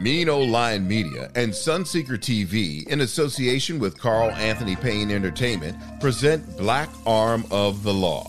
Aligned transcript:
Mean 0.00 0.28
Lion 0.28 0.88
Media 0.88 1.30
and 1.34 1.52
Sunseeker 1.52 2.16
TV, 2.16 2.88
in 2.88 3.02
association 3.02 3.78
with 3.78 3.98
Carl 3.98 4.30
Anthony 4.30 4.74
Payne 4.74 5.10
Entertainment, 5.10 5.76
present 6.00 6.56
Black 6.56 6.88
Arm 7.04 7.44
of 7.50 7.82
the 7.82 7.92
Law. 7.92 8.26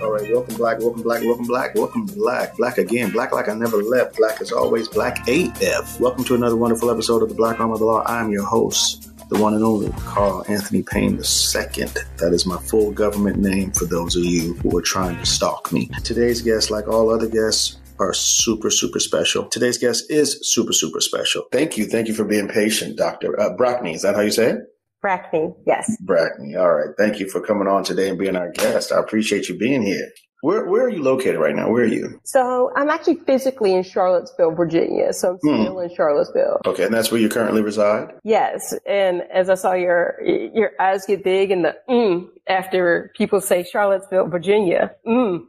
All 0.00 0.12
right, 0.12 0.32
welcome 0.32 0.54
black, 0.54 0.78
welcome 0.78 1.02
black, 1.02 1.24
welcome 1.24 1.46
black, 1.46 1.74
welcome 1.74 2.06
black, 2.06 2.56
black 2.56 2.78
again, 2.78 3.10
black 3.10 3.32
like 3.32 3.48
I 3.48 3.54
never 3.54 3.78
left, 3.78 4.16
black 4.16 4.40
as 4.40 4.52
always, 4.52 4.86
black 4.86 5.26
AF. 5.26 5.98
Welcome 5.98 6.22
to 6.26 6.36
another 6.36 6.54
wonderful 6.54 6.88
episode 6.88 7.24
of 7.24 7.30
the 7.30 7.34
Black 7.34 7.58
Arm 7.58 7.72
of 7.72 7.80
the 7.80 7.84
Law. 7.84 8.04
I'm 8.06 8.30
your 8.30 8.44
host, 8.44 9.10
the 9.28 9.40
one 9.40 9.54
and 9.54 9.64
only 9.64 9.90
Carl 10.04 10.44
Anthony 10.46 10.84
Payne 10.84 11.14
II. 11.14 11.86
That 12.18 12.30
is 12.32 12.46
my 12.46 12.58
full 12.58 12.92
government 12.92 13.38
name 13.38 13.72
for 13.72 13.86
those 13.86 14.14
of 14.14 14.24
you 14.24 14.54
who 14.54 14.78
are 14.78 14.82
trying 14.82 15.18
to 15.18 15.26
stalk 15.26 15.72
me. 15.72 15.90
Today's 16.04 16.42
guest, 16.42 16.70
like 16.70 16.86
all 16.86 17.10
other 17.10 17.28
guests, 17.28 17.79
are 18.00 18.12
super, 18.14 18.70
super 18.70 18.98
special. 18.98 19.44
Today's 19.48 19.78
guest 19.78 20.10
is 20.10 20.38
super, 20.52 20.72
super 20.72 21.00
special. 21.00 21.44
Thank 21.52 21.76
you. 21.76 21.86
Thank 21.86 22.08
you 22.08 22.14
for 22.14 22.24
being 22.24 22.48
patient, 22.48 22.96
Dr. 22.96 23.38
Uh, 23.38 23.50
Brackney. 23.56 23.94
Is 23.94 24.02
that 24.02 24.14
how 24.16 24.22
you 24.22 24.30
say 24.30 24.50
it? 24.52 24.58
Brackney, 25.04 25.54
yes. 25.66 25.96
Brackney. 26.06 26.58
All 26.58 26.72
right. 26.72 26.90
Thank 26.98 27.20
you 27.20 27.28
for 27.28 27.40
coming 27.40 27.68
on 27.68 27.84
today 27.84 28.08
and 28.08 28.18
being 28.18 28.36
our 28.36 28.50
guest. 28.50 28.92
I 28.92 28.98
appreciate 28.98 29.48
you 29.48 29.56
being 29.56 29.82
here. 29.82 30.08
Where 30.42 30.66
Where 30.66 30.84
are 30.86 30.88
you 30.90 31.02
located 31.02 31.38
right 31.38 31.54
now? 31.54 31.70
Where 31.70 31.82
are 31.84 31.86
you? 31.86 32.18
So 32.24 32.70
I'm 32.74 32.88
actually 32.88 33.16
physically 33.26 33.74
in 33.74 33.82
Charlottesville, 33.82 34.52
Virginia. 34.54 35.12
So 35.12 35.32
I'm 35.32 35.36
Hmm. 35.42 35.62
still 35.64 35.80
in 35.80 35.94
Charlottesville. 35.94 36.60
Okay, 36.66 36.84
and 36.84 36.94
that's 36.94 37.10
where 37.12 37.20
you 37.20 37.28
currently 37.28 37.60
reside. 37.62 38.08
Yes, 38.24 38.74
and 38.86 39.22
as 39.32 39.50
I 39.50 39.54
saw 39.54 39.72
your 39.74 40.14
your 40.22 40.70
eyes 40.80 41.04
get 41.06 41.22
big 41.24 41.50
and 41.50 41.64
the 41.66 41.76
mm 41.90 42.26
after 42.48 43.10
people 43.16 43.40
say 43.42 43.62
Charlottesville, 43.64 44.28
Virginia. 44.28 44.92
Mm. 45.06 45.40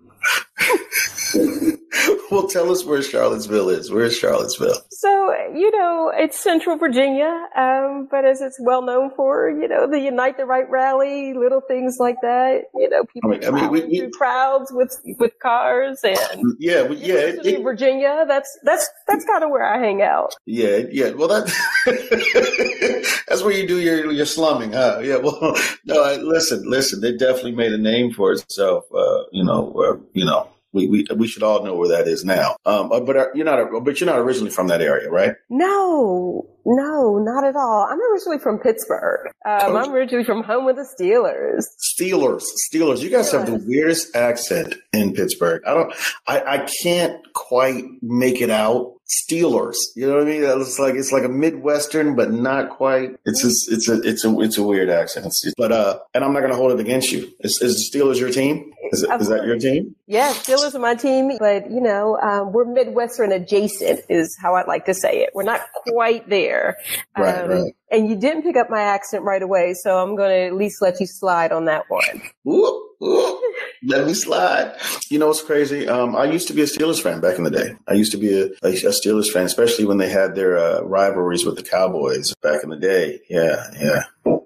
well, 2.31 2.47
tell 2.47 2.71
us 2.71 2.83
where 2.85 3.01
Charlottesville 3.03 3.69
is. 3.69 3.91
Where's 3.91 4.15
Charlottesville? 4.17 4.77
So 4.89 5.09
you 5.53 5.69
know 5.77 6.11
it's 6.15 6.39
Central 6.39 6.77
Virginia, 6.77 7.29
um, 7.57 8.07
but 8.09 8.23
as 8.25 8.41
it's 8.41 8.57
well 8.61 8.81
known 8.81 9.11
for, 9.15 9.49
you 9.49 9.67
know 9.67 9.87
the 9.87 9.99
Unite 9.99 10.37
the 10.37 10.45
Right 10.45 10.69
rally, 10.69 11.33
little 11.33 11.61
things 11.61 11.97
like 11.99 12.15
that. 12.21 12.63
You 12.75 12.89
know 12.89 13.03
people 13.05 13.31
I 13.31 13.37
mean- 13.37 13.45
I 13.45 13.51
mean, 13.51 13.69
we- 13.69 13.81
we- 13.85 13.99
through 13.99 14.11
crowds 14.11 14.71
with 14.71 14.95
with 15.19 15.33
cars 15.41 15.99
and 16.03 16.17
Yeah, 16.59 16.87
we- 16.87 16.95
yeah, 16.97 17.15
it- 17.15 17.45
it- 17.45 17.61
Virginia. 17.63 18.25
That's 18.27 18.57
that's 18.63 18.89
that's 19.07 19.25
kind 19.25 19.43
of 19.43 19.49
where 19.49 19.63
I 19.65 19.77
hang 19.79 20.01
out. 20.01 20.35
yeah, 20.45 20.77
yeah. 20.91 21.11
Well, 21.11 21.27
that 21.27 21.45
that's 23.27 23.43
where 23.43 23.51
you 23.53 23.67
do 23.67 23.79
your 23.79 24.11
your 24.11 24.25
slumming, 24.25 24.73
huh? 24.73 24.99
Yeah. 25.03 25.17
Well, 25.17 25.55
no. 25.85 26.03
I, 26.03 26.15
listen, 26.17 26.63
listen. 26.69 27.01
They 27.01 27.15
definitely 27.17 27.53
made 27.53 27.71
a 27.73 27.77
name 27.77 28.11
for 28.13 28.31
itself. 28.31 28.85
Uh, 28.93 29.23
you 29.31 29.43
know, 29.43 29.73
uh, 29.77 29.97
you 30.13 30.25
know. 30.25 30.47
We, 30.73 30.87
we 30.87 31.05
we 31.15 31.27
should 31.27 31.43
all 31.43 31.63
know 31.63 31.75
where 31.75 31.89
that 31.89 32.07
is 32.07 32.23
now. 32.23 32.55
Um, 32.65 32.91
uh, 32.91 32.99
but 33.01 33.17
uh, 33.17 33.25
you're 33.35 33.45
not 33.45 33.83
but 33.83 33.99
you're 33.99 34.09
not 34.09 34.19
originally 34.19 34.51
from 34.51 34.67
that 34.67 34.81
area, 34.81 35.09
right? 35.09 35.35
No, 35.49 36.47
no, 36.65 37.17
not 37.17 37.43
at 37.45 37.55
all. 37.55 37.87
I'm 37.89 37.99
originally 38.13 38.39
from 38.39 38.59
Pittsburgh. 38.59 39.27
Um, 39.45 39.59
Oh. 39.71 39.77
I'm 39.77 39.91
originally 39.91 40.23
from 40.23 40.43
home 40.43 40.65
with 40.65 40.75
the 40.77 40.87
Steelers. 40.97 41.63
Steelers, 41.99 42.43
Steelers. 42.71 43.01
You 43.01 43.09
guys 43.09 43.31
have 43.31 43.45
the 43.47 43.61
weirdest 43.67 44.15
accent 44.15 44.75
in 44.93 45.13
Pittsburgh. 45.13 45.61
I 45.67 45.73
don't, 45.73 45.93
I, 46.27 46.41
I 46.41 46.67
can't 46.83 47.19
quite 47.33 47.83
make 48.01 48.41
it 48.41 48.49
out. 48.49 48.93
Steelers. 49.11 49.75
You 49.95 50.07
know 50.07 50.15
what 50.15 50.23
I 50.23 50.25
mean? 50.25 50.43
It's 50.43 50.79
like 50.79 50.95
it's 50.95 51.11
like 51.11 51.23
a 51.23 51.29
Midwestern, 51.29 52.15
but 52.15 52.31
not 52.31 52.69
quite. 52.69 53.17
It's 53.25 53.41
just, 53.41 53.71
it's 53.71 53.89
a 53.89 54.01
it's 54.01 54.23
a 54.23 54.39
it's 54.39 54.57
a 54.57 54.63
weird 54.63 54.89
accent. 54.89 55.25
It's, 55.25 55.53
but 55.57 55.71
uh, 55.71 55.99
and 56.13 56.23
I'm 56.23 56.31
not 56.33 56.39
going 56.39 56.51
to 56.51 56.57
hold 56.57 56.71
it 56.71 56.79
against 56.79 57.11
you. 57.11 57.29
Is, 57.41 57.61
is 57.61 57.91
Steelers 57.93 58.19
your 58.19 58.31
team? 58.31 58.71
Is, 58.91 59.03
it, 59.03 59.21
is 59.21 59.29
that 59.29 59.45
your 59.45 59.57
team? 59.57 59.95
Yeah, 60.07 60.31
Steelers 60.33 60.75
are 60.75 60.79
my 60.79 60.95
team, 60.95 61.37
but 61.39 61.69
you 61.69 61.81
know, 61.81 62.17
um, 62.19 62.51
we're 62.53 62.65
Midwestern 62.65 63.31
adjacent 63.31 64.01
is 64.09 64.37
how 64.41 64.55
I'd 64.55 64.67
like 64.67 64.85
to 64.85 64.93
say 64.93 65.21
it. 65.23 65.31
We're 65.33 65.43
not 65.43 65.61
quite 65.87 66.29
there. 66.29 66.77
Right, 67.17 67.43
Um, 67.43 67.49
right. 67.49 67.75
And 67.91 68.09
you 68.09 68.15
didn't 68.15 68.43
pick 68.43 68.55
up 68.55 68.69
my 68.69 68.81
accent 68.81 69.23
right 69.23 69.41
away, 69.41 69.73
so 69.73 69.97
I'm 69.97 70.15
going 70.15 70.29
to 70.29 70.45
at 70.47 70.55
least 70.55 70.81
let 70.81 70.99
you 71.01 71.05
slide 71.05 71.51
on 71.51 71.65
that 71.65 71.89
one. 71.89 72.21
Whoop, 72.43 72.83
whoop. 72.99 73.41
Let 73.83 74.05
me 74.05 74.13
slide. 74.13 74.75
You 75.09 75.17
know 75.17 75.27
what's 75.27 75.41
crazy? 75.41 75.87
Um, 75.87 76.15
I 76.15 76.25
used 76.25 76.47
to 76.49 76.53
be 76.53 76.61
a 76.61 76.65
Steelers 76.65 77.01
fan 77.01 77.19
back 77.19 77.37
in 77.37 77.43
the 77.43 77.49
day. 77.49 77.75
I 77.87 77.93
used 77.93 78.11
to 78.11 78.17
be 78.17 78.31
a, 78.39 78.45
a, 78.63 78.69
a 78.69 78.91
Steelers 78.91 79.31
fan, 79.31 79.45
especially 79.45 79.85
when 79.85 79.97
they 79.97 80.09
had 80.09 80.35
their 80.35 80.57
uh, 80.57 80.81
rivalries 80.81 81.45
with 81.45 81.55
the 81.55 81.63
Cowboys 81.63 82.35
back 82.41 82.63
in 82.63 82.69
the 82.69 82.77
day. 82.77 83.21
Yeah, 83.29 83.65
yeah. 83.79 84.03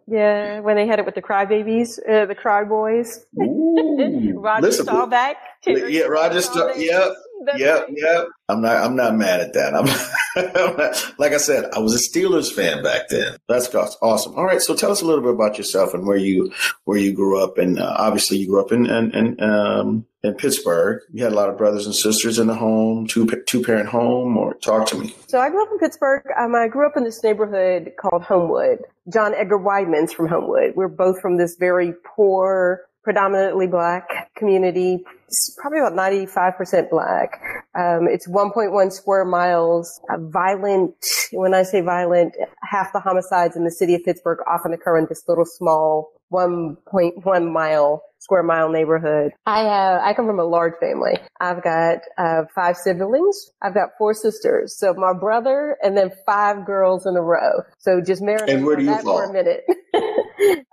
Yeah, 0.07 0.59
when 0.59 0.75
they 0.75 0.88
had 0.88 1.00
it 1.00 1.06
with 1.06 1.16
the 1.16 1.22
crybabies, 1.22 2.00
uh, 2.07 2.25
the 2.28 2.35
cry 2.35 2.63
boys. 2.63 3.25
Roger 3.34 4.62
listen, 4.62 4.85
Staubach. 4.85 5.35
Yeah, 5.66 6.03
Roger. 6.03 6.41
Staubach. 6.41 6.75
Yep, 6.78 7.12
That's 7.45 7.59
yep, 7.59 7.88
right. 7.88 7.94
yep. 7.95 8.28
I'm 8.50 8.61
not. 8.61 8.78
I'm 8.78 8.95
not 8.95 9.16
mad 9.16 9.39
at 9.39 9.53
that. 9.53 9.73
I'm, 9.73 9.88
I'm 10.35 10.78
not- 10.78 11.19
like 11.19 11.33
I 11.33 11.38
said, 11.38 11.66
I 11.73 11.79
was 11.79 11.95
a 11.95 12.09
Steelers 12.09 12.51
fan 12.51 12.83
back 12.83 13.09
then. 13.09 13.38
That's 13.47 13.73
awesome. 13.73 14.35
All 14.35 14.45
right, 14.45 14.61
so 14.61 14.75
tell 14.75 14.91
us 14.91 15.01
a 15.01 15.06
little 15.06 15.23
bit 15.23 15.33
about 15.33 15.57
yourself 15.57 15.94
and 15.94 16.05
where 16.05 16.17
you 16.17 16.51
where 16.84 16.97
you 16.97 17.13
grew 17.13 17.41
up. 17.41 17.57
And 17.57 17.79
uh, 17.79 17.95
obviously, 17.97 18.38
you 18.38 18.47
grew 18.47 18.61
up 18.61 18.72
in 18.72 18.85
in, 18.85 19.11
in, 19.11 19.41
um, 19.44 20.05
in 20.23 20.34
Pittsburgh. 20.34 21.01
You 21.11 21.23
had 21.23 21.34
a 21.34 21.35
lot 21.35 21.50
of 21.50 21.57
brothers 21.57 21.85
and 21.85 21.95
sisters 21.95 22.39
in 22.39 22.47
the 22.47 22.55
home, 22.55 23.07
two 23.07 23.25
two 23.47 23.63
parent 23.63 23.89
home. 23.89 24.38
Or 24.38 24.53
talk 24.55 24.88
to 24.89 24.97
me. 24.97 25.16
So 25.28 25.39
I 25.39 25.50
grew 25.50 25.63
up 25.63 25.69
in 25.72 25.79
Pittsburgh. 25.79 26.23
Um, 26.38 26.55
I 26.55 26.67
grew 26.67 26.85
up 26.85 26.97
in 26.97 27.03
this 27.03 27.23
neighborhood 27.23 27.94
called 28.00 28.23
Homewood. 28.23 28.79
John 29.11 29.34
Edgar 29.35 29.57
Wideman's 29.57 30.13
from 30.13 30.28
Homewood. 30.28 30.73
We're 30.75 30.88
both 30.88 31.22
from 31.22 31.38
this 31.38 31.55
very 31.59 31.94
poor, 32.16 32.81
predominantly 33.03 33.67
black 33.67 34.34
community. 34.35 35.03
It's 35.28 35.58
probably 35.59 35.80
about 35.80 35.94
95% 35.94 36.90
black. 36.90 37.41
Um, 37.78 38.08
it's 38.09 38.28
1.1 38.28 38.91
square 38.91 39.25
miles. 39.25 40.00
Uh, 40.09 40.18
violent, 40.19 40.94
when 41.31 41.53
I 41.53 41.63
say 41.63 41.81
violent, 41.81 42.36
half 42.62 42.94
the 42.94 43.00
homicides 43.00 43.56
in 43.56 43.64
the 43.64 43.72
city 43.72 43.96
of 43.96 44.03
Pittsburgh 44.03 44.40
often 44.47 44.74
occur 44.74 44.97
in 44.97 45.08
this 45.09 45.24
little 45.28 45.46
small 45.46 46.12
1.1 46.34 47.52
mile 47.52 48.02
square 48.19 48.44
mile 48.44 48.69
neighborhood. 48.69 49.31
I 49.46 49.59
have, 49.59 50.02
I 50.02 50.14
come 50.16 50.25
from 50.25 50.40
a 50.40 50.44
large 50.46 50.74
family. 50.80 51.14
I've 51.40 51.64
got, 51.64 52.00
uh, 52.18 52.44
five 52.56 52.75
siblings. 52.75 53.52
I've 53.62 53.75
got 53.75 53.90
four 54.00 54.16
sisters. 54.16 54.75
So 54.78 54.96
my 54.96 55.14
brother 55.14 55.78
and 55.84 55.96
then 55.96 56.12
five 56.25 56.66
girls 56.66 57.06
in 57.06 57.16
a 57.16 57.22
row. 57.22 57.62
So 57.78 58.02
just 58.02 58.24
marinate 58.24 58.50
And 58.50 58.66
where 58.66 58.75
do 58.78 58.84
you 58.84 58.90
that 58.90 59.03
for 59.03 59.22
fall? 59.22 59.30
a 59.30 59.34
minute. 59.34 59.64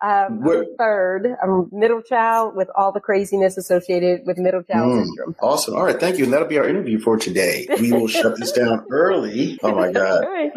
um, 0.02 0.40
I'm 0.48 0.76
third. 0.78 1.26
I'm 1.42 1.68
middle 1.72 2.00
child 2.00 2.56
with 2.56 2.68
all 2.74 2.90
the 2.92 3.00
craziness 3.00 3.58
associated 3.58 4.22
with 4.26 4.38
middle 4.42 4.62
child 4.62 4.90
Mm, 4.92 5.04
syndrome. 5.06 5.36
awesome. 5.40 5.74
All 5.76 5.84
right, 5.84 5.98
thank 5.98 6.18
you. 6.18 6.24
And 6.24 6.32
that'll 6.32 6.48
be 6.48 6.58
our 6.58 6.68
interview 6.68 6.98
for 7.00 7.16
today. 7.16 7.66
We 7.80 7.92
will 7.92 8.08
shut 8.08 8.38
this 8.38 8.52
down 8.52 8.84
early. 8.90 9.58
Oh 9.62 9.74
my 9.74 9.90
god. 9.92 10.24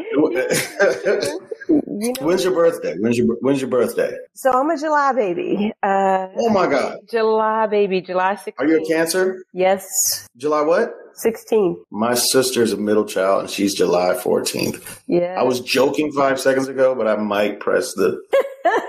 You 1.67 2.11
know, 2.11 2.13
When's 2.25 2.43
your 2.43 2.53
birthday? 2.53 2.95
When's 2.99 3.17
your 3.17 3.27
When's 3.41 3.61
your 3.61 3.69
birthday? 3.69 4.15
so 4.33 4.51
I'm 4.51 4.69
a 4.69 4.77
July 4.77 5.13
baby. 5.13 5.71
Uh, 5.81 6.27
Oh 6.37 6.49
my 6.49 6.67
God! 6.67 6.99
July 7.09 7.67
baby, 7.67 8.01
July 8.01 8.35
16th. 8.35 8.53
Are 8.59 8.67
you 8.67 8.83
a 8.83 8.85
Cancer? 8.85 9.43
Yes, 9.53 10.27
July 10.37 10.61
what? 10.61 10.93
16. 11.13 11.81
My 11.91 12.13
sister's 12.13 12.73
a 12.73 12.77
middle 12.77 13.05
child, 13.05 13.41
and 13.41 13.49
she's 13.49 13.73
July 13.73 14.13
14th. 14.13 14.99
Yeah. 15.07 15.35
I 15.39 15.43
was 15.43 15.61
joking 15.61 16.11
five 16.11 16.39
seconds 16.39 16.67
ago, 16.67 16.93
but 16.95 17.07
I 17.07 17.15
might 17.15 17.59
press 17.61 17.93
the. 17.93 18.21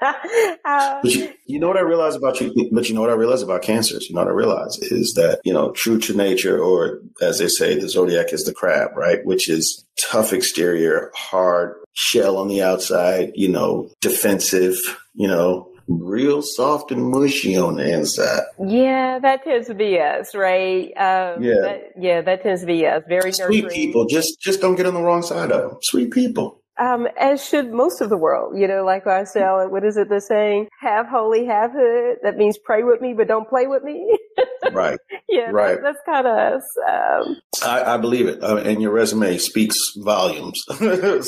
But 0.64 1.04
you, 1.04 1.32
you 1.46 1.58
know 1.58 1.68
what 1.68 1.76
I 1.76 1.80
realize 1.82 2.14
about 2.14 2.40
you? 2.40 2.52
But 2.72 2.88
you 2.88 2.94
know 2.94 3.00
what 3.00 3.10
I 3.10 3.14
realize 3.14 3.42
about 3.42 3.62
cancers? 3.62 4.08
You 4.08 4.14
know 4.14 4.22
what 4.22 4.28
I 4.28 4.34
realize 4.34 4.78
is 4.82 5.14
that 5.14 5.40
you 5.44 5.52
know, 5.52 5.72
true 5.72 5.98
to 6.00 6.16
nature, 6.16 6.58
or 6.58 7.00
as 7.20 7.38
they 7.38 7.48
say, 7.48 7.78
the 7.78 7.88
zodiac 7.88 8.32
is 8.32 8.44
the 8.44 8.52
crab, 8.54 8.96
right? 8.96 9.24
Which 9.24 9.48
is 9.48 9.84
tough 10.10 10.32
exterior, 10.32 11.10
hard 11.14 11.74
shell 11.92 12.36
on 12.38 12.48
the 12.48 12.62
outside. 12.62 13.32
You 13.34 13.48
know, 13.48 13.90
defensive. 14.00 14.78
You 15.14 15.28
know, 15.28 15.68
real 15.88 16.40
soft 16.40 16.92
and 16.92 17.10
mushy 17.10 17.56
on 17.56 17.74
the 17.76 17.92
inside. 17.92 18.42
yeah, 18.64 19.18
that 19.18 19.42
tends 19.42 19.66
to 19.66 19.74
be 19.74 19.98
us, 19.98 20.34
right? 20.34 20.86
Um, 20.96 21.42
Yeah. 21.42 21.54
That, 21.62 21.80
yeah, 21.98 22.20
that 22.22 22.42
tends 22.42 22.60
to 22.60 22.66
be 22.66 22.86
us. 22.86 23.02
Very 23.08 23.32
Sweet 23.32 23.64
nurturing. 23.64 23.68
people, 23.70 24.06
just 24.06 24.40
just 24.40 24.60
don't 24.60 24.76
get 24.76 24.86
on 24.86 24.94
the 24.94 25.02
wrong 25.02 25.22
side 25.22 25.50
of 25.50 25.70
them. 25.70 25.78
Sweet 25.82 26.12
people. 26.12 26.59
Um, 26.80 27.06
as 27.18 27.44
should 27.44 27.72
most 27.72 28.00
of 28.00 28.08
the 28.08 28.16
world. 28.16 28.58
You 28.58 28.66
know, 28.66 28.84
like 28.84 29.06
I 29.06 29.24
say, 29.24 29.40
what 29.68 29.84
is 29.84 29.96
it 29.96 30.08
the 30.08 30.20
saying? 30.20 30.68
Have 30.80 31.06
holy, 31.06 31.46
have 31.46 31.72
hood. 31.72 32.18
That 32.22 32.36
means 32.36 32.58
pray 32.58 32.82
with 32.82 33.00
me, 33.00 33.12
but 33.12 33.28
don't 33.28 33.48
play 33.48 33.66
with 33.66 33.84
me. 33.84 34.18
right. 34.72 34.98
Yeah, 35.28 35.50
right. 35.50 35.80
That, 35.80 35.82
that's 35.82 35.98
kind 36.06 36.26
of 36.26 36.36
us. 36.36 36.64
Um, 36.88 37.36
I, 37.64 37.94
I, 37.94 37.96
believe 37.98 38.26
it, 38.26 38.42
uh, 38.42 38.56
and 38.56 38.80
your 38.80 38.92
resume 38.92 39.36
speaks 39.38 39.76
volumes. 39.98 40.60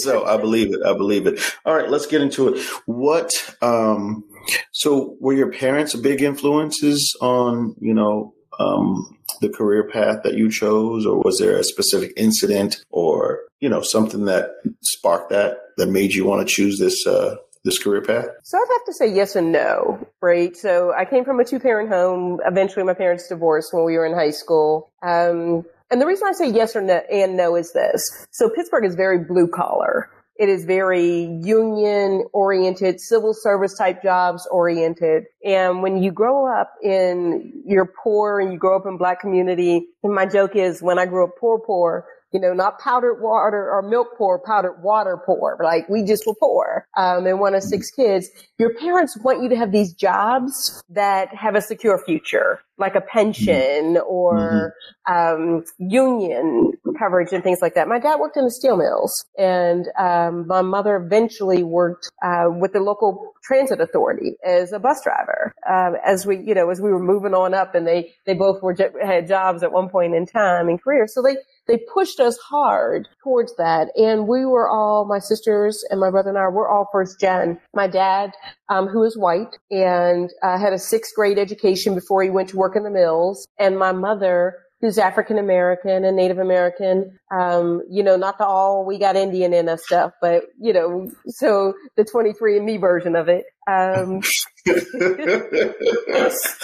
so 0.01 0.25
I 0.25 0.37
believe 0.39 0.73
it. 0.73 0.81
I 0.85 0.95
believe 0.95 1.27
it. 1.27 1.41
All 1.65 1.75
right, 1.75 1.89
let's 1.89 2.07
get 2.07 2.23
into 2.23 2.49
it. 2.49 2.65
What? 2.87 3.55
Um, 3.61 4.25
so, 4.73 5.17
were 5.21 5.35
your 5.35 5.53
parents 5.53 5.95
big 5.95 6.23
influences 6.23 7.17
on 7.21 7.77
you 7.81 7.95
know 7.95 8.35
um, 8.59 9.19
the 9.41 9.49
career 9.49 9.89
path 9.89 10.23
that 10.25 10.35
you 10.35 10.51
chose, 10.51 11.07
or 11.07 11.19
was 11.19 11.39
there 11.39 11.57
a 11.57 11.65
specific 11.65 12.13
incident 12.17 12.85
or 12.91 13.41
you 13.61 13.69
know 13.69 13.83
something 13.83 14.25
that 14.27 14.51
sparked 14.83 15.31
that 15.31 15.59
that 15.77 15.89
made 15.89 16.15
you 16.15 16.25
want 16.25 16.47
to 16.47 16.55
choose 16.55 16.79
this 16.79 17.07
uh, 17.07 17.37
this 17.65 17.79
career 17.79 18.03
path? 18.03 18.27
So 18.43 18.59
I'd 18.59 18.69
have 18.73 18.87
to 18.87 18.93
say 18.93 19.13
yes 19.13 19.37
and 19.37 19.53
no, 19.53 20.07
right? 20.21 20.57
So 20.57 20.93
I 20.93 21.05
came 21.05 21.25
from 21.25 21.41
a 21.41 21.45
two 21.45 21.61
parent 21.61 21.89
home. 21.89 22.41
Eventually, 22.47 22.85
my 22.85 22.95
parents 22.95 23.29
divorced 23.29 23.73
when 23.73 23.85
we 23.85 23.97
were 23.97 24.07
in 24.07 24.15
high 24.15 24.31
school. 24.31 24.91
Um, 25.03 25.65
and 25.91 26.01
the 26.01 26.07
reason 26.07 26.27
I 26.27 26.33
say 26.33 26.51
yes 26.51 26.75
or 26.75 26.81
no 26.81 27.03
and 27.13 27.37
no 27.37 27.55
is 27.55 27.73
this. 27.73 28.27
So 28.31 28.49
Pittsburgh 28.49 28.87
is 28.87 28.95
very 28.95 29.19
blue 29.19 29.47
collar. 29.47 30.09
It 30.43 30.49
is 30.49 30.65
very 30.65 31.39
union 31.41 32.25
oriented, 32.33 33.01
civil 33.01 33.33
service 33.33 33.79
type 33.79 34.03
jobs 34.03 34.45
oriented. 34.51 35.27
And 35.45 35.85
when 35.85 36.03
you 36.03 36.11
grow 36.11 36.53
up 36.53 36.73
in, 36.83 37.63
you're 37.65 37.93
poor 38.03 38.41
and 38.41 38.53
you 38.53 38.59
grow 38.59 38.75
up 38.75 38.85
in 38.85 38.97
black 38.97 39.21
community, 39.21 39.87
and 40.03 40.13
my 40.13 40.27
joke 40.27 40.57
is 40.57 40.83
when 40.83 40.99
I 40.99 41.07
grew 41.07 41.23
up 41.23 41.37
poor, 41.39 41.61
poor, 41.61 42.07
you 42.33 42.41
know, 42.41 42.53
not 42.53 42.79
powdered 42.79 43.21
water 43.21 43.71
or 43.71 43.83
milk 43.83 44.09
poor, 44.17 44.39
powdered 44.39 44.83
water 44.83 45.19
poor. 45.25 45.59
Like 45.63 45.89
we 45.89 46.05
just 46.05 46.27
were 46.27 46.35
poor. 46.35 46.87
Um, 46.97 47.27
and 47.27 47.39
one 47.41 47.55
of 47.55 47.63
six 47.63 47.91
kids. 47.91 48.29
Your 48.59 48.75
parents 48.75 49.17
want 49.19 49.43
you 49.43 49.49
to 49.51 49.57
have 49.57 49.73
these 49.73 49.93
jobs 49.93 50.83
that 50.91 51.35
have 51.35 51.55
a 51.55 51.61
secure 51.61 52.03
future, 52.05 52.61
like 52.79 52.95
a 52.95 53.01
pension 53.01 53.99
or 54.07 54.75
mm-hmm. 55.09 55.45
um, 55.45 55.65
union 55.79 56.73
coverage 56.99 57.33
and 57.33 57.43
things 57.43 57.61
like 57.61 57.75
that. 57.75 57.89
My 57.89 57.99
dad 57.99 58.17
worked 58.17 58.37
in 58.37 58.45
the 58.45 58.51
steel 58.51 58.77
mills, 58.77 59.25
and 59.37 59.87
um, 59.99 60.47
my 60.47 60.63
mother 60.63 60.97
eventually 60.97 61.63
worked 61.63 62.11
uh, 62.23 62.47
with 62.49 62.73
the 62.73 62.81
local 62.81 63.35
transit 63.43 63.81
authority 63.81 64.37
as 64.45 64.73
a 64.73 64.79
bus 64.79 65.03
driver. 65.03 65.53
Um, 65.69 65.97
as 66.05 66.25
we, 66.25 66.39
you 66.39 66.55
know, 66.55 66.71
as 66.71 66.81
we 66.81 66.91
were 66.91 67.03
moving 67.03 67.35
on 67.35 67.55
up, 67.55 67.75
and 67.75 67.87
they 67.87 68.13
they 68.27 68.35
both 68.35 68.63
were 68.63 68.77
had 69.03 69.27
jobs 69.27 69.63
at 69.63 69.73
one 69.73 69.89
point 69.89 70.15
in 70.15 70.27
time 70.27 70.69
in 70.69 70.79
career, 70.79 71.07
so 71.07 71.23
they 71.23 71.37
they 71.67 71.79
pushed 71.93 72.21
us 72.21 72.39
hard 72.39 73.09
towards 73.23 73.55
that. 73.57 73.89
And 73.97 74.27
we 74.27 74.45
were 74.45 74.69
all, 74.69 75.07
my 75.07 75.19
sisters 75.19 75.85
and 75.91 76.01
my 76.01 76.11
brother 76.11 76.31
and 76.31 76.39
I, 76.39 76.49
we're 76.49 76.69
all 76.69 76.89
first 76.93 77.21
gen. 77.21 77.61
My 77.75 77.87
dad, 77.87 78.33
um, 78.69 78.89
who 78.89 79.05
is 79.05 79.17
white 79.17 79.57
and 79.71 80.31
uh, 80.43 80.59
had 80.59 80.73
a 80.73 80.79
sixth 80.79 81.15
grade 81.15 81.39
education 81.39 81.95
before 81.95 82.23
he 82.23 82.31
went 82.31 82.49
to 82.51 82.57
work 82.57 82.77
in 82.77 82.83
the 82.83 82.91
mills. 82.91 83.47
And 83.59 83.79
my 83.79 83.93
mother, 83.93 84.59
who's 84.83 84.99
African 84.99 85.39
American 85.39 86.05
and 86.05 86.17
Native 86.17 86.39
American. 86.39 87.19
Um, 87.31 87.83
you 87.89 88.03
know, 88.03 88.17
not 88.17 88.37
the 88.37 88.45
all 88.45 88.85
we 88.85 88.99
got 88.99 89.15
Indian 89.17 89.55
in 89.55 89.69
us 89.69 89.85
stuff, 89.85 90.13
but 90.21 90.43
you 90.61 90.73
know, 90.73 91.11
so 91.29 91.75
the 91.97 92.05
23 92.05 92.57
and 92.59 92.67
me 92.67 92.77
version 92.77 93.15
of 93.15 93.29
it. 93.29 93.45
Um, 93.71 94.23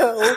so, 0.02 0.36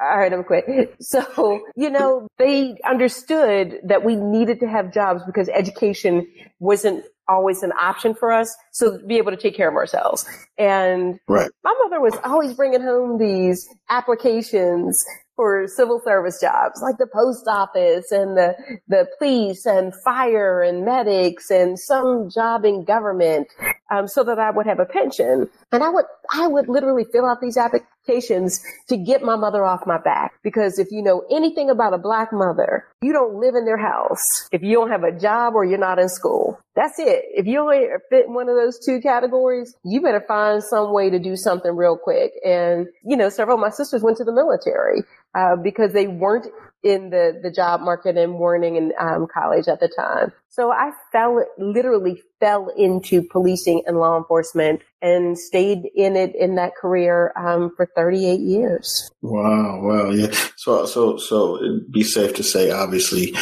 all 0.00 0.18
right, 0.18 0.32
I'm 0.32 0.44
quit. 0.44 0.94
So, 1.00 1.60
you 1.74 1.90
know, 1.90 2.28
they 2.38 2.76
understood 2.88 3.80
that 3.84 4.04
we 4.04 4.14
needed 4.14 4.60
to 4.60 4.68
have 4.68 4.94
jobs 4.94 5.22
because 5.26 5.48
education 5.48 6.28
wasn't 6.60 7.04
always 7.28 7.62
an 7.62 7.72
option 7.72 8.14
for 8.14 8.32
us. 8.32 8.54
So 8.72 8.98
to 8.98 9.06
be 9.06 9.16
able 9.16 9.30
to 9.32 9.36
take 9.36 9.56
care 9.56 9.68
of 9.68 9.74
ourselves. 9.74 10.24
And 10.58 11.18
right. 11.28 11.50
my 11.64 11.74
mother 11.82 12.00
was 12.00 12.14
always 12.24 12.54
bringing 12.54 12.82
home 12.82 13.18
these 13.18 13.68
applications 13.88 15.04
for 15.40 15.66
civil 15.66 15.98
service 15.98 16.38
jobs 16.38 16.82
like 16.82 16.98
the 16.98 17.06
post 17.06 17.48
office 17.48 18.12
and 18.12 18.36
the, 18.36 18.54
the 18.88 19.08
police 19.16 19.64
and 19.64 19.94
fire 19.94 20.62
and 20.62 20.84
medics 20.84 21.50
and 21.50 21.78
some 21.78 22.28
job 22.28 22.62
in 22.62 22.84
government 22.84 23.48
um, 23.90 24.06
so 24.06 24.22
that 24.22 24.38
I 24.38 24.50
would 24.50 24.66
have 24.66 24.80
a 24.80 24.84
pension. 24.84 25.48
And 25.72 25.84
I 25.84 25.88
would, 25.90 26.04
I 26.32 26.48
would 26.48 26.68
literally 26.68 27.04
fill 27.04 27.26
out 27.26 27.40
these 27.40 27.56
applications 27.56 28.60
to 28.88 28.96
get 28.96 29.22
my 29.22 29.36
mother 29.36 29.64
off 29.64 29.86
my 29.86 29.98
back. 29.98 30.32
Because 30.42 30.78
if 30.78 30.88
you 30.90 31.02
know 31.02 31.24
anything 31.30 31.70
about 31.70 31.94
a 31.94 31.98
black 31.98 32.32
mother, 32.32 32.86
you 33.02 33.12
don't 33.12 33.34
live 33.34 33.54
in 33.54 33.64
their 33.64 33.76
house 33.76 34.48
if 34.52 34.62
you 34.62 34.74
don't 34.74 34.90
have 34.90 35.04
a 35.04 35.16
job 35.16 35.54
or 35.54 35.64
you're 35.64 35.78
not 35.78 35.98
in 35.98 36.08
school. 36.08 36.58
That's 36.74 36.98
it. 36.98 37.24
If 37.34 37.46
you 37.46 37.60
only 37.60 37.86
fit 38.08 38.26
in 38.26 38.34
one 38.34 38.48
of 38.48 38.56
those 38.56 38.78
two 38.84 39.00
categories, 39.00 39.74
you 39.84 40.00
better 40.00 40.24
find 40.26 40.62
some 40.62 40.92
way 40.92 41.10
to 41.10 41.18
do 41.18 41.36
something 41.36 41.74
real 41.74 41.96
quick. 41.96 42.32
And, 42.44 42.86
you 43.04 43.16
know, 43.16 43.28
several 43.28 43.56
of 43.56 43.60
my 43.60 43.70
sisters 43.70 44.02
went 44.02 44.16
to 44.18 44.24
the 44.24 44.32
military 44.32 45.02
uh, 45.34 45.56
because 45.62 45.92
they 45.92 46.06
weren't 46.06 46.46
in 46.82 47.10
the, 47.10 47.38
the 47.42 47.50
job 47.50 47.80
market 47.80 48.16
and 48.16 48.38
weren't 48.38 48.64
in 48.64 48.92
um, 48.98 49.26
college 49.32 49.68
at 49.68 49.80
the 49.80 49.88
time. 49.88 50.32
So 50.48 50.72
I 50.72 50.92
fell, 51.12 51.44
literally 51.58 52.22
fell 52.40 52.68
into 52.76 53.22
policing 53.22 53.82
and 53.86 53.98
law 53.98 54.16
enforcement 54.16 54.80
and 55.00 55.38
stayed 55.38 55.90
in 55.94 56.16
it 56.16 56.34
in 56.34 56.56
that 56.56 56.74
career 56.74 57.32
um, 57.36 57.72
for 57.76 57.86
38 57.94 58.40
years. 58.40 59.10
Wow, 59.22 59.80
wow, 59.82 60.10
yeah. 60.10 60.34
So, 60.56 60.86
so, 60.86 61.16
so 61.18 61.56
it'd 61.56 61.92
be 61.92 62.02
safe 62.02 62.34
to 62.34 62.42
say, 62.42 62.70
obviously, 62.70 63.34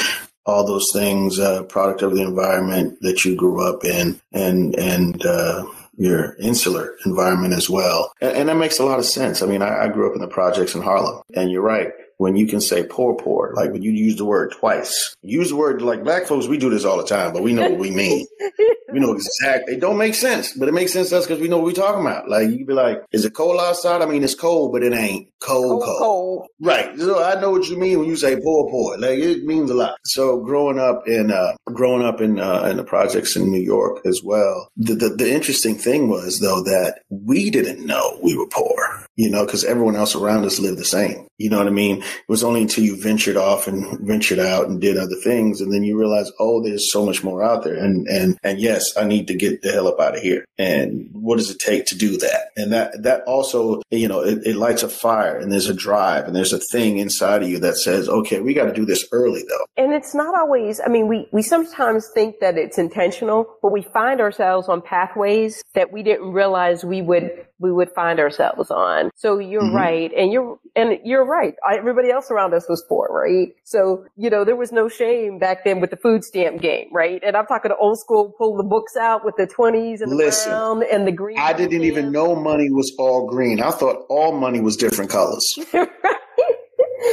all 0.48 0.66
those 0.66 0.86
things, 0.92 1.38
uh, 1.38 1.62
product 1.64 2.02
of 2.02 2.14
the 2.14 2.22
environment 2.22 2.98
that 3.02 3.24
you 3.24 3.36
grew 3.36 3.68
up 3.68 3.84
in, 3.84 4.18
and 4.32 4.74
and 4.76 5.24
uh, 5.26 5.66
your 5.98 6.36
insular 6.40 6.96
environment 7.04 7.52
as 7.52 7.68
well. 7.68 8.12
And, 8.20 8.36
and, 8.36 8.48
that 8.48 8.56
makes 8.56 8.78
a 8.78 8.84
lot 8.84 8.98
of 8.98 9.04
sense. 9.04 9.42
I 9.42 9.46
mean, 9.46 9.60
I, 9.60 9.84
I, 9.84 9.88
grew 9.88 10.08
up 10.08 10.14
in 10.14 10.22
the 10.22 10.28
projects 10.28 10.74
in 10.74 10.80
Harlem, 10.80 11.22
and 11.34 11.50
you're 11.50 11.60
right. 11.60 11.90
When 12.18 12.36
you 12.36 12.46
can 12.46 12.60
say 12.60 12.84
poor, 12.84 13.14
poor, 13.14 13.52
like 13.54 13.72
when 13.72 13.82
you 13.82 13.92
use 13.92 14.16
the 14.16 14.24
word 14.24 14.52
twice, 14.52 15.16
use 15.22 15.50
the 15.50 15.56
word 15.56 15.80
like 15.82 16.04
black 16.04 16.26
folks, 16.26 16.46
we 16.46 16.58
do 16.58 16.70
this 16.70 16.84
all 16.84 16.96
the 16.96 17.06
time, 17.06 17.32
but 17.32 17.42
we 17.42 17.52
know 17.52 17.70
what 17.70 17.78
we 17.78 17.90
mean. 17.90 18.26
we 18.92 19.00
know 19.00 19.12
exactly. 19.12 19.74
It 19.74 19.80
don't 19.80 19.98
make 19.98 20.14
sense, 20.14 20.52
but 20.52 20.68
it 20.68 20.74
makes 20.74 20.92
sense 20.92 21.10
to 21.10 21.18
us 21.18 21.26
because 21.26 21.40
we 21.40 21.48
know 21.48 21.58
what 21.58 21.66
we're 21.66 21.72
talking 21.72 22.00
about. 22.00 22.28
Like 22.28 22.50
you 22.50 22.66
be 22.66 22.72
like, 22.72 23.04
is 23.12 23.24
it 23.24 23.34
cold 23.34 23.60
outside? 23.60 24.02
I 24.02 24.06
mean, 24.06 24.24
it's 24.24 24.34
cold, 24.34 24.72
but 24.72 24.82
it 24.82 24.92
ain't 24.92 25.28
cold, 25.40 25.82
cold. 25.82 25.98
cold. 25.98 26.46
Right. 26.60 26.98
So 26.98 27.22
I 27.22 27.40
know 27.40 27.50
what 27.50 27.68
you 27.68 27.78
mean 27.78 28.00
when 28.00 28.08
you 28.08 28.16
say 28.16 28.40
poor, 28.40 28.70
poor. 28.70 28.98
Like 28.98 29.18
it 29.18 29.44
means 29.44 29.70
a 29.70 29.74
lot. 29.74 29.96
So 30.04 30.40
growing 30.40 30.78
up 30.78 31.06
in, 31.06 31.30
uh, 31.30 31.56
growing 31.66 32.04
up 32.04 32.20
in, 32.20 32.40
uh, 32.40 32.62
in 32.62 32.76
the 32.76 32.84
projects 32.84 33.36
in 33.36 33.50
New 33.50 33.60
York 33.60 34.04
as 34.04 34.22
well, 34.24 34.70
the, 34.76 34.94
the, 34.94 35.10
the 35.10 35.32
interesting 35.32 35.76
thing 35.76 36.08
was 36.08 36.40
though 36.40 36.62
that 36.62 37.00
we 37.10 37.50
didn't 37.50 37.84
know 37.84 38.18
we 38.22 38.36
were 38.36 38.48
poor, 38.48 39.06
you 39.18 39.28
know, 39.28 39.44
because 39.44 39.64
everyone 39.64 39.96
else 39.96 40.14
around 40.14 40.44
us 40.44 40.60
lived 40.60 40.78
the 40.78 40.84
same. 40.84 41.26
You 41.38 41.50
know 41.50 41.58
what 41.58 41.66
I 41.66 41.70
mean? 41.70 42.02
It 42.02 42.28
was 42.28 42.44
only 42.44 42.62
until 42.62 42.84
you 42.84 43.00
ventured 43.00 43.36
off 43.36 43.66
and 43.66 43.98
ventured 44.06 44.38
out 44.38 44.68
and 44.68 44.80
did 44.80 44.96
other 44.96 45.16
things, 45.16 45.60
and 45.60 45.72
then 45.72 45.82
you 45.82 45.98
realize, 45.98 46.30
oh, 46.38 46.62
there's 46.62 46.92
so 46.92 47.04
much 47.04 47.24
more 47.24 47.42
out 47.42 47.64
there. 47.64 47.74
And 47.74 48.06
and 48.06 48.38
and 48.44 48.60
yes, 48.60 48.96
I 48.96 49.04
need 49.04 49.26
to 49.26 49.34
get 49.34 49.62
the 49.62 49.72
hell 49.72 49.88
up 49.88 49.98
out 49.98 50.14
of 50.14 50.22
here. 50.22 50.44
And 50.56 51.08
what 51.12 51.36
does 51.36 51.50
it 51.50 51.58
take 51.58 51.84
to 51.86 51.98
do 51.98 52.16
that? 52.18 52.50
And 52.56 52.72
that 52.72 53.02
that 53.02 53.22
also, 53.24 53.82
you 53.90 54.06
know, 54.06 54.20
it, 54.20 54.38
it 54.46 54.56
lights 54.56 54.84
a 54.84 54.88
fire, 54.88 55.36
and 55.36 55.50
there's 55.50 55.68
a 55.68 55.74
drive, 55.74 56.26
and 56.26 56.36
there's 56.36 56.52
a 56.52 56.60
thing 56.70 56.98
inside 56.98 57.42
of 57.42 57.48
you 57.48 57.58
that 57.58 57.76
says, 57.76 58.08
okay, 58.08 58.40
we 58.40 58.54
got 58.54 58.66
to 58.66 58.72
do 58.72 58.86
this 58.86 59.04
early, 59.10 59.42
though. 59.48 59.82
And 59.82 59.92
it's 59.92 60.14
not 60.14 60.38
always. 60.38 60.80
I 60.84 60.88
mean, 60.88 61.08
we 61.08 61.26
we 61.32 61.42
sometimes 61.42 62.08
think 62.14 62.36
that 62.40 62.56
it's 62.56 62.78
intentional, 62.78 63.46
but 63.62 63.72
we 63.72 63.82
find 63.82 64.20
ourselves 64.20 64.68
on 64.68 64.80
pathways 64.80 65.60
that 65.74 65.92
we 65.92 66.04
didn't 66.04 66.32
realize 66.32 66.84
we 66.84 67.02
would 67.02 67.30
we 67.58 67.72
would 67.72 67.90
find 67.94 68.20
ourselves 68.20 68.70
on. 68.70 69.07
So 69.16 69.38
you're 69.38 69.62
mm-hmm. 69.62 69.76
right. 69.76 70.12
And 70.16 70.32
you're, 70.32 70.58
and 70.76 70.98
you're 71.04 71.24
right. 71.24 71.54
Everybody 71.70 72.10
else 72.10 72.30
around 72.30 72.54
us 72.54 72.66
was 72.68 72.84
poor, 72.88 73.08
right? 73.10 73.54
So, 73.64 74.04
you 74.16 74.30
know, 74.30 74.44
there 74.44 74.56
was 74.56 74.72
no 74.72 74.88
shame 74.88 75.38
back 75.38 75.64
then 75.64 75.80
with 75.80 75.90
the 75.90 75.96
food 75.96 76.24
stamp 76.24 76.60
game, 76.60 76.88
right? 76.92 77.22
And 77.24 77.36
I'm 77.36 77.46
talking 77.46 77.70
to 77.70 77.76
old 77.76 77.98
school, 77.98 78.34
pull 78.38 78.56
the 78.56 78.64
books 78.64 78.96
out 78.96 79.24
with 79.24 79.36
the 79.36 79.46
20s 79.46 80.00
and 80.00 80.12
the 80.12 80.16
Listen, 80.16 80.50
brown 80.50 80.82
and 80.90 81.06
the 81.06 81.12
green. 81.12 81.38
I 81.38 81.52
didn't 81.52 81.82
even 81.82 82.12
know 82.12 82.34
money 82.34 82.70
was 82.70 82.94
all 82.98 83.28
green. 83.28 83.60
I 83.60 83.70
thought 83.70 84.06
all 84.08 84.32
money 84.32 84.60
was 84.60 84.76
different 84.76 85.10
colors. 85.10 85.54
right? 85.72 85.88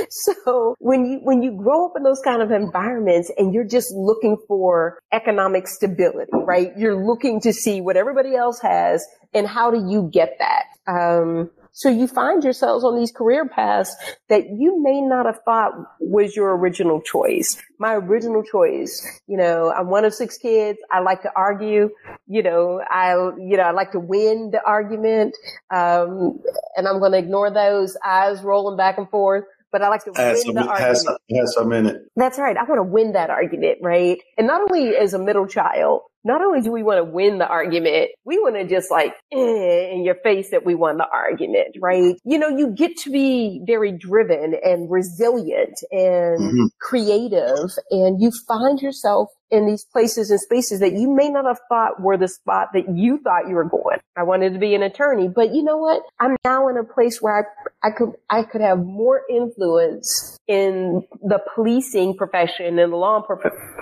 so 0.09 0.75
when 0.79 1.05
you 1.05 1.19
when 1.23 1.41
you 1.41 1.51
grow 1.51 1.85
up 1.85 1.93
in 1.95 2.03
those 2.03 2.21
kind 2.23 2.41
of 2.41 2.51
environments 2.51 3.31
and 3.37 3.53
you're 3.53 3.67
just 3.67 3.91
looking 3.93 4.37
for 4.47 4.99
economic 5.11 5.67
stability, 5.67 6.31
right? 6.33 6.71
You're 6.77 6.95
looking 7.05 7.39
to 7.41 7.53
see 7.53 7.81
what 7.81 7.97
everybody 7.97 8.35
else 8.35 8.59
has 8.61 9.05
and 9.33 9.47
how 9.47 9.71
do 9.71 9.85
you 9.87 10.09
get 10.11 10.37
that? 10.39 10.63
Um, 10.87 11.49
so 11.75 11.89
you 11.89 12.07
find 12.07 12.41
yourselves 12.41 12.85
on 12.85 12.95
these 12.95 13.11
career 13.11 13.45
paths 13.45 13.93
that 14.29 14.45
you 14.49 14.81
may 14.81 15.01
not 15.01 15.25
have 15.25 15.41
thought 15.43 15.73
was 15.99 16.33
your 16.33 16.55
original 16.55 17.01
choice. 17.01 17.61
My 17.79 17.95
original 17.95 18.43
choice, 18.43 19.05
you 19.27 19.35
know, 19.35 19.73
I'm 19.73 19.89
one 19.89 20.05
of 20.05 20.13
six 20.13 20.37
kids. 20.37 20.79
I 20.89 21.01
like 21.01 21.23
to 21.23 21.31
argue, 21.35 21.89
you 22.27 22.43
know, 22.43 22.81
I, 22.89 23.15
you 23.37 23.57
know, 23.57 23.63
I 23.63 23.71
like 23.71 23.91
to 23.91 23.99
win 23.99 24.51
the 24.51 24.63
argument. 24.65 25.35
Um, 25.69 26.39
and 26.77 26.87
I'm 26.87 26.99
going 26.99 27.11
to 27.11 27.17
ignore 27.17 27.51
those 27.51 27.97
eyes 28.05 28.41
rolling 28.41 28.77
back 28.77 28.97
and 28.97 29.09
forth 29.09 29.43
but 29.71 29.81
I 29.81 29.89
like 29.89 30.05
to 30.05 30.13
win 30.15 30.37
some, 30.37 30.53
the 30.53 30.61
argument. 30.61 30.79
Has 30.79 31.05
has 31.35 31.53
some 31.53 31.73
in 31.73 31.87
it. 31.87 31.97
That's 32.15 32.39
right. 32.39 32.55
I 32.55 32.63
want 32.63 32.79
to 32.79 32.83
win 32.83 33.11
that 33.11 33.29
argument, 33.29 33.79
right? 33.81 34.19
And 34.37 34.47
not 34.47 34.61
only 34.61 34.95
as 34.95 35.13
a 35.13 35.19
middle 35.19 35.47
child, 35.47 36.03
not 36.25 36.41
only 36.41 36.61
do 36.61 36.71
we 36.71 36.83
want 36.83 36.97
to 36.97 37.03
win 37.03 37.37
the 37.37 37.47
argument, 37.47 38.09
we 38.25 38.39
want 38.39 38.55
to 38.55 38.65
just 38.67 38.89
like 38.89 39.13
eh, 39.31 39.91
in 39.93 40.03
your 40.03 40.15
face 40.23 40.49
that 40.49 40.65
we 40.65 40.73
won 40.73 40.97
the 40.97 41.07
argument, 41.07 41.77
right? 41.79 42.15
You 42.25 42.39
know, 42.39 42.49
you 42.49 42.71
get 42.71 42.97
to 43.03 43.11
be 43.11 43.61
very 43.65 43.91
driven 43.91 44.55
and 44.63 44.89
resilient 44.89 45.79
and 45.91 46.39
mm-hmm. 46.39 46.65
creative 46.81 47.69
and 47.91 48.21
you 48.21 48.31
find 48.47 48.81
yourself 48.81 49.29
in 49.55 49.65
these 49.65 49.85
places 49.85 50.29
and 50.29 50.39
spaces 50.39 50.81
that 50.81 50.93
you 50.93 51.09
may 51.09 51.29
not 51.29 51.45
have 51.45 51.59
thought 51.69 52.01
were 52.01 52.17
the 52.17 52.27
spot 52.27 52.69
that 52.73 52.93
you 52.93 53.19
thought 53.23 53.47
you 53.47 53.55
were 53.55 53.63
going. 53.63 53.99
I 54.15 54.23
wanted 54.23 54.53
to 54.53 54.59
be 54.59 54.75
an 54.75 54.83
attorney, 54.83 55.27
but 55.27 55.53
you 55.53 55.63
know 55.63 55.77
what? 55.77 56.01
I'm 56.19 56.35
now 56.43 56.67
in 56.67 56.77
a 56.77 56.83
place 56.83 57.21
where 57.21 57.47
I, 57.83 57.87
I 57.87 57.91
could, 57.91 58.09
I 58.29 58.43
could 58.43 58.61
have 58.61 58.79
more 58.79 59.21
influence 59.29 60.37
in 60.47 61.03
the 61.21 61.39
policing 61.55 62.17
profession 62.17 62.77
and 62.79 62.91
the 62.91 62.97
law 62.97 63.23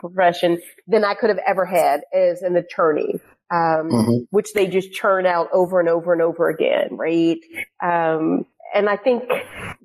profession 0.02 0.62
than 0.88 1.04
I 1.04 1.16
could 1.16 1.30
have 1.30 1.40
ever 1.46 1.66
had 1.66 2.02
as 2.14 2.42
an 2.42 2.56
attorney. 2.56 3.20
Um, 3.52 3.92
mm-hmm. 3.92 4.14
which 4.32 4.54
they 4.54 4.66
just 4.66 4.94
churn 4.94 5.28
out 5.28 5.48
over 5.54 5.80
and 5.80 5.88
over 5.88 6.12
and 6.12 6.24
over 6.24 6.50
again, 6.50 6.88
right? 6.98 7.38
Um, 7.84 8.48
and 8.74 8.90
I 8.90 8.98
think 8.98 9.26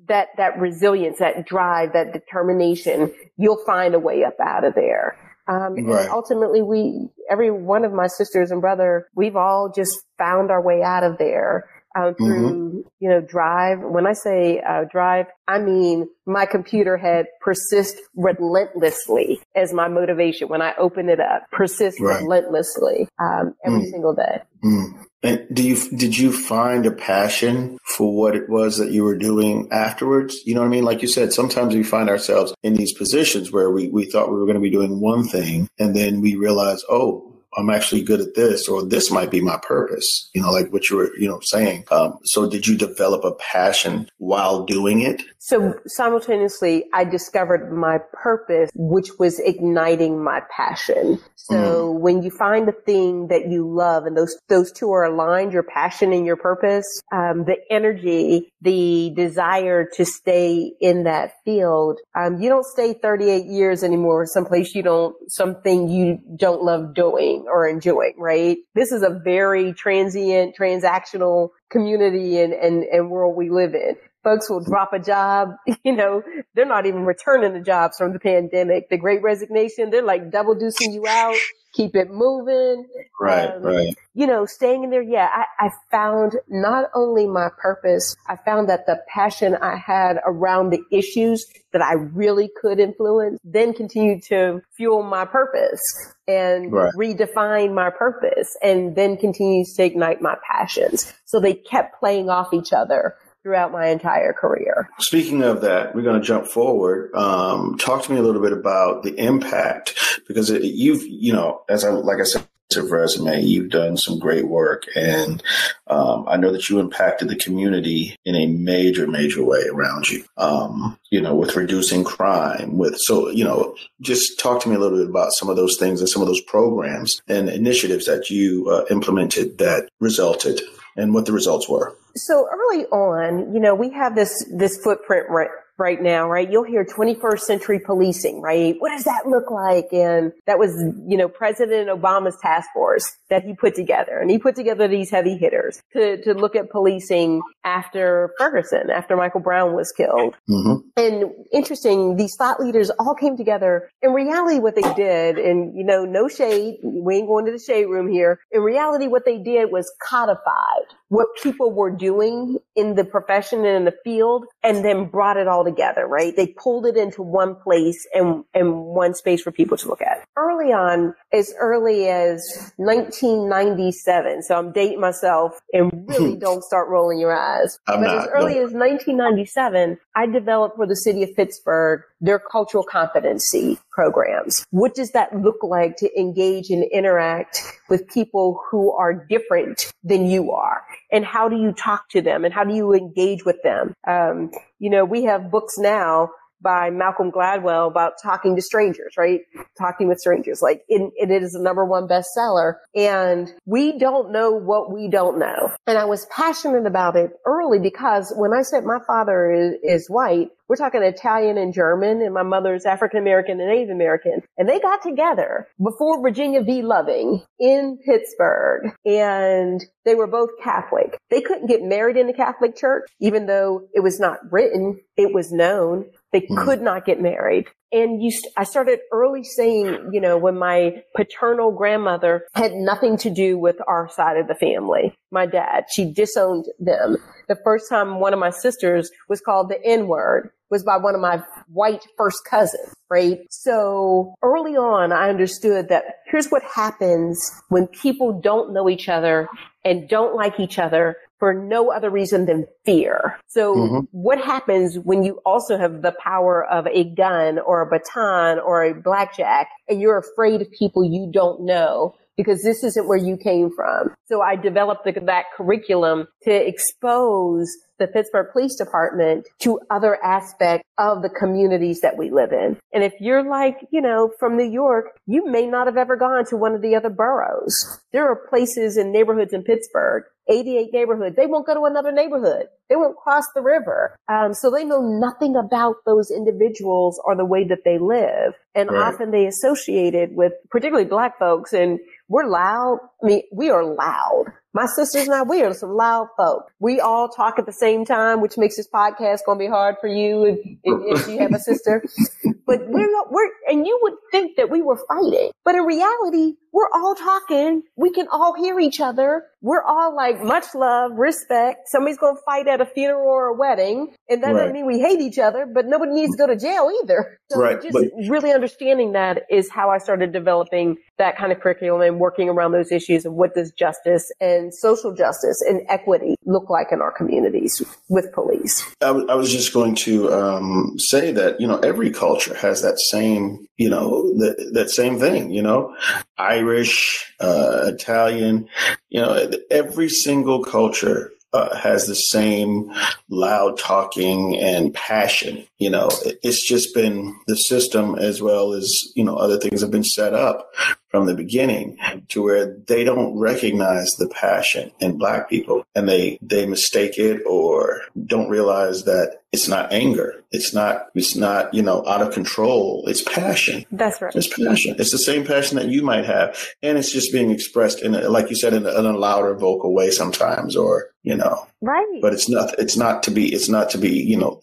that 0.07 0.29
that 0.37 0.59
resilience, 0.59 1.19
that 1.19 1.45
drive, 1.45 1.93
that 1.93 2.11
determination, 2.11 3.13
you'll 3.37 3.63
find 3.65 3.93
a 3.93 3.99
way 3.99 4.23
up 4.23 4.39
out 4.39 4.63
of 4.63 4.73
there. 4.73 5.15
Um, 5.49 5.73
right. 5.85 6.03
And 6.03 6.09
ultimately, 6.09 6.61
we, 6.61 7.09
every 7.29 7.49
one 7.49 7.83
of 7.83 7.91
my 7.91 8.07
sisters 8.07 8.51
and 8.51 8.61
brother, 8.61 9.07
we've 9.15 9.35
all 9.35 9.71
just 9.75 9.91
found 10.17 10.51
our 10.51 10.61
way 10.61 10.81
out 10.83 11.03
of 11.03 11.17
there. 11.17 11.69
Um, 11.97 12.13
through, 12.13 12.51
mm-hmm. 12.51 12.79
you 12.99 13.09
know, 13.09 13.19
drive. 13.19 13.79
When 13.79 14.05
I 14.05 14.13
say 14.13 14.61
uh, 14.61 14.83
drive, 14.91 15.25
I 15.47 15.57
mean 15.57 16.07
my 16.27 16.45
computer 16.45 16.97
had 16.97 17.25
persist 17.41 17.97
relentlessly 18.15 19.41
as 19.55 19.73
my 19.73 19.87
motivation 19.87 20.49
when 20.49 20.61
I 20.61 20.75
open 20.77 21.09
it 21.09 21.19
up, 21.19 21.49
persist 21.51 21.99
right. 21.99 22.21
relentlessly 22.21 23.07
um, 23.19 23.55
every 23.65 23.87
mm. 23.87 23.89
single 23.89 24.13
day. 24.13 24.43
Mm. 24.63 25.03
And 25.21 25.45
do 25.51 25.63
you 25.63 25.75
did 25.97 26.17
you 26.17 26.31
find 26.31 26.85
a 26.85 26.91
passion 26.91 27.77
for 27.83 28.15
what 28.15 28.35
it 28.35 28.47
was 28.47 28.77
that 28.77 28.91
you 28.91 29.03
were 29.03 29.17
doing 29.17 29.67
afterwards? 29.69 30.39
You 30.45 30.55
know 30.55 30.61
what 30.61 30.67
I 30.67 30.69
mean? 30.69 30.85
Like 30.85 31.01
you 31.01 31.09
said, 31.09 31.33
sometimes 31.33 31.75
we 31.75 31.83
find 31.83 32.09
ourselves 32.09 32.53
in 32.63 32.75
these 32.75 32.93
positions 32.93 33.51
where 33.51 33.69
we, 33.69 33.89
we 33.89 34.05
thought 34.05 34.29
we 34.29 34.37
were 34.37 34.45
going 34.45 34.55
to 34.55 34.61
be 34.61 34.69
doing 34.69 35.01
one 35.01 35.25
thing 35.27 35.67
and 35.77 35.93
then 35.93 36.21
we 36.21 36.35
realize, 36.35 36.83
oh, 36.89 37.28
I'm 37.57 37.69
actually 37.69 38.03
good 38.03 38.21
at 38.21 38.35
this, 38.35 38.67
or 38.67 38.85
this 38.85 39.09
might 39.11 39.31
be 39.31 39.41
my 39.41 39.57
purpose. 39.57 40.29
You 40.33 40.41
know, 40.41 40.51
like 40.51 40.71
what 40.71 40.89
you 40.89 40.97
were, 40.97 41.15
you 41.17 41.27
know, 41.27 41.39
saying. 41.41 41.85
Um, 41.91 42.19
so, 42.23 42.49
did 42.49 42.67
you 42.67 42.77
develop 42.77 43.23
a 43.23 43.33
passion 43.33 44.09
while 44.17 44.65
doing 44.65 45.01
it? 45.01 45.23
So, 45.39 45.73
simultaneously, 45.87 46.85
I 46.93 47.05
discovered 47.05 47.71
my 47.75 47.99
purpose, 48.13 48.69
which 48.75 49.09
was 49.17 49.39
igniting 49.39 50.23
my 50.23 50.41
passion. 50.55 51.19
So, 51.35 51.93
mm. 51.93 51.99
when 51.99 52.21
you 52.21 52.29
find 52.29 52.69
a 52.69 52.73
thing 52.73 53.27
that 53.27 53.49
you 53.49 53.67
love, 53.67 54.05
and 54.05 54.15
those 54.15 54.37
those 54.47 54.71
two 54.71 54.91
are 54.91 55.05
aligned, 55.05 55.51
your 55.51 55.63
passion 55.63 56.13
and 56.13 56.25
your 56.25 56.37
purpose, 56.37 57.01
um, 57.11 57.45
the 57.45 57.57
energy, 57.71 58.53
the 58.61 59.11
desire 59.15 59.89
to 59.95 60.05
stay 60.05 60.73
in 60.79 61.03
that 61.05 61.33
field, 61.43 61.99
um, 62.15 62.39
you 62.41 62.49
don't 62.49 62.65
stay 62.65 62.93
38 62.93 63.45
years 63.45 63.83
anymore 63.83 64.25
someplace 64.25 64.75
you 64.75 64.83
don't, 64.83 65.15
something 65.31 65.89
you 65.89 66.19
don't 66.37 66.61
love 66.63 66.93
doing 66.93 67.38
or 67.47 67.67
enjoying, 67.67 68.15
right? 68.17 68.57
This 68.75 68.91
is 68.91 69.03
a 69.03 69.09
very 69.23 69.73
transient, 69.73 70.55
transactional 70.57 71.49
community 71.69 72.39
and, 72.39 72.53
and, 72.53 72.83
and 72.83 73.09
world 73.09 73.35
we 73.35 73.49
live 73.49 73.73
in. 73.73 73.95
Folks 74.23 74.49
will 74.49 74.63
drop 74.63 74.91
a 74.93 74.99
job, 74.99 75.49
you 75.83 75.95
know, 75.95 76.21
they're 76.53 76.65
not 76.65 76.85
even 76.85 77.05
returning 77.05 77.53
the 77.53 77.61
jobs 77.61 77.97
from 77.97 78.13
the 78.13 78.19
pandemic. 78.19 78.89
The 78.89 78.97
great 78.97 79.21
resignation, 79.21 79.89
they're 79.89 80.03
like 80.03 80.31
double 80.31 80.55
deucing 80.55 80.93
you 80.93 81.07
out 81.07 81.35
keep 81.73 81.95
it 81.95 82.09
moving. 82.09 82.87
Right, 83.19 83.51
um, 83.51 83.61
right. 83.61 83.95
You 84.13 84.27
know, 84.27 84.45
staying 84.45 84.83
in 84.83 84.89
there. 84.89 85.01
Yeah, 85.01 85.29
I, 85.31 85.67
I 85.67 85.69
found 85.91 86.37
not 86.47 86.89
only 86.93 87.27
my 87.27 87.49
purpose, 87.57 88.15
I 88.27 88.35
found 88.37 88.69
that 88.69 88.85
the 88.85 89.01
passion 89.07 89.55
I 89.55 89.77
had 89.77 90.17
around 90.25 90.71
the 90.71 90.83
issues 90.91 91.45
that 91.71 91.81
I 91.81 91.93
really 91.93 92.49
could 92.59 92.79
influence 92.79 93.39
then 93.43 93.73
continued 93.73 94.23
to 94.23 94.61
fuel 94.75 95.03
my 95.03 95.25
purpose 95.25 95.81
and 96.27 96.71
right. 96.71 96.91
redefine 96.95 97.73
my 97.73 97.89
purpose 97.89 98.57
and 98.63 98.95
then 98.95 99.17
continues 99.17 99.73
to 99.75 99.83
ignite 99.83 100.21
my 100.21 100.35
passions. 100.49 101.13
So 101.25 101.39
they 101.39 101.53
kept 101.53 101.99
playing 101.99 102.29
off 102.29 102.53
each 102.53 102.73
other 102.73 103.15
throughout 103.43 103.71
my 103.71 103.87
entire 103.87 104.33
career. 104.33 104.89
Speaking 104.99 105.43
of 105.43 105.61
that, 105.61 105.95
we're 105.95 106.01
going 106.01 106.19
to 106.19 106.25
jump 106.25 106.47
forward. 106.47 107.13
Um, 107.15 107.77
talk 107.77 108.03
to 108.03 108.11
me 108.11 108.17
a 108.19 108.23
little 108.23 108.41
bit 108.41 108.53
about 108.53 109.03
the 109.03 109.15
impact 109.15 110.21
because 110.27 110.49
it, 110.49 110.63
you've, 110.63 111.03
you 111.05 111.33
know, 111.33 111.63
as 111.69 111.83
I 111.83 111.89
like 111.89 112.19
I 112.19 112.23
said. 112.23 112.45
Resume, 112.77 113.41
you've 113.41 113.71
done 113.71 113.97
some 113.97 114.19
great 114.19 114.47
work, 114.47 114.83
and 114.95 115.41
um, 115.87 116.25
I 116.27 116.37
know 116.37 116.51
that 116.51 116.69
you 116.69 116.79
impacted 116.79 117.27
the 117.27 117.35
community 117.35 118.15
in 118.25 118.35
a 118.35 118.45
major, 118.45 119.07
major 119.07 119.43
way 119.43 119.63
around 119.71 120.07
you. 120.07 120.23
Um, 120.37 120.95
you 121.09 121.19
know, 121.19 121.33
with 121.33 121.55
reducing 121.55 122.03
crime, 122.03 122.77
with 122.77 122.95
so 122.99 123.31
you 123.31 123.43
know, 123.43 123.75
just 124.01 124.37
talk 124.37 124.61
to 124.61 124.69
me 124.69 124.75
a 124.75 124.77
little 124.77 124.99
bit 124.99 125.09
about 125.09 125.31
some 125.31 125.49
of 125.49 125.55
those 125.55 125.77
things 125.77 125.99
and 125.99 126.07
some 126.07 126.21
of 126.21 126.27
those 126.27 126.41
programs 126.41 127.19
and 127.27 127.49
initiatives 127.49 128.05
that 128.05 128.29
you 128.29 128.69
uh, 128.69 128.85
implemented 128.91 129.57
that 129.57 129.89
resulted, 129.99 130.61
and 130.95 131.15
what 131.15 131.25
the 131.25 131.33
results 131.33 131.67
were. 131.67 131.97
So 132.15 132.47
early 132.51 132.85
on, 132.85 133.53
you 133.53 133.59
know, 133.59 133.75
we 133.75 133.91
have 133.91 134.15
this, 134.15 134.45
this 134.51 134.77
footprint 134.83 135.27
right, 135.29 135.49
right 135.79 136.01
now, 136.01 136.29
right? 136.29 136.51
You'll 136.51 136.65
hear 136.65 136.83
21st 136.83 137.39
century 137.39 137.79
policing, 137.79 138.41
right? 138.41 138.75
What 138.79 138.89
does 138.89 139.05
that 139.05 139.25
look 139.25 139.49
like? 139.49 139.87
And 139.91 140.33
that 140.45 140.59
was, 140.59 140.75
you 141.07 141.17
know, 141.17 141.29
President 141.29 141.89
Obama's 141.89 142.37
task 142.41 142.69
force 142.73 143.15
that 143.29 143.43
he 143.43 143.55
put 143.55 143.75
together. 143.75 144.19
And 144.19 144.29
he 144.29 144.37
put 144.37 144.55
together 144.55 144.87
these 144.87 145.09
heavy 145.09 145.37
hitters 145.37 145.81
to, 145.93 146.21
to 146.23 146.33
look 146.33 146.55
at 146.55 146.69
policing 146.69 147.41
after 147.63 148.33
Ferguson, 148.37 148.89
after 148.93 149.15
Michael 149.15 149.39
Brown 149.39 149.73
was 149.73 149.91
killed. 149.91 150.35
Mm-hmm. 150.49 150.75
And 150.97 151.31
interesting, 151.53 152.17
these 152.17 152.35
thought 152.35 152.59
leaders 152.59 152.91
all 152.99 153.15
came 153.15 153.37
together. 153.37 153.89
In 154.01 154.11
reality, 154.11 154.59
what 154.59 154.75
they 154.75 154.93
did, 154.95 155.37
and, 155.37 155.75
you 155.75 155.85
know, 155.85 156.03
no 156.03 156.27
shade, 156.27 156.79
we 156.83 157.15
ain't 157.15 157.27
going 157.27 157.45
to 157.45 157.51
the 157.51 157.59
shade 157.59 157.85
room 157.85 158.11
here. 158.11 158.39
In 158.51 158.61
reality, 158.61 159.07
what 159.07 159.25
they 159.25 159.37
did 159.37 159.71
was 159.71 159.91
codified 160.01 160.93
what 161.09 161.27
people 161.41 161.73
were 161.73 161.91
doing 161.91 162.57
in 162.75 162.95
the 162.95 163.03
profession 163.03 163.65
and 163.65 163.75
in 163.75 163.85
the 163.85 163.95
field 164.03 164.45
and 164.63 164.85
then 164.85 165.05
brought 165.05 165.37
it 165.37 165.47
all 165.47 165.63
together, 165.63 166.07
right? 166.07 166.35
They 166.35 166.47
pulled 166.47 166.85
it 166.85 166.95
into 166.97 167.21
one 167.23 167.55
place 167.55 168.07
and, 168.13 168.45
and 168.53 168.85
one 168.85 169.15
space 169.15 169.41
for 169.41 169.51
people 169.51 169.75
to 169.77 169.87
look 169.87 170.01
at. 170.01 170.23
Early 170.37 170.71
on, 170.71 171.15
as 171.33 171.53
early 171.59 172.07
as 172.07 172.71
1997, 172.77 174.43
so 174.43 174.55
I'm 174.55 174.71
dating 174.71 175.01
myself 175.01 175.59
and 175.73 175.91
really 176.07 176.35
don't 176.39 176.63
start 176.63 176.87
rolling 176.89 177.19
your 177.19 177.35
eyes. 177.35 177.79
I'm 177.87 178.01
but 178.01 178.07
not, 178.07 178.17
as 178.19 178.27
early 178.33 178.55
no. 178.55 178.65
as 178.65 178.71
1997, 178.71 179.97
I 180.15 180.27
developed 180.27 180.77
for 180.77 180.85
the 180.85 180.95
city 180.95 181.23
of 181.23 181.35
Pittsburgh 181.35 182.01
their 182.21 182.39
cultural 182.39 182.83
competency 182.83 183.79
programs. 183.91 184.65
What 184.71 184.93
does 184.93 185.11
that 185.11 185.35
look 185.41 185.63
like 185.63 185.95
to 185.97 186.19
engage 186.19 186.69
and 186.69 186.83
interact 186.91 187.61
with 187.89 188.07
people 188.09 188.61
who 188.69 188.91
are 188.91 189.13
different 189.13 189.91
than 190.03 190.25
you 190.25 190.51
are? 190.51 190.83
And 191.11 191.25
how 191.25 191.49
do 191.49 191.55
you 191.55 191.73
talk 191.73 192.09
to 192.09 192.21
them 192.21 192.45
and 192.45 192.53
how 192.53 192.63
do 192.63 192.73
you 192.75 192.93
engage 192.93 193.45
with 193.45 193.61
them? 193.63 193.93
Um, 194.07 194.51
you 194.77 194.89
know, 194.89 195.05
we 195.05 195.23
have 195.23 195.51
books 195.51 195.77
now 195.77 196.29
by 196.61 196.89
Malcolm 196.89 197.31
Gladwell 197.31 197.87
about 197.87 198.13
talking 198.21 198.55
to 198.55 198.61
strangers, 198.61 199.13
right? 199.17 199.41
Talking 199.77 200.07
with 200.07 200.19
strangers. 200.19 200.61
Like 200.61 200.83
it, 200.87 201.11
it 201.15 201.31
is 201.31 201.55
a 201.55 201.61
number 201.61 201.85
one 201.85 202.07
bestseller. 202.07 202.75
And 202.95 203.51
we 203.65 203.97
don't 203.97 204.31
know 204.31 204.51
what 204.51 204.91
we 204.91 205.09
don't 205.09 205.39
know. 205.39 205.71
And 205.87 205.97
I 205.97 206.05
was 206.05 206.25
passionate 206.25 206.85
about 206.85 207.15
it 207.15 207.31
early 207.45 207.79
because 207.79 208.33
when 208.35 208.53
I 208.53 208.61
said 208.61 208.83
my 208.83 208.99
father 209.07 209.51
is, 209.51 209.75
is 209.83 210.09
white, 210.09 210.49
we're 210.69 210.75
talking 210.75 211.01
Italian 211.01 211.57
and 211.57 211.73
German, 211.73 212.21
and 212.21 212.33
my 212.33 212.43
mother's 212.43 212.85
African 212.85 213.19
American 213.19 213.59
and 213.59 213.69
Native 213.69 213.89
American. 213.89 214.43
And 214.57 214.69
they 214.69 214.79
got 214.79 215.01
together 215.01 215.67
before 215.83 216.21
Virginia 216.21 216.61
v. 216.61 216.83
Loving 216.83 217.43
in 217.59 217.97
Pittsburgh, 218.05 218.93
and 219.03 219.83
they 220.05 220.13
were 220.15 220.27
both 220.27 220.49
Catholic. 220.63 221.17
They 221.31 221.41
couldn't 221.41 221.67
get 221.67 221.81
married 221.81 222.17
in 222.17 222.27
the 222.27 222.33
Catholic 222.33 222.77
Church, 222.77 223.09
even 223.19 223.47
though 223.47 223.87
it 223.93 224.01
was 224.01 224.19
not 224.19 224.39
written, 224.51 224.99
it 225.17 225.33
was 225.33 225.51
known. 225.51 226.05
They 226.31 226.41
mm. 226.41 226.63
could 226.63 226.81
not 226.81 227.05
get 227.05 227.19
married. 227.19 227.65
And 227.91 228.21
you, 228.21 228.29
st- 228.29 228.53
I 228.55 228.63
started 228.65 228.99
early 229.11 229.43
saying, 229.43 230.11
you 230.11 230.21
know, 230.21 230.37
when 230.37 230.59
my 230.59 231.01
paternal 231.15 231.71
grandmother 231.71 232.45
had 232.53 232.73
nothing 232.73 233.17
to 233.17 233.31
do 233.31 233.57
with 233.57 233.77
our 233.87 234.07
side 234.09 234.37
of 234.37 234.47
the 234.47 234.53
family, 234.53 235.15
my 235.31 235.47
dad, 235.47 235.85
she 235.91 236.13
disowned 236.13 236.65
them. 236.77 237.17
The 237.47 237.57
first 237.63 237.89
time 237.89 238.19
one 238.19 238.33
of 238.33 238.39
my 238.39 238.51
sisters 238.51 239.09
was 239.27 239.41
called 239.41 239.69
the 239.69 239.83
N 239.83 240.07
word 240.07 240.51
was 240.69 240.83
by 240.83 240.97
one 240.97 241.15
of 241.15 241.21
my 241.21 241.41
white 241.67 242.05
first 242.17 242.45
cousins, 242.49 242.93
right? 243.09 243.39
So 243.49 244.35
early 244.41 244.75
on, 244.75 245.11
I 245.11 245.29
understood 245.29 245.89
that 245.89 246.03
here's 246.25 246.49
what 246.49 246.63
happens 246.63 247.39
when 247.69 247.87
people 247.87 248.39
don't 248.39 248.73
know 248.73 248.89
each 248.89 249.09
other 249.09 249.49
and 249.83 250.07
don't 250.07 250.35
like 250.35 250.59
each 250.59 250.77
other 250.77 251.15
for 251.39 251.53
no 251.53 251.91
other 251.91 252.09
reason 252.09 252.45
than 252.45 252.67
fear. 252.85 253.39
So 253.47 253.75
mm-hmm. 253.75 253.99
what 254.11 254.39
happens 254.39 254.99
when 254.99 255.23
you 255.23 255.39
also 255.45 255.77
have 255.77 256.01
the 256.01 256.13
power 256.21 256.65
of 256.65 256.85
a 256.87 257.05
gun 257.15 257.59
or 257.59 257.81
a 257.81 257.85
baton 257.89 258.59
or 258.59 258.83
a 258.83 258.93
blackjack 258.93 259.69
and 259.87 260.01
you're 260.01 260.17
afraid 260.17 260.61
of 260.61 260.69
people 260.71 261.03
you 261.03 261.31
don't 261.31 261.61
know 261.61 262.15
because 262.35 262.61
this 262.63 262.83
isn't 262.83 263.07
where 263.07 263.17
you 263.17 263.37
came 263.37 263.69
from. 263.69 264.13
So 264.27 264.41
I 264.41 264.55
developed 264.55 265.05
the, 265.05 265.11
that 265.25 265.45
curriculum 265.55 266.27
to 266.43 266.51
expose 266.51 267.69
the 267.99 268.07
Pittsburgh 268.07 268.47
Police 268.51 268.75
Department 268.75 269.47
to 269.59 269.79
other 269.89 270.17
aspects 270.23 270.87
of 270.97 271.21
the 271.21 271.29
communities 271.29 272.01
that 272.01 272.17
we 272.17 272.31
live 272.31 272.51
in. 272.51 272.77
And 272.93 273.03
if 273.03 273.13
you're 273.19 273.43
like, 273.43 273.77
you 273.91 274.01
know, 274.01 274.31
from 274.39 274.57
New 274.57 274.69
York, 274.69 275.17
you 275.27 275.49
may 275.49 275.67
not 275.67 275.87
have 275.87 275.97
ever 275.97 276.15
gone 276.15 276.45
to 276.45 276.57
one 276.57 276.73
of 276.73 276.81
the 276.81 276.95
other 276.95 277.09
boroughs. 277.09 277.99
There 278.11 278.29
are 278.29 278.47
places 278.49 278.97
and 278.97 279.11
neighborhoods 279.11 279.53
in 279.53 279.63
Pittsburgh 279.63 280.23
88 280.49 280.89
neighborhoods. 280.91 281.35
They 281.35 281.45
won't 281.45 281.67
go 281.67 281.75
to 281.75 281.85
another 281.85 282.11
neighborhood. 282.11 282.67
They 282.89 282.95
won't 282.95 283.17
cross 283.17 283.45
the 283.53 283.61
river. 283.61 284.15
Um, 284.27 284.53
so 284.53 284.71
they 284.71 284.83
know 284.83 285.01
nothing 285.01 285.55
about 285.55 285.97
those 286.05 286.31
individuals 286.31 287.21
or 287.23 287.35
the 287.35 287.45
way 287.45 287.65
that 287.65 287.83
they 287.85 287.99
live. 287.99 288.53
And 288.73 288.89
right. 288.89 289.13
often 289.13 289.31
they 289.31 289.45
associate 289.45 290.15
it 290.15 290.31
with 290.33 290.53
particularly 290.71 291.07
black 291.07 291.37
folks 291.37 291.71
and 291.71 291.99
we're 292.27 292.47
loud. 292.47 292.97
I 293.23 293.27
mean, 293.27 293.43
we 293.51 293.69
are 293.69 293.83
loud. 293.83 294.45
My 294.71 294.85
sisters 294.85 295.23
and 295.23 295.33
I, 295.33 295.41
we 295.41 295.63
are 295.63 295.73
some 295.73 295.95
loud 295.95 296.27
folk. 296.37 296.71
We 296.79 296.99
all 296.99 297.27
talk 297.27 297.57
at 297.57 297.65
the 297.65 297.73
same 297.73 298.05
time, 298.05 298.39
which 298.39 298.55
makes 298.55 298.77
this 298.77 298.87
podcast 298.87 299.39
going 299.45 299.57
to 299.57 299.65
be 299.65 299.67
hard 299.67 299.95
for 299.99 300.07
you 300.07 300.45
if, 300.45 300.59
if, 300.83 301.21
if 301.21 301.27
you 301.27 301.39
have 301.39 301.53
a 301.53 301.59
sister. 301.59 302.03
but 302.67 302.87
we're, 302.87 303.11
not, 303.11 303.31
we're, 303.31 303.49
and 303.67 303.87
you 303.87 303.99
would 304.03 304.13
think 304.31 304.57
that 304.57 304.69
we 304.69 304.83
were 304.83 304.99
fighting, 305.07 305.49
but 305.65 305.73
in 305.73 305.81
reality, 305.85 306.53
we're 306.71 306.89
all 306.93 307.15
talking. 307.15 307.83
We 307.95 308.11
can 308.11 308.27
all 308.31 308.53
hear 308.55 308.79
each 308.79 308.99
other. 308.99 309.43
We're 309.61 309.83
all 309.83 310.15
like 310.15 310.41
much 310.41 310.73
love, 310.73 311.11
respect. 311.15 311.89
Somebody's 311.89 312.17
going 312.17 312.35
to 312.35 312.41
fight 312.45 312.67
at 312.67 312.79
a 312.79 312.85
funeral 312.85 313.27
or 313.27 313.47
a 313.47 313.53
wedding. 313.53 314.13
And 314.29 314.43
that 314.43 314.53
right. 314.53 314.59
doesn't 314.59 314.73
mean 314.73 314.85
we 314.85 314.99
hate 314.99 315.19
each 315.19 315.39
other, 315.39 315.65
but 315.65 315.85
nobody 315.85 316.13
needs 316.13 316.31
to 316.31 316.37
go 316.37 316.47
to 316.47 316.55
jail 316.55 316.89
either. 317.03 317.39
So 317.49 317.59
right. 317.59 317.81
just 317.81 317.93
but, 317.93 318.05
really 318.29 318.51
understanding 318.51 319.13
that 319.13 319.43
is 319.49 319.69
how 319.69 319.89
I 319.89 319.97
started 319.97 320.31
developing 320.31 320.97
that 321.17 321.37
kind 321.37 321.51
of 321.51 321.59
curriculum 321.59 322.01
and 322.01 322.19
working 322.19 322.47
around 322.49 322.71
those 322.71 322.91
issues 322.91 323.25
of 323.25 323.33
what 323.33 323.53
does 323.55 323.71
justice 323.71 324.31
and 324.39 324.73
social 324.73 325.13
justice 325.13 325.61
and 325.67 325.81
equity 325.89 326.35
look 326.49 326.69
like 326.69 326.87
in 326.91 327.01
our 327.01 327.11
communities 327.11 327.81
with 328.09 328.31
police. 328.33 328.83
I, 329.01 329.07
w- 329.07 329.27
I 329.29 329.35
was 329.35 329.51
just 329.51 329.73
going 329.73 329.95
to 329.95 330.33
um, 330.33 330.95
say 330.97 331.31
that, 331.31 331.61
you 331.61 331.67
know, 331.67 331.77
every 331.79 332.11
culture 332.11 332.55
has 332.55 332.81
that 332.81 332.99
same, 332.99 333.67
you 333.77 333.89
know, 333.89 334.33
that, 334.39 334.71
that 334.73 334.89
same 334.89 335.19
thing, 335.19 335.51
you 335.51 335.61
know, 335.61 335.95
Irish, 336.37 337.31
uh, 337.39 337.91
Italian, 337.93 338.67
you 339.09 339.21
know, 339.21 339.51
every 339.69 340.09
single 340.09 340.63
culture 340.63 341.31
uh, 341.53 341.75
has 341.75 342.05
the 342.05 342.15
same 342.15 342.91
loud 343.29 343.77
talking 343.77 344.57
and 344.57 344.93
passion. 344.93 345.65
You 345.77 345.89
know, 345.89 346.09
it's 346.43 346.67
just 346.67 346.93
been 346.93 347.35
the 347.47 347.55
system 347.55 348.15
as 348.15 348.41
well 348.41 348.73
as, 348.73 348.87
you 349.15 349.23
know, 349.23 349.35
other 349.35 349.57
things 349.57 349.81
have 349.81 349.91
been 349.91 350.03
set 350.03 350.33
up 350.33 350.71
from 351.09 351.25
the 351.25 351.33
beginning 351.33 351.97
to 352.29 352.43
where 352.43 352.77
they 352.87 353.03
don't 353.03 353.37
recognize 353.37 354.13
the 354.15 354.27
passion 354.27 354.91
in 354.99 355.17
black 355.17 355.49
people 355.49 355.83
and 355.95 356.07
they, 356.07 356.37
they 356.41 356.65
mistake 356.65 357.17
it 357.17 357.41
or 357.47 358.01
don't 358.25 358.49
realize 358.49 359.05
that 359.05 359.41
it's 359.51 359.67
not 359.67 359.91
anger. 359.91 360.43
It's 360.51 360.73
not, 360.73 361.07
it's 361.15 361.35
not, 361.35 361.73
you 361.73 361.81
know, 361.81 362.05
out 362.05 362.21
of 362.21 362.33
control. 362.33 363.03
It's 363.07 363.23
passion. 363.23 363.85
That's 363.91 364.21
right. 364.21 364.35
It's 364.35 364.47
passion. 364.47 364.95
It's 364.99 365.11
the 365.11 365.17
same 365.17 365.45
passion 365.45 365.77
that 365.77 365.87
you 365.87 366.03
might 366.03 366.25
have. 366.25 366.55
And 366.83 366.97
it's 366.97 367.11
just 367.11 367.33
being 367.33 367.49
expressed 367.49 368.01
in, 368.03 368.13
a, 368.13 368.29
like 368.29 368.51
you 368.51 368.55
said, 368.55 368.73
in 368.73 368.85
a, 368.85 368.99
in 368.99 369.05
a 369.05 369.17
louder 369.17 369.55
vocal 369.55 369.93
way 369.93 370.11
sometimes 370.11 370.75
or, 370.75 371.09
you 371.23 371.35
know, 371.35 371.67
right. 371.81 372.19
But 372.21 372.33
it's 372.33 372.47
not, 372.47 372.77
it's 372.77 372.97
not 372.97 373.23
to 373.23 373.31
be, 373.31 373.51
it's 373.51 373.69
not 373.69 373.89
to 373.91 373.97
be, 373.97 374.11
you 374.11 374.37
know, 374.37 374.59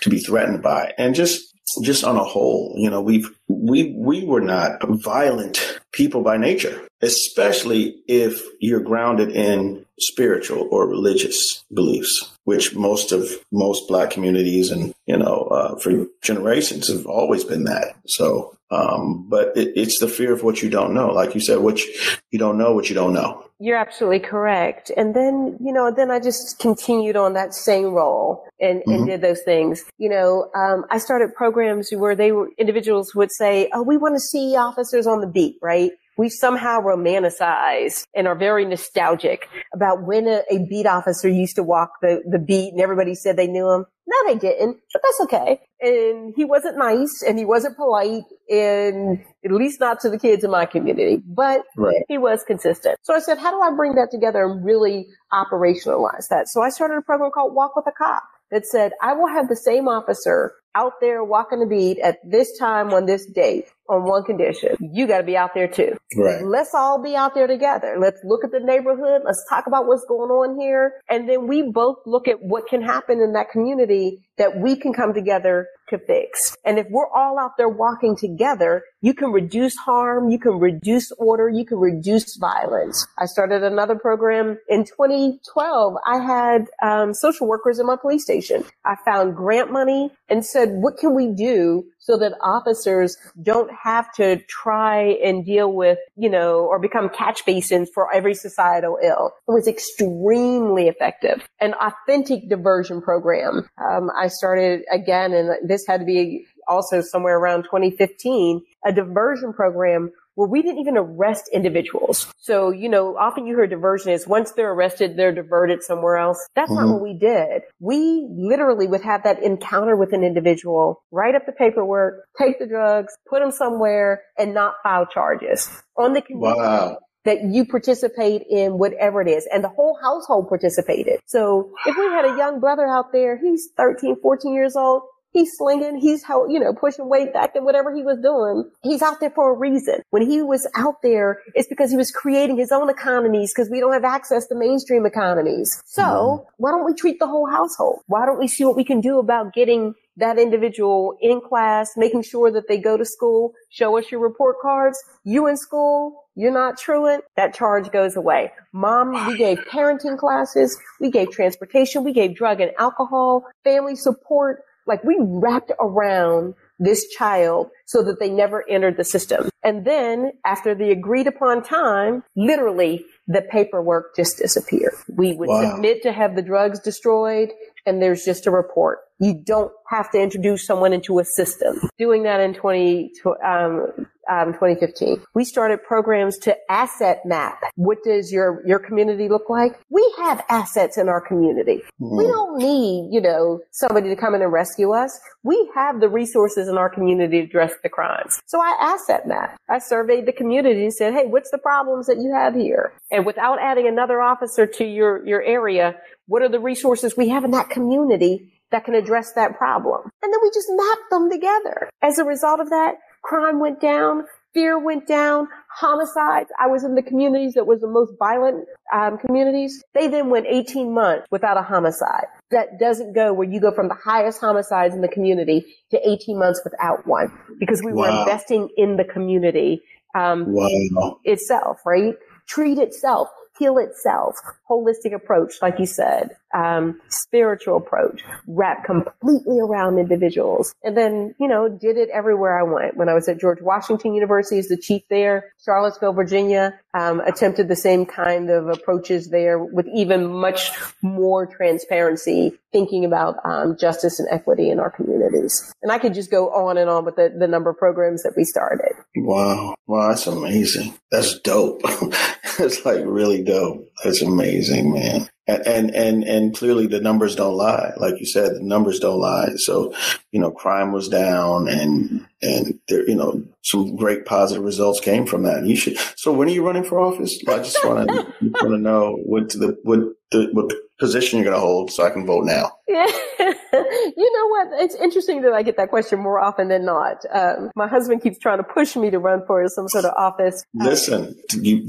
to 0.00 0.10
be 0.10 0.20
threatened 0.20 0.62
by 0.62 0.94
and 0.96 1.14
just, 1.16 1.48
just 1.82 2.02
on 2.02 2.16
a 2.16 2.24
whole, 2.24 2.74
you 2.76 2.90
know, 2.90 3.00
we've 3.00 3.30
we 3.46 3.94
we 3.96 4.24
were 4.24 4.40
not 4.40 4.80
violent 4.82 5.79
people 5.92 6.22
by 6.22 6.36
nature, 6.36 6.86
especially 7.02 8.02
if 8.06 8.42
you're 8.60 8.80
grounded 8.80 9.30
in 9.30 9.84
spiritual 9.98 10.68
or 10.70 10.86
religious 10.86 11.64
beliefs, 11.72 12.30
which 12.44 12.74
most 12.74 13.12
of 13.12 13.28
most 13.52 13.88
black 13.88 14.10
communities 14.10 14.70
and 14.70 14.94
you 15.06 15.16
know 15.16 15.48
uh, 15.50 15.76
for 15.76 16.06
generations 16.22 16.88
have 16.88 17.06
always 17.06 17.44
been 17.44 17.64
that. 17.64 17.96
So, 18.06 18.56
um, 18.70 19.26
but 19.28 19.56
it, 19.56 19.72
it's 19.76 19.98
the 19.98 20.08
fear 20.08 20.32
of 20.32 20.42
what 20.42 20.62
you 20.62 20.70
don't 20.70 20.94
know, 20.94 21.08
like 21.08 21.34
you 21.34 21.40
said, 21.40 21.58
what 21.58 21.80
you, 21.80 21.92
you 22.30 22.38
don't 22.38 22.56
know, 22.56 22.74
what 22.74 22.88
you 22.88 22.94
don't 22.94 23.12
know. 23.12 23.44
You're 23.58 23.76
absolutely 23.76 24.20
correct. 24.20 24.90
And 24.96 25.14
then, 25.14 25.58
you 25.60 25.72
know, 25.72 25.92
then 25.94 26.10
I 26.10 26.18
just 26.18 26.58
continued 26.58 27.16
on 27.16 27.34
that 27.34 27.52
same 27.52 27.86
role 27.86 28.44
and, 28.58 28.80
mm-hmm. 28.80 28.92
and 28.92 29.06
did 29.06 29.20
those 29.20 29.42
things. 29.42 29.84
You 29.98 30.08
know, 30.08 30.50
um, 30.54 30.84
I 30.90 30.98
started 30.98 31.34
programs 31.34 31.90
where 31.90 32.16
they 32.16 32.32
were, 32.32 32.48
individuals 32.58 33.14
would 33.14 33.30
say, 33.32 33.68
oh, 33.74 33.82
we 33.82 33.96
want 33.96 34.14
to 34.14 34.20
see 34.20 34.56
officers 34.56 35.06
on 35.06 35.20
the 35.20 35.26
beat, 35.26 35.56
right? 35.60 35.92
we 36.20 36.28
somehow 36.28 36.82
romanticize 36.82 38.04
and 38.14 38.28
are 38.28 38.34
very 38.34 38.66
nostalgic 38.66 39.48
about 39.74 40.02
when 40.02 40.28
a, 40.28 40.42
a, 40.50 40.66
beat 40.68 40.84
officer 40.84 41.30
used 41.30 41.56
to 41.56 41.62
walk 41.62 41.92
the, 42.02 42.22
the 42.30 42.38
beat 42.38 42.72
and 42.72 42.80
everybody 42.82 43.14
said 43.14 43.38
they 43.38 43.46
knew 43.46 43.70
him. 43.70 43.86
No, 44.10 44.16
they 44.26 44.38
didn't, 44.38 44.78
but 44.92 45.02
that's 45.04 45.20
okay. 45.20 45.60
And 45.80 46.34
he 46.34 46.44
wasn't 46.44 46.76
nice 46.76 47.22
and 47.26 47.38
he 47.38 47.44
wasn't 47.44 47.76
polite 47.76 48.24
and 48.48 49.20
at 49.44 49.52
least 49.52 49.78
not 49.78 50.00
to 50.00 50.10
the 50.10 50.18
kids 50.18 50.42
in 50.42 50.50
my 50.50 50.66
community, 50.66 51.22
but 51.24 51.62
right. 51.76 52.02
he 52.08 52.18
was 52.18 52.42
consistent. 52.42 52.98
So 53.02 53.14
I 53.14 53.20
said, 53.20 53.38
how 53.38 53.52
do 53.52 53.60
I 53.60 53.70
bring 53.76 53.94
that 53.94 54.08
together 54.10 54.44
and 54.44 54.64
really 54.64 55.06
operationalize 55.32 56.26
that? 56.28 56.48
So 56.48 56.60
I 56.60 56.70
started 56.70 56.96
a 56.96 57.02
program 57.02 57.30
called 57.32 57.54
Walk 57.54 57.76
with 57.76 57.86
a 57.86 57.92
Cop 57.92 58.24
that 58.50 58.66
said, 58.66 58.92
I 59.00 59.12
will 59.12 59.28
have 59.28 59.48
the 59.48 59.56
same 59.56 59.86
officer 59.86 60.54
out 60.74 60.94
there 61.00 61.24
walking 61.24 61.60
the 61.60 61.66
beat 61.66 61.98
at 61.98 62.18
this 62.28 62.58
time 62.58 62.92
on 62.92 63.06
this 63.06 63.26
date 63.26 63.66
on 63.90 64.04
one 64.04 64.22
condition. 64.22 64.76
You 64.80 65.06
got 65.08 65.18
to 65.18 65.24
be 65.24 65.36
out 65.36 65.50
there 65.52 65.66
too. 65.66 65.96
Right. 66.16 66.44
Let's 66.44 66.72
all 66.74 67.02
be 67.02 67.16
out 67.16 67.34
there 67.34 67.48
together. 67.48 67.96
Let's 67.98 68.20
look 68.24 68.44
at 68.44 68.52
the 68.52 68.60
neighborhood. 68.60 69.22
Let's 69.24 69.44
talk 69.48 69.66
about 69.66 69.86
what's 69.86 70.04
going 70.06 70.30
on 70.30 70.60
here. 70.60 70.94
And 71.10 71.28
then 71.28 71.48
we 71.48 71.62
both 71.62 71.98
look 72.06 72.28
at 72.28 72.40
what 72.40 72.68
can 72.68 72.82
happen 72.82 73.20
in 73.20 73.32
that 73.32 73.50
community 73.50 74.22
that 74.38 74.58
we 74.58 74.76
can 74.76 74.92
come 74.92 75.12
together 75.12 75.66
to 75.88 75.98
fix. 75.98 76.56
And 76.64 76.78
if 76.78 76.86
we're 76.88 77.10
all 77.10 77.38
out 77.38 77.56
there 77.58 77.68
walking 77.68 78.16
together, 78.16 78.84
you 79.02 79.12
can 79.12 79.32
reduce 79.32 79.76
harm, 79.76 80.30
you 80.30 80.38
can 80.38 80.58
reduce 80.58 81.10
order, 81.18 81.48
you 81.48 81.66
can 81.66 81.78
reduce 81.78 82.36
violence. 82.36 83.06
I 83.18 83.26
started 83.26 83.64
another 83.64 83.96
program 83.96 84.58
in 84.68 84.84
2012. 84.84 85.94
I 86.06 86.18
had 86.18 86.66
um, 86.82 87.12
social 87.12 87.48
workers 87.48 87.80
in 87.80 87.86
my 87.86 87.96
police 88.00 88.22
station. 88.22 88.64
I 88.84 88.94
found 89.04 89.36
grant 89.36 89.72
money 89.72 90.10
and 90.28 90.46
said, 90.60 90.70
what 90.72 90.98
can 90.98 91.14
we 91.14 91.28
do 91.28 91.84
so 91.98 92.16
that 92.18 92.32
officers 92.42 93.16
don't 93.42 93.70
have 93.72 94.12
to 94.14 94.36
try 94.48 95.16
and 95.24 95.44
deal 95.44 95.72
with, 95.72 95.98
you 96.16 96.28
know, 96.28 96.60
or 96.60 96.78
become 96.78 97.08
catch 97.08 97.44
basins 97.46 97.88
for 97.92 98.12
every 98.12 98.34
societal 98.34 98.98
ill. 99.02 99.32
It 99.46 99.52
was 99.52 99.68
extremely 99.68 100.88
effective. 100.88 101.48
An 101.60 101.74
authentic 101.74 102.48
diversion 102.48 103.00
program. 103.00 103.68
Um, 103.78 104.10
I 104.18 104.28
started 104.28 104.82
again, 104.90 105.32
and 105.32 105.68
this 105.68 105.86
had 105.86 106.00
to 106.00 106.06
be 106.06 106.46
also 106.68 107.00
somewhere 107.00 107.38
around 107.38 107.64
2015, 107.64 108.62
a 108.84 108.92
diversion 108.92 109.52
program 109.52 110.10
where 110.34 110.48
we 110.48 110.62
didn't 110.62 110.78
even 110.78 110.96
arrest 110.96 111.50
individuals. 111.52 112.32
So, 112.38 112.70
you 112.70 112.88
know, 112.88 113.16
often 113.16 113.46
you 113.46 113.56
hear 113.56 113.66
diversion 113.66 114.12
is 114.12 114.26
once 114.26 114.52
they're 114.52 114.72
arrested, 114.72 115.16
they're 115.16 115.34
diverted 115.34 115.82
somewhere 115.82 116.16
else. 116.16 116.46
That's 116.54 116.70
mm-hmm. 116.70 116.86
not 116.86 116.92
what 116.92 117.02
we 117.02 117.14
did. 117.14 117.62
We 117.78 118.26
literally 118.30 118.86
would 118.86 119.02
have 119.02 119.24
that 119.24 119.42
encounter 119.42 119.96
with 119.96 120.12
an 120.12 120.24
individual, 120.24 121.02
write 121.10 121.34
up 121.34 121.46
the 121.46 121.52
paperwork, 121.52 122.24
take 122.38 122.58
the 122.58 122.66
drugs, 122.66 123.12
put 123.28 123.40
them 123.40 123.50
somewhere 123.50 124.22
and 124.38 124.54
not 124.54 124.74
file 124.82 125.06
charges 125.06 125.68
on 125.96 126.12
the 126.12 126.22
condition 126.22 126.56
wow 126.56 126.98
that 127.24 127.44
you 127.44 127.66
participate 127.66 128.42
in 128.48 128.78
whatever 128.78 129.20
it 129.20 129.28
is. 129.28 129.46
And 129.52 129.62
the 129.62 129.68
whole 129.68 129.98
household 130.02 130.48
participated. 130.48 131.20
So 131.26 131.70
if 131.86 131.96
we 131.96 132.04
had 132.04 132.24
a 132.24 132.36
young 132.36 132.60
brother 132.60 132.86
out 132.86 133.12
there, 133.12 133.38
he's 133.38 133.68
13, 133.76 134.16
14 134.22 134.54
years 134.54 134.76
old, 134.76 135.02
He's 135.32 135.56
slinging, 135.56 135.96
he's, 135.96 136.24
you 136.28 136.58
know, 136.58 136.72
pushing 136.72 137.08
weight 137.08 137.32
back 137.32 137.54
and 137.54 137.64
whatever 137.64 137.94
he 137.94 138.02
was 138.02 138.18
doing. 138.22 138.70
He's 138.82 139.02
out 139.02 139.20
there 139.20 139.30
for 139.30 139.54
a 139.54 139.56
reason. 139.56 140.02
When 140.10 140.28
he 140.28 140.42
was 140.42 140.66
out 140.76 140.96
there, 141.02 141.40
it's 141.54 141.68
because 141.68 141.90
he 141.90 141.96
was 141.96 142.10
creating 142.10 142.56
his 142.56 142.72
own 142.72 142.90
economies 142.90 143.52
because 143.54 143.70
we 143.70 143.80
don't 143.80 143.92
have 143.92 144.04
access 144.04 144.46
to 144.48 144.54
mainstream 144.54 145.06
economies. 145.06 145.80
So 145.86 146.02
mm-hmm. 146.02 146.44
why 146.56 146.70
don't 146.72 146.84
we 146.84 146.94
treat 146.94 147.18
the 147.18 147.26
whole 147.26 147.48
household? 147.48 148.00
Why 148.06 148.26
don't 148.26 148.38
we 148.38 148.48
see 148.48 148.64
what 148.64 148.76
we 148.76 148.84
can 148.84 149.00
do 149.00 149.18
about 149.18 149.54
getting 149.54 149.94
that 150.16 150.38
individual 150.38 151.16
in 151.20 151.40
class, 151.40 151.92
making 151.96 152.22
sure 152.22 152.50
that 152.52 152.68
they 152.68 152.78
go 152.78 152.96
to 152.96 153.04
school, 153.04 153.52
show 153.70 153.98
us 153.98 154.10
your 154.10 154.20
report 154.20 154.56
cards. 154.60 155.02
You 155.24 155.46
in 155.46 155.56
school, 155.56 156.24
you're 156.34 156.52
not 156.52 156.78
truant, 156.78 157.24
that 157.36 157.54
charge 157.54 157.90
goes 157.90 158.16
away. 158.16 158.52
Mom, 158.72 159.26
we 159.26 159.36
gave 159.36 159.58
parenting 159.70 160.18
classes, 160.18 160.78
we 161.00 161.10
gave 161.10 161.30
transportation, 161.30 162.04
we 162.04 162.12
gave 162.12 162.36
drug 162.36 162.60
and 162.60 162.72
alcohol, 162.78 163.46
family 163.64 163.96
support, 163.96 164.62
like 164.86 165.04
we 165.04 165.16
wrapped 165.20 165.72
around 165.80 166.54
this 166.78 167.06
child 167.08 167.68
so 167.86 168.02
that 168.02 168.18
they 168.18 168.30
never 168.30 168.64
entered 168.68 168.96
the 168.96 169.04
system. 169.04 169.50
And 169.62 169.84
then 169.84 170.32
after 170.44 170.74
the 170.74 170.90
agreed 170.90 171.26
upon 171.26 171.62
time, 171.62 172.24
literally 172.34 173.04
the 173.28 173.42
paperwork 173.42 174.16
just 174.16 174.38
disappeared. 174.38 174.94
We 175.08 175.34
would 175.34 175.48
wow. 175.48 175.72
submit 175.72 176.02
to 176.02 176.12
have 176.12 176.34
the 176.36 176.42
drugs 176.42 176.80
destroyed 176.80 177.50
and 177.86 178.02
there's 178.02 178.24
just 178.24 178.46
a 178.46 178.50
report. 178.50 179.00
You 179.18 179.34
don't 179.34 179.72
have 179.88 180.10
to 180.12 180.18
introduce 180.18 180.66
someone 180.66 180.92
into 180.92 181.18
a 181.18 181.24
system. 181.24 181.78
Doing 181.98 182.22
that 182.22 182.40
in 182.40 182.54
20, 182.54 183.12
um, 183.44 184.06
um, 184.30 184.52
2015. 184.52 185.22
We 185.34 185.44
started 185.44 185.82
programs 185.82 186.38
to 186.38 186.56
asset 186.70 187.22
map. 187.24 187.60
What 187.74 187.98
does 188.04 188.32
your, 188.32 188.62
your 188.66 188.78
community 188.78 189.28
look 189.28 189.50
like? 189.50 189.72
We 189.90 190.14
have 190.18 190.44
assets 190.48 190.96
in 190.96 191.08
our 191.08 191.20
community. 191.20 191.82
Mm. 192.00 192.16
We 192.16 192.24
don't 192.24 192.58
need, 192.58 193.08
you 193.12 193.20
know, 193.20 193.60
somebody 193.72 194.08
to 194.08 194.16
come 194.16 194.34
in 194.34 194.42
and 194.42 194.52
rescue 194.52 194.92
us. 194.92 195.18
We 195.42 195.70
have 195.74 196.00
the 196.00 196.08
resources 196.08 196.68
in 196.68 196.78
our 196.78 196.88
community 196.88 197.40
to 197.40 197.46
address 197.46 197.72
the 197.82 197.88
crimes. 197.88 198.40
So 198.46 198.60
I 198.60 198.76
asset 198.80 199.26
map. 199.26 199.58
I 199.68 199.78
surveyed 199.78 200.26
the 200.26 200.32
community 200.32 200.84
and 200.84 200.94
said, 200.94 201.12
Hey, 201.12 201.26
what's 201.26 201.50
the 201.50 201.58
problems 201.58 202.06
that 202.06 202.18
you 202.18 202.32
have 202.34 202.54
here? 202.54 202.92
And 203.10 203.26
without 203.26 203.58
adding 203.60 203.88
another 203.88 204.20
officer 204.20 204.66
to 204.66 204.84
your, 204.84 205.26
your 205.26 205.42
area, 205.42 205.96
what 206.26 206.42
are 206.42 206.48
the 206.48 206.60
resources 206.60 207.16
we 207.16 207.28
have 207.30 207.44
in 207.44 207.50
that 207.50 207.70
community 207.70 208.52
that 208.70 208.84
can 208.84 208.94
address 208.94 209.32
that 209.32 209.56
problem? 209.58 210.10
And 210.22 210.32
then 210.32 210.40
we 210.42 210.50
just 210.50 210.68
map 210.70 210.98
them 211.10 211.30
together. 211.30 211.90
As 212.02 212.18
a 212.18 212.24
result 212.24 212.60
of 212.60 212.70
that, 212.70 212.94
crime 213.22 213.60
went 213.60 213.80
down, 213.80 214.24
fear 214.54 214.78
went 214.78 215.06
down, 215.06 215.48
homicides. 215.74 216.50
I 216.58 216.66
was 216.66 216.84
in 216.84 216.94
the 216.94 217.02
communities 217.02 217.54
that 217.54 217.66
was 217.66 217.80
the 217.80 217.88
most 217.88 218.12
violent 218.18 218.66
um, 218.92 219.18
communities. 219.18 219.82
They 219.94 220.08
then 220.08 220.30
went 220.30 220.46
18 220.48 220.92
months 220.92 221.26
without 221.30 221.56
a 221.56 221.62
homicide. 221.62 222.26
That 222.50 222.78
doesn't 222.78 223.12
go 223.12 223.32
where 223.32 223.48
you 223.48 223.60
go 223.60 223.72
from 223.72 223.88
the 223.88 223.94
highest 223.94 224.40
homicides 224.40 224.94
in 224.94 225.00
the 225.00 225.08
community 225.08 225.64
to 225.90 226.08
18 226.08 226.38
months 226.38 226.60
without 226.64 227.06
one 227.06 227.32
because 227.58 227.82
we 227.82 227.92
wow. 227.92 228.02
were 228.02 228.20
investing 228.20 228.68
in 228.76 228.96
the 228.96 229.04
community 229.04 229.82
um, 230.14 230.46
wow. 230.48 231.20
itself, 231.24 231.80
right? 231.86 232.14
Treat 232.46 232.78
itself 232.78 233.28
heal 233.60 233.78
itself, 233.78 234.36
holistic 234.68 235.14
approach, 235.14 235.60
like 235.60 235.78
you 235.78 235.86
said, 235.86 236.30
um, 236.54 237.00
spiritual 237.08 237.76
approach, 237.76 238.22
wrapped 238.46 238.84
completely 238.84 239.58
around 239.60 239.98
individuals. 239.98 240.74
And 240.82 240.96
then, 240.96 241.34
you 241.38 241.48
know, 241.48 241.68
did 241.68 241.96
it 241.96 242.08
everywhere 242.12 242.58
I 242.58 242.62
went. 242.62 242.96
When 242.96 243.08
I 243.08 243.14
was 243.14 243.28
at 243.28 243.40
George 243.40 243.60
Washington 243.60 244.14
University 244.14 244.58
as 244.58 244.68
the 244.68 244.76
chief 244.76 245.02
there, 245.10 245.52
Charlottesville, 245.64 246.12
Virginia, 246.12 246.78
um, 246.94 247.20
attempted 247.20 247.68
the 247.68 247.76
same 247.76 248.04
kind 248.06 248.50
of 248.50 248.68
approaches 248.68 249.28
there 249.28 249.58
with 249.58 249.86
even 249.94 250.26
much 250.32 250.70
more 251.02 251.46
transparency, 251.46 252.52
thinking 252.72 253.04
about 253.04 253.36
um, 253.44 253.76
justice 253.78 254.18
and 254.18 254.28
equity 254.30 254.70
in 254.70 254.80
our 254.80 254.90
communities. 254.90 255.72
And 255.82 255.92
I 255.92 255.98
could 255.98 256.14
just 256.14 256.30
go 256.30 256.48
on 256.50 256.78
and 256.78 256.90
on 256.90 257.04
with 257.04 257.16
the, 257.16 257.34
the 257.36 257.46
number 257.46 257.70
of 257.70 257.78
programs 257.78 258.22
that 258.22 258.34
we 258.36 258.44
started. 258.44 258.92
Wow. 259.16 259.74
Wow, 259.86 260.08
that's 260.08 260.26
amazing. 260.26 260.94
That's 261.10 261.38
dope. 261.40 261.82
that's 262.58 262.84
like 262.84 263.02
really 263.04 263.42
dope. 263.42 263.89
That's 264.04 264.22
amazing, 264.22 264.92
man. 264.92 265.28
And, 265.46 265.66
and 265.66 265.94
and 265.94 266.24
and 266.24 266.56
clearly 266.56 266.86
the 266.86 267.00
numbers 267.00 267.36
don't 267.36 267.56
lie. 267.56 267.92
Like 267.96 268.20
you 268.20 268.26
said, 268.26 268.54
the 268.54 268.62
numbers 268.62 269.00
don't 269.00 269.20
lie. 269.20 269.50
So, 269.56 269.94
you 270.32 270.40
know, 270.40 270.50
crime 270.50 270.92
was 270.92 271.08
down, 271.08 271.68
and 271.68 272.26
and 272.42 272.78
there, 272.88 273.08
you 273.08 273.14
know, 273.14 273.42
some 273.62 273.96
great 273.96 274.24
positive 274.24 274.64
results 274.64 275.00
came 275.00 275.26
from 275.26 275.42
that. 275.42 275.64
You 275.64 275.76
should. 275.76 275.98
So, 276.16 276.32
when 276.32 276.48
are 276.48 276.52
you 276.52 276.66
running 276.66 276.84
for 276.84 276.98
office? 276.98 277.38
I 277.46 277.58
just 277.58 277.84
want 277.84 278.08
to 278.08 278.34
want 278.40 278.74
to 278.74 278.78
know 278.78 279.18
what 279.24 279.50
the 279.50 279.76
what 279.82 280.00
the 280.30 280.48
what 280.52 280.72
position 280.98 281.38
you're 281.38 281.44
going 281.44 281.56
to 281.56 281.60
hold, 281.60 281.90
so 281.90 282.04
I 282.04 282.10
can 282.10 282.26
vote 282.26 282.44
now. 282.44 282.72
Yeah. 282.86 283.06
you 283.40 284.32
know 284.32 284.48
what? 284.48 284.68
It's 284.82 284.94
interesting 284.94 285.42
that 285.42 285.52
I 285.52 285.62
get 285.62 285.76
that 285.78 285.90
question 285.90 286.20
more 286.20 286.38
often 286.38 286.68
than 286.68 286.84
not. 286.84 287.24
Um, 287.32 287.70
my 287.74 287.88
husband 287.88 288.22
keeps 288.22 288.38
trying 288.38 288.58
to 288.58 288.64
push 288.64 288.96
me 288.96 289.10
to 289.10 289.18
run 289.18 289.42
for 289.46 289.66
some 289.68 289.88
sort 289.88 290.04
of 290.04 290.12
office. 290.16 290.62
Listen, 290.74 291.34
you, 291.54 291.88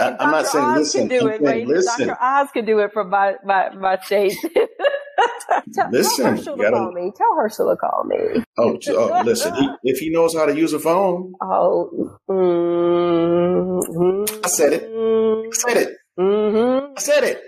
I, 0.00 0.16
am 0.18 0.30
not 0.30 0.46
saying 0.46 0.64
Oz 0.64 0.78
listen. 0.78 1.08
Can 1.08 1.20
do 1.20 1.28
it, 1.28 1.40
right? 1.42 1.66
Listen. 1.66 2.08
Dr. 2.08 2.18
Oz 2.20 2.48
can 2.52 2.64
do 2.64 2.78
it 2.80 2.92
for 2.92 3.04
my, 3.04 3.34
my, 3.44 3.70
my 3.74 3.98
state. 3.98 4.34
tell, 5.74 5.90
listen, 5.90 6.24
tell 6.24 6.36
Herschel 6.36 6.56
to 6.56 6.70
call 6.70 6.92
me. 6.92 7.12
Tell 7.16 7.34
Herschel 7.36 7.70
to 7.70 7.76
call 7.76 8.04
me. 8.04 8.44
Oh, 8.58 8.78
oh 8.88 9.22
listen, 9.24 9.54
he, 9.54 9.68
if 9.90 9.98
he 9.98 10.10
knows 10.10 10.34
how 10.34 10.46
to 10.46 10.56
use 10.56 10.72
a 10.72 10.78
phone. 10.78 11.34
Oh, 11.40 12.18
mm, 12.30 13.86
I 14.44 14.48
said 14.48 14.72
it. 14.72 14.84
I 14.84 15.50
said 15.52 15.76
it. 15.76 15.96
Mm-hmm. 16.18 16.94
I 16.96 17.00
said 17.00 17.24
it. 17.24 17.42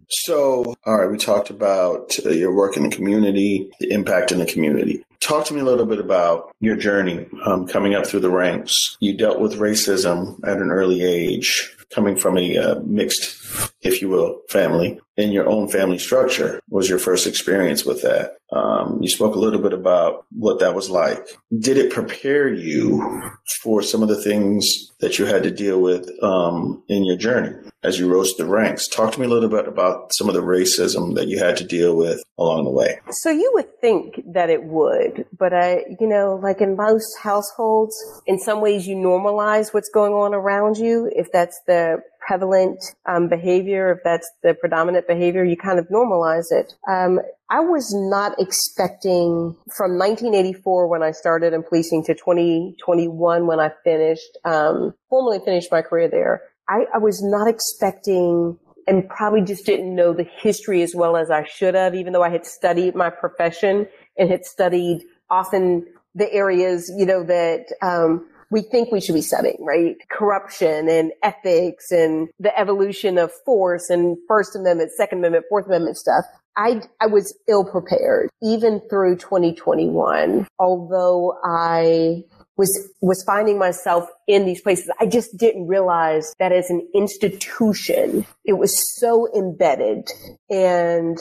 so, 0.08 0.74
all 0.86 0.98
right, 0.98 1.10
we 1.10 1.18
talked 1.18 1.50
about 1.50 2.16
uh, 2.24 2.30
your 2.30 2.54
work 2.54 2.76
in 2.76 2.84
the 2.84 2.88
community, 2.94 3.70
the 3.80 3.90
impact 3.90 4.32
in 4.32 4.38
the 4.38 4.46
community. 4.46 5.04
Talk 5.20 5.44
to 5.46 5.54
me 5.54 5.60
a 5.60 5.64
little 5.64 5.84
bit 5.84 5.98
about 5.98 6.50
your 6.60 6.76
journey 6.76 7.28
um, 7.44 7.66
coming 7.66 7.94
up 7.94 8.06
through 8.06 8.20
the 8.20 8.30
ranks. 8.30 8.96
You 9.00 9.14
dealt 9.16 9.40
with 9.40 9.58
racism 9.58 10.40
at 10.46 10.56
an 10.56 10.70
early 10.70 11.02
age 11.02 11.76
coming 11.90 12.16
from 12.16 12.38
a 12.38 12.56
uh, 12.56 12.80
mixed, 12.84 13.72
if 13.82 14.00
you 14.00 14.08
will, 14.08 14.40
family 14.48 14.98
in 15.20 15.32
your 15.32 15.48
own 15.48 15.68
family 15.68 15.98
structure 15.98 16.60
was 16.68 16.88
your 16.88 16.98
first 16.98 17.26
experience 17.26 17.84
with 17.84 18.02
that. 18.02 18.36
Um, 18.52 18.98
you 19.00 19.08
spoke 19.08 19.36
a 19.36 19.38
little 19.38 19.60
bit 19.60 19.72
about 19.72 20.26
what 20.32 20.58
that 20.58 20.74
was 20.74 20.90
like. 20.90 21.24
Did 21.56 21.76
it 21.76 21.92
prepare 21.92 22.48
you 22.52 23.30
for 23.62 23.80
some 23.82 24.02
of 24.02 24.08
the 24.08 24.20
things 24.20 24.90
that 25.00 25.18
you 25.18 25.26
had 25.26 25.44
to 25.44 25.50
deal 25.50 25.80
with 25.80 26.10
um, 26.22 26.82
in 26.88 27.04
your 27.04 27.16
journey 27.16 27.54
as 27.84 27.98
you 27.98 28.12
rose 28.12 28.34
the 28.36 28.46
ranks? 28.46 28.88
Talk 28.88 29.12
to 29.12 29.20
me 29.20 29.26
a 29.26 29.28
little 29.28 29.48
bit 29.48 29.68
about 29.68 30.12
some 30.14 30.28
of 30.28 30.34
the 30.34 30.42
racism 30.42 31.14
that 31.14 31.28
you 31.28 31.38
had 31.38 31.56
to 31.58 31.64
deal 31.64 31.96
with 31.96 32.20
along 32.38 32.64
the 32.64 32.70
way. 32.70 32.98
So 33.10 33.30
you 33.30 33.50
would 33.54 33.80
think 33.80 34.20
that 34.32 34.50
it 34.50 34.64
would, 34.64 35.26
but 35.38 35.52
I, 35.52 35.84
you 36.00 36.08
know, 36.08 36.40
like 36.42 36.60
in 36.60 36.76
most 36.76 37.18
households, 37.22 37.94
in 38.26 38.40
some 38.40 38.60
ways 38.60 38.86
you 38.86 38.96
normalize 38.96 39.72
what's 39.72 39.90
going 39.90 40.12
on 40.12 40.34
around 40.34 40.76
you. 40.76 41.10
If 41.14 41.30
that's 41.30 41.60
the 41.66 42.02
prevalent 42.26 42.82
um, 43.06 43.28
behavior, 43.28 43.92
if 43.92 43.98
that's 44.04 44.30
the 44.42 44.54
predominant 44.54 45.06
behavior, 45.06 45.44
you 45.44 45.56
kind 45.56 45.78
of 45.78 45.88
normalize 45.88 46.46
it. 46.50 46.74
Um, 46.88 47.20
I 47.50 47.60
was 47.60 47.92
not 47.92 48.38
expecting 48.38 49.56
from 49.74 49.98
1984 49.98 50.86
when 50.86 51.02
I 51.02 51.10
started 51.10 51.52
in 51.52 51.62
policing 51.62 52.04
to 52.04 52.14
2021 52.14 53.46
when 53.46 53.58
I 53.58 53.70
finished, 53.82 54.38
um, 54.44 54.94
formally 55.08 55.40
finished 55.44 55.72
my 55.72 55.82
career 55.82 56.08
there. 56.08 56.42
I, 56.68 56.84
I 56.94 56.98
was 56.98 57.20
not 57.22 57.48
expecting 57.48 58.56
and 58.86 59.08
probably 59.08 59.42
just 59.42 59.66
didn't 59.66 59.94
know 59.94 60.12
the 60.12 60.26
history 60.40 60.82
as 60.82 60.94
well 60.94 61.16
as 61.16 61.30
I 61.30 61.44
should 61.44 61.74
have, 61.74 61.94
even 61.94 62.12
though 62.12 62.22
I 62.22 62.30
had 62.30 62.46
studied 62.46 62.94
my 62.94 63.10
profession 63.10 63.86
and 64.16 64.30
had 64.30 64.44
studied 64.44 65.02
often 65.28 65.86
the 66.14 66.32
areas, 66.32 66.92
you 66.96 67.06
know, 67.06 67.22
that, 67.24 67.66
um, 67.82 68.26
we 68.50 68.62
think 68.62 68.90
we 68.90 69.00
should 69.00 69.14
be 69.14 69.22
studying, 69.22 69.64
right? 69.64 69.96
Corruption 70.10 70.88
and 70.88 71.12
ethics 71.22 71.90
and 71.90 72.28
the 72.38 72.56
evolution 72.58 73.16
of 73.16 73.32
force 73.44 73.90
and 73.90 74.16
First 74.26 74.56
Amendment, 74.56 74.90
Second 74.96 75.18
Amendment, 75.18 75.46
Fourth 75.48 75.66
Amendment 75.66 75.96
stuff. 75.96 76.24
I, 76.56 76.82
I 77.00 77.06
was 77.06 77.36
ill 77.48 77.64
prepared 77.64 78.28
even 78.42 78.80
through 78.90 79.16
2021, 79.16 80.48
although 80.58 81.38
I 81.44 82.24
was 82.56 82.90
was 83.00 83.22
finding 83.24 83.58
myself 83.58 84.08
in 84.26 84.44
these 84.44 84.60
places. 84.60 84.90
I 85.00 85.06
just 85.06 85.36
didn't 85.36 85.66
realize 85.66 86.34
that 86.38 86.52
as 86.52 86.70
an 86.70 86.86
institution, 86.94 88.26
it 88.44 88.54
was 88.54 88.98
so 88.98 89.28
embedded 89.34 90.08
and 90.50 91.18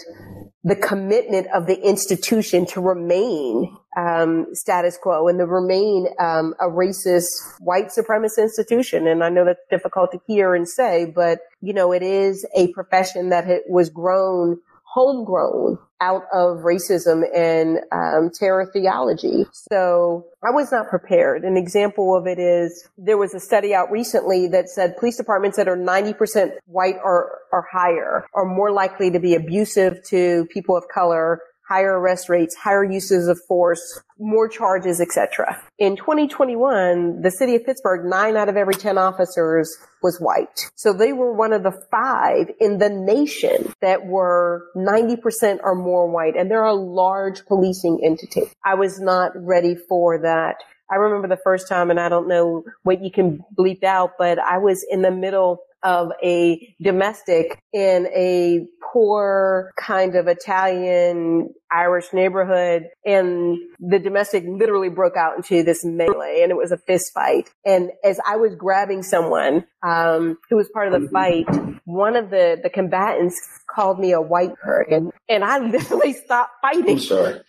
the 0.64 0.76
commitment 0.76 1.48
of 1.54 1.66
the 1.66 1.80
institution 1.80 2.66
to 2.68 2.82
remain 2.82 3.76
um, 3.98 4.48
status 4.54 4.98
quo 5.02 5.28
and 5.28 5.40
to 5.40 5.46
remain 5.46 6.08
um, 6.20 6.54
a 6.60 6.66
racist 6.66 7.30
white 7.60 7.88
supremacist 7.88 8.40
institution. 8.40 9.08
And 9.08 9.24
I 9.24 9.30
know 9.30 9.46
that's 9.46 9.60
difficult 9.70 10.12
to 10.12 10.20
hear 10.28 10.54
and 10.54 10.68
say, 10.68 11.06
but 11.06 11.40
you 11.62 11.74
know, 11.74 11.94
it 11.94 12.04
is 12.04 12.46
a 12.56 12.72
profession 12.74 13.30
that 13.30 13.46
was 13.68 13.90
grown 13.90 14.60
homegrown 14.94 15.78
out 16.02 16.24
of 16.34 16.60
racism 16.60 17.24
and 17.36 17.80
um, 17.92 18.32
terror 18.34 18.70
theology. 18.72 19.46
So 19.52 20.26
I 20.44 20.52
was 20.52 20.72
not 20.72 20.88
prepared. 20.88 21.44
An 21.44 21.58
example 21.58 22.16
of 22.16 22.26
it 22.26 22.40
is 22.40 22.88
there 22.98 23.18
was 23.18 23.34
a 23.34 23.40
study 23.40 23.74
out 23.74 23.92
recently 23.92 24.48
that 24.48 24.70
said 24.70 24.96
police 24.98 25.18
departments 25.18 25.58
that 25.58 25.68
are 25.68 25.78
90% 25.78 26.52
white 26.66 26.96
or, 27.04 27.40
or 27.52 27.66
higher 27.72 28.26
are 28.34 28.46
more 28.46 28.72
likely 28.72 29.12
to 29.12 29.20
be 29.20 29.36
abusive 29.36 30.02
to 30.06 30.48
people 30.52 30.76
of 30.78 30.86
color 30.88 31.42
higher 31.70 32.00
arrest 32.00 32.30
rates, 32.30 32.56
higher 32.56 32.84
uses 32.84 33.28
of 33.28 33.40
force, 33.48 34.02
more 34.18 34.50
charges, 34.50 35.00
etc. 35.00 35.62
In 35.78 35.96
2021, 35.96 37.22
the 37.22 37.30
city 37.30 37.56
of 37.56 37.64
Pittsburgh, 37.64 38.06
nine 38.06 38.36
out 38.36 38.50
of 38.50 38.58
every 38.58 38.74
10 38.74 38.98
officers 38.98 39.78
was 40.02 40.18
white. 40.18 40.72
So 40.76 40.94
they 40.94 41.14
were 41.14 41.32
one 41.32 41.54
of 41.54 41.62
the 41.62 41.80
five 41.92 42.50
in 42.60 42.80
the 42.80 42.90
nation 42.90 43.72
that 43.82 44.08
were 44.08 44.66
90% 44.76 45.60
or 45.62 45.76
more 45.76 46.10
white. 46.10 46.36
And 46.36 46.50
they're 46.50 46.64
a 46.64 46.74
large 46.74 47.46
policing 47.46 48.02
entity. 48.04 48.52
I 48.66 48.74
was 48.74 49.00
not 49.00 49.32
ready 49.36 49.76
for 49.76 50.18
that. 50.24 50.56
I 50.92 50.96
remember 50.96 51.28
the 51.28 51.42
first 51.44 51.68
time, 51.68 51.92
and 51.92 52.00
I 52.00 52.10
don't 52.10 52.28
know 52.28 52.64
what 52.82 53.04
you 53.04 53.12
can 53.12 53.46
bleep 53.56 53.84
out, 53.84 54.14
but 54.18 54.40
I 54.40 54.58
was 54.58 54.84
in 54.90 55.04
the 55.04 55.12
middle 55.12 55.60
of 55.84 56.12
a 56.24 56.76
domestic 56.82 57.62
in 57.74 58.08
a 58.16 58.66
poor 58.92 59.72
kind 59.78 60.16
of 60.16 60.28
Italian 60.28 61.54
Irish 61.72 62.12
neighborhood 62.14 62.88
and 63.06 63.58
the 63.80 64.00
domestic 64.00 64.44
literally 64.48 64.90
broke 64.90 65.16
out 65.16 65.36
into 65.38 65.64
this 65.64 65.86
melee 65.86 66.42
and 66.42 66.52
it 66.52 66.58
was 66.58 66.72
a 66.72 66.78
fist 66.78 67.14
fight. 67.14 67.50
And 67.66 67.92
as 68.04 68.20
I 68.26 68.38
was 68.38 68.56
grabbing 68.56 69.04
someone, 69.04 69.66
um, 69.84 70.38
who 70.50 70.56
was 70.56 70.70
part 70.70 70.92
of 70.92 71.02
the 71.02 71.08
fight, 71.10 71.46
one 71.86 72.16
of 72.16 72.30
the, 72.30 72.60
the 72.62 72.70
combatants 72.70 73.40
called 73.70 74.00
me 74.00 74.12
a 74.12 74.22
white 74.22 74.56
person 74.56 75.12
and 75.28 75.44
I 75.44 75.60
literally 75.68 76.14
stopped 76.14 76.54
fighting. 76.62 76.90
I'm 76.90 77.00
sorry. 77.00 77.42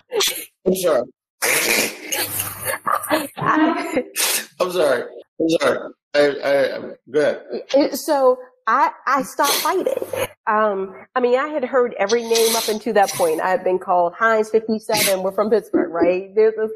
I'm 0.67 0.75
sorry. 0.75 1.03
I, 3.37 4.05
am 4.61 4.71
sorry. 4.71 5.05
I'm 5.41 5.49
sorry. 5.49 5.93
I, 6.15 6.29
I, 6.45 6.81
go 7.11 7.41
ahead. 7.73 7.97
So 7.97 8.39
I, 8.67 8.91
I 9.07 9.23
stopped 9.23 9.55
fighting. 9.55 10.29
Um, 10.47 10.95
I 11.15 11.21
mean, 11.21 11.39
I 11.39 11.49
had 11.49 11.65
heard 11.65 11.95
every 11.99 12.23
name 12.23 12.57
up 12.57 12.69
until 12.69 12.93
that 12.95 13.11
point. 13.11 13.41
I 13.41 13.51
had 13.51 13.65
been 13.65 13.79
called 13.79 14.15
Heinz 14.19 14.51
57. 14.51 15.23
We're 15.23 15.33
from 15.33 15.51
Pittsburgh, 15.51 15.93
right? 15.93 16.35
There's 16.35 16.55
a, 16.57 16.69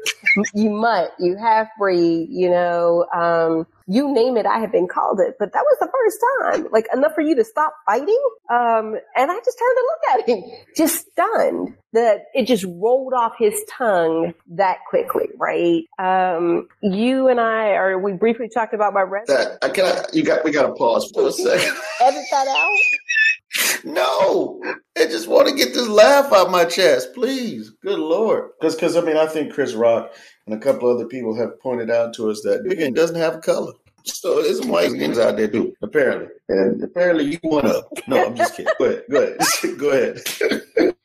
you 0.53 0.69
mutt, 0.69 1.11
you 1.19 1.35
half 1.37 1.67
breed, 1.77 2.27
you 2.29 2.49
know, 2.49 3.05
um, 3.13 3.67
you 3.87 4.13
name 4.13 4.37
it, 4.37 4.45
I 4.45 4.59
have 4.59 4.71
been 4.71 4.87
called 4.87 5.19
it. 5.19 5.35
But 5.39 5.53
that 5.53 5.63
was 5.63 5.77
the 5.79 5.89
first 5.91 6.63
time, 6.63 6.71
like 6.71 6.87
enough 6.93 7.13
for 7.13 7.21
you 7.21 7.35
to 7.35 7.43
stop 7.43 7.73
fighting. 7.85 8.21
Um, 8.49 8.95
and 9.15 9.31
I 9.31 9.39
just 9.43 9.59
turned 9.59 9.77
to 9.77 9.85
look 9.87 10.19
at 10.19 10.29
him, 10.29 10.43
just 10.75 11.07
stunned 11.11 11.75
that 11.93 12.25
it 12.33 12.45
just 12.45 12.65
rolled 12.65 13.13
off 13.13 13.33
his 13.37 13.53
tongue 13.69 14.33
that 14.49 14.79
quickly, 14.89 15.29
right? 15.37 15.83
Um, 15.97 16.67
you 16.81 17.27
and 17.27 17.39
I, 17.39 17.69
or 17.69 17.99
we 17.99 18.13
briefly 18.13 18.49
talked 18.53 18.73
about 18.73 18.93
my 18.93 19.01
rest. 19.01 19.27
That, 19.27 19.57
I 19.61 19.69
can 19.69 20.03
you 20.13 20.23
got, 20.23 20.43
we 20.43 20.51
got 20.51 20.67
to 20.67 20.73
pause 20.73 21.09
for 21.13 21.27
a 21.27 21.31
second. 21.31 21.75
Edit 22.01 22.25
that 22.31 22.47
out. 22.47 22.77
No, 23.83 24.61
I 24.97 25.05
just 25.05 25.27
want 25.27 25.47
to 25.47 25.55
get 25.55 25.73
this 25.73 25.87
laugh 25.87 26.33
out 26.33 26.49
my 26.49 26.65
chest, 26.65 27.13
please. 27.13 27.71
Good 27.81 27.99
lord, 27.99 28.51
because 28.59 28.75
because 28.75 28.97
I 28.97 29.01
mean 29.01 29.17
I 29.17 29.27
think 29.27 29.53
Chris 29.53 29.73
Rock 29.73 30.11
and 30.47 30.55
a 30.55 30.59
couple 30.59 30.89
other 30.89 31.05
people 31.05 31.35
have 31.35 31.59
pointed 31.59 31.91
out 31.91 32.13
to 32.15 32.29
us 32.29 32.41
that 32.41 32.63
Big 32.67 32.95
doesn't 32.95 33.15
have 33.15 33.41
color. 33.41 33.73
So 34.05 34.41
there's 34.41 34.59
some 34.59 34.69
white 34.69 34.91
skins 34.91 35.17
out 35.17 35.37
there 35.37 35.47
too, 35.47 35.73
apparently. 35.81 36.27
And 36.49 36.83
apparently 36.83 37.25
you 37.25 37.39
one 37.41 37.65
up. 37.65 37.89
No, 38.07 38.25
I'm 38.25 38.35
just 38.35 38.55
kidding. 38.55 38.71
Go 38.79 38.85
ahead. 38.85 39.03
Go 39.09 39.21
ahead. 39.21 39.37
Go 39.77 39.89
ahead. 39.91 40.95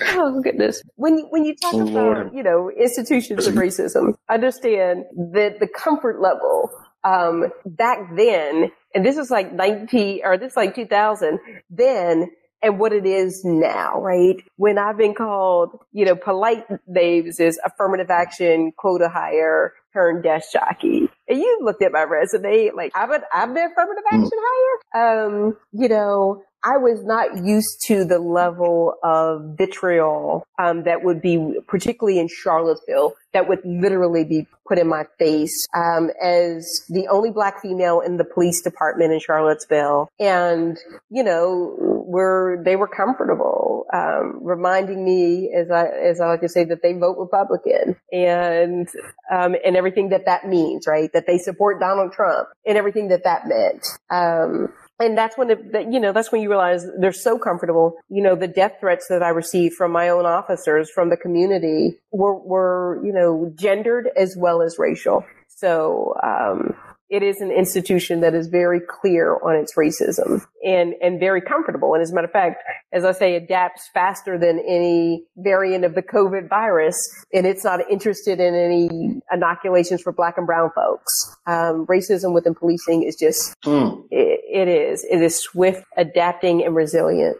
oh 0.02 0.40
goodness. 0.42 0.82
When 0.96 1.18
when 1.30 1.44
you 1.44 1.56
talk 1.56 1.74
oh, 1.74 1.82
about, 1.82 1.92
Lord. 1.92 2.34
you 2.34 2.42
know, 2.42 2.70
institutions 2.70 3.46
of 3.46 3.54
racism, 3.54 4.14
understand 4.28 5.04
that 5.32 5.60
the 5.60 5.68
comfort 5.68 6.20
level 6.20 6.70
um, 7.04 7.50
back 7.66 8.14
then, 8.14 8.72
and 8.94 9.04
this 9.04 9.16
is 9.16 9.30
like 9.30 9.52
19 9.52 10.20
or 10.24 10.38
this 10.38 10.52
is 10.52 10.56
like 10.56 10.74
2000, 10.74 11.38
then 11.70 12.30
and 12.64 12.78
what 12.78 12.92
it 12.92 13.04
is 13.04 13.42
now, 13.44 14.00
right? 14.00 14.42
When 14.56 14.78
I've 14.78 14.96
been 14.96 15.14
called, 15.14 15.78
you 15.92 16.06
know, 16.06 16.16
polite 16.16 16.64
names 16.88 17.38
is 17.38 17.60
affirmative 17.64 18.10
action, 18.10 18.72
quota 18.76 19.08
hire, 19.08 19.74
turn 19.92 20.22
desk 20.22 20.52
jockey. 20.52 21.08
And 21.28 21.38
you 21.38 21.60
looked 21.62 21.82
at 21.82 21.92
my 21.92 22.02
resume, 22.02 22.70
like 22.74 22.92
I've 22.96 23.10
been, 23.10 23.22
I've 23.32 23.54
been 23.54 23.70
affirmative 23.70 24.04
action 24.10 24.30
hire. 24.32 25.26
Um, 25.26 25.56
you 25.72 25.88
know, 25.88 26.42
I 26.64 26.78
was 26.78 27.04
not 27.04 27.44
used 27.44 27.82
to 27.88 28.06
the 28.06 28.18
level 28.18 28.94
of 29.04 29.54
vitriol 29.58 30.46
um, 30.58 30.84
that 30.84 31.04
would 31.04 31.20
be, 31.20 31.60
particularly 31.68 32.18
in 32.18 32.26
Charlottesville, 32.26 33.12
that 33.34 33.48
would 33.48 33.60
literally 33.66 34.24
be 34.24 34.46
put 34.66 34.78
in 34.78 34.88
my 34.88 35.04
face 35.18 35.66
um, 35.76 36.10
as 36.22 36.82
the 36.88 37.06
only 37.08 37.30
black 37.30 37.60
female 37.60 38.00
in 38.00 38.16
the 38.16 38.24
police 38.24 38.62
department 38.62 39.12
in 39.12 39.20
Charlottesville. 39.20 40.08
And, 40.18 40.78
you 41.10 41.22
know, 41.22 41.93
were 42.14 42.62
they 42.64 42.76
were 42.76 42.86
comfortable, 42.86 43.86
um, 43.92 44.38
reminding 44.40 45.04
me, 45.04 45.52
as 45.52 45.68
I 45.68 45.86
as 45.86 46.20
I 46.20 46.28
like 46.28 46.42
to 46.42 46.48
say, 46.48 46.64
that 46.64 46.80
they 46.80 46.92
vote 46.92 47.16
Republican 47.18 47.96
and 48.12 48.88
um, 49.32 49.56
and 49.64 49.76
everything 49.76 50.10
that 50.10 50.26
that 50.26 50.46
means, 50.46 50.86
right? 50.86 51.12
That 51.12 51.26
they 51.26 51.38
support 51.38 51.80
Donald 51.80 52.12
Trump 52.12 52.48
and 52.64 52.78
everything 52.78 53.08
that 53.08 53.24
that 53.24 53.48
meant. 53.48 53.84
Um, 54.10 54.68
and 55.00 55.18
that's 55.18 55.36
when 55.36 55.50
it, 55.50 55.58
you 55.90 55.98
know 55.98 56.12
that's 56.12 56.30
when 56.30 56.40
you 56.40 56.48
realize 56.48 56.86
they're 57.00 57.12
so 57.12 57.36
comfortable 57.36 57.96
you 58.08 58.22
know 58.22 58.36
the 58.36 58.46
death 58.46 58.74
threats 58.78 59.08
that 59.08 59.24
i 59.24 59.28
received 59.28 59.74
from 59.74 59.90
my 59.90 60.08
own 60.08 60.24
officers 60.24 60.88
from 60.88 61.10
the 61.10 61.16
community 61.16 61.98
were 62.12 62.38
were 62.38 63.00
you 63.04 63.12
know 63.12 63.52
gendered 63.56 64.08
as 64.16 64.36
well 64.38 64.62
as 64.62 64.76
racial 64.78 65.24
so 65.48 66.14
um, 66.22 66.76
it 67.10 67.22
is 67.22 67.40
an 67.40 67.50
institution 67.50 68.20
that 68.20 68.34
is 68.34 68.48
very 68.48 68.80
clear 68.80 69.34
on 69.34 69.56
its 69.56 69.74
racism 69.76 70.44
and, 70.64 70.94
and 71.02 71.20
very 71.20 71.40
comfortable. 71.40 71.94
And 71.94 72.02
as 72.02 72.10
a 72.10 72.14
matter 72.14 72.26
of 72.26 72.32
fact, 72.32 72.62
as 72.92 73.04
I 73.04 73.12
say, 73.12 73.36
adapts 73.36 73.88
faster 73.92 74.38
than 74.38 74.58
any 74.58 75.24
variant 75.36 75.84
of 75.84 75.94
the 75.94 76.02
COVID 76.02 76.48
virus. 76.48 76.96
And 77.32 77.46
it's 77.46 77.64
not 77.64 77.80
interested 77.90 78.40
in 78.40 78.54
any 78.54 79.20
inoculations 79.32 80.02
for 80.02 80.12
black 80.12 80.38
and 80.38 80.46
brown 80.46 80.70
folks. 80.74 81.12
Um, 81.46 81.86
racism 81.86 82.32
within 82.32 82.54
policing 82.54 83.02
is 83.02 83.16
just, 83.16 83.54
mm. 83.62 84.04
it, 84.10 84.40
it 84.50 84.68
is. 84.68 85.04
It 85.10 85.20
is 85.20 85.38
swift, 85.38 85.84
adapting, 85.96 86.64
and 86.64 86.74
resilient. 86.74 87.36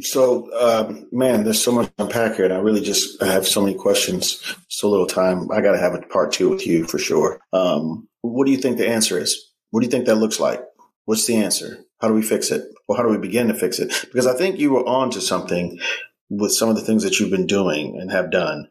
So, 0.00 0.48
um, 0.58 1.08
man, 1.12 1.44
there's 1.44 1.62
so 1.62 1.72
much 1.72 1.86
to 1.96 2.04
unpack 2.04 2.36
here. 2.36 2.44
And 2.44 2.54
I 2.54 2.58
really 2.58 2.80
just 2.80 3.22
I 3.22 3.26
have 3.26 3.46
so 3.46 3.60
many 3.60 3.74
questions, 3.76 4.42
so 4.68 4.88
little 4.88 5.06
time. 5.06 5.50
I 5.50 5.60
got 5.60 5.72
to 5.72 5.78
have 5.78 5.94
a 5.94 6.00
part 6.02 6.32
two 6.32 6.50
with 6.50 6.66
you 6.66 6.86
for 6.86 6.98
sure. 6.98 7.40
Um, 7.52 8.07
what 8.22 8.46
do 8.46 8.52
you 8.52 8.58
think 8.58 8.78
the 8.78 8.88
answer 8.88 9.18
is? 9.18 9.52
What 9.70 9.80
do 9.80 9.86
you 9.86 9.90
think 9.90 10.06
that 10.06 10.16
looks 10.16 10.40
like? 10.40 10.62
What's 11.04 11.26
the 11.26 11.36
answer? 11.36 11.84
How 12.00 12.08
do 12.08 12.14
we 12.14 12.22
fix 12.22 12.50
it? 12.50 12.64
Or 12.86 12.96
how 12.96 13.02
do 13.02 13.08
we 13.08 13.18
begin 13.18 13.48
to 13.48 13.54
fix 13.54 13.78
it? 13.78 13.92
Because 14.06 14.26
I 14.26 14.34
think 14.34 14.58
you 14.58 14.72
were 14.72 14.86
on 14.86 15.10
to 15.10 15.20
something 15.20 15.78
with 16.30 16.52
some 16.52 16.68
of 16.68 16.76
the 16.76 16.82
things 16.82 17.02
that 17.02 17.18
you've 17.18 17.30
been 17.30 17.46
doing 17.46 17.98
and 18.00 18.10
have 18.10 18.30
done. 18.30 18.68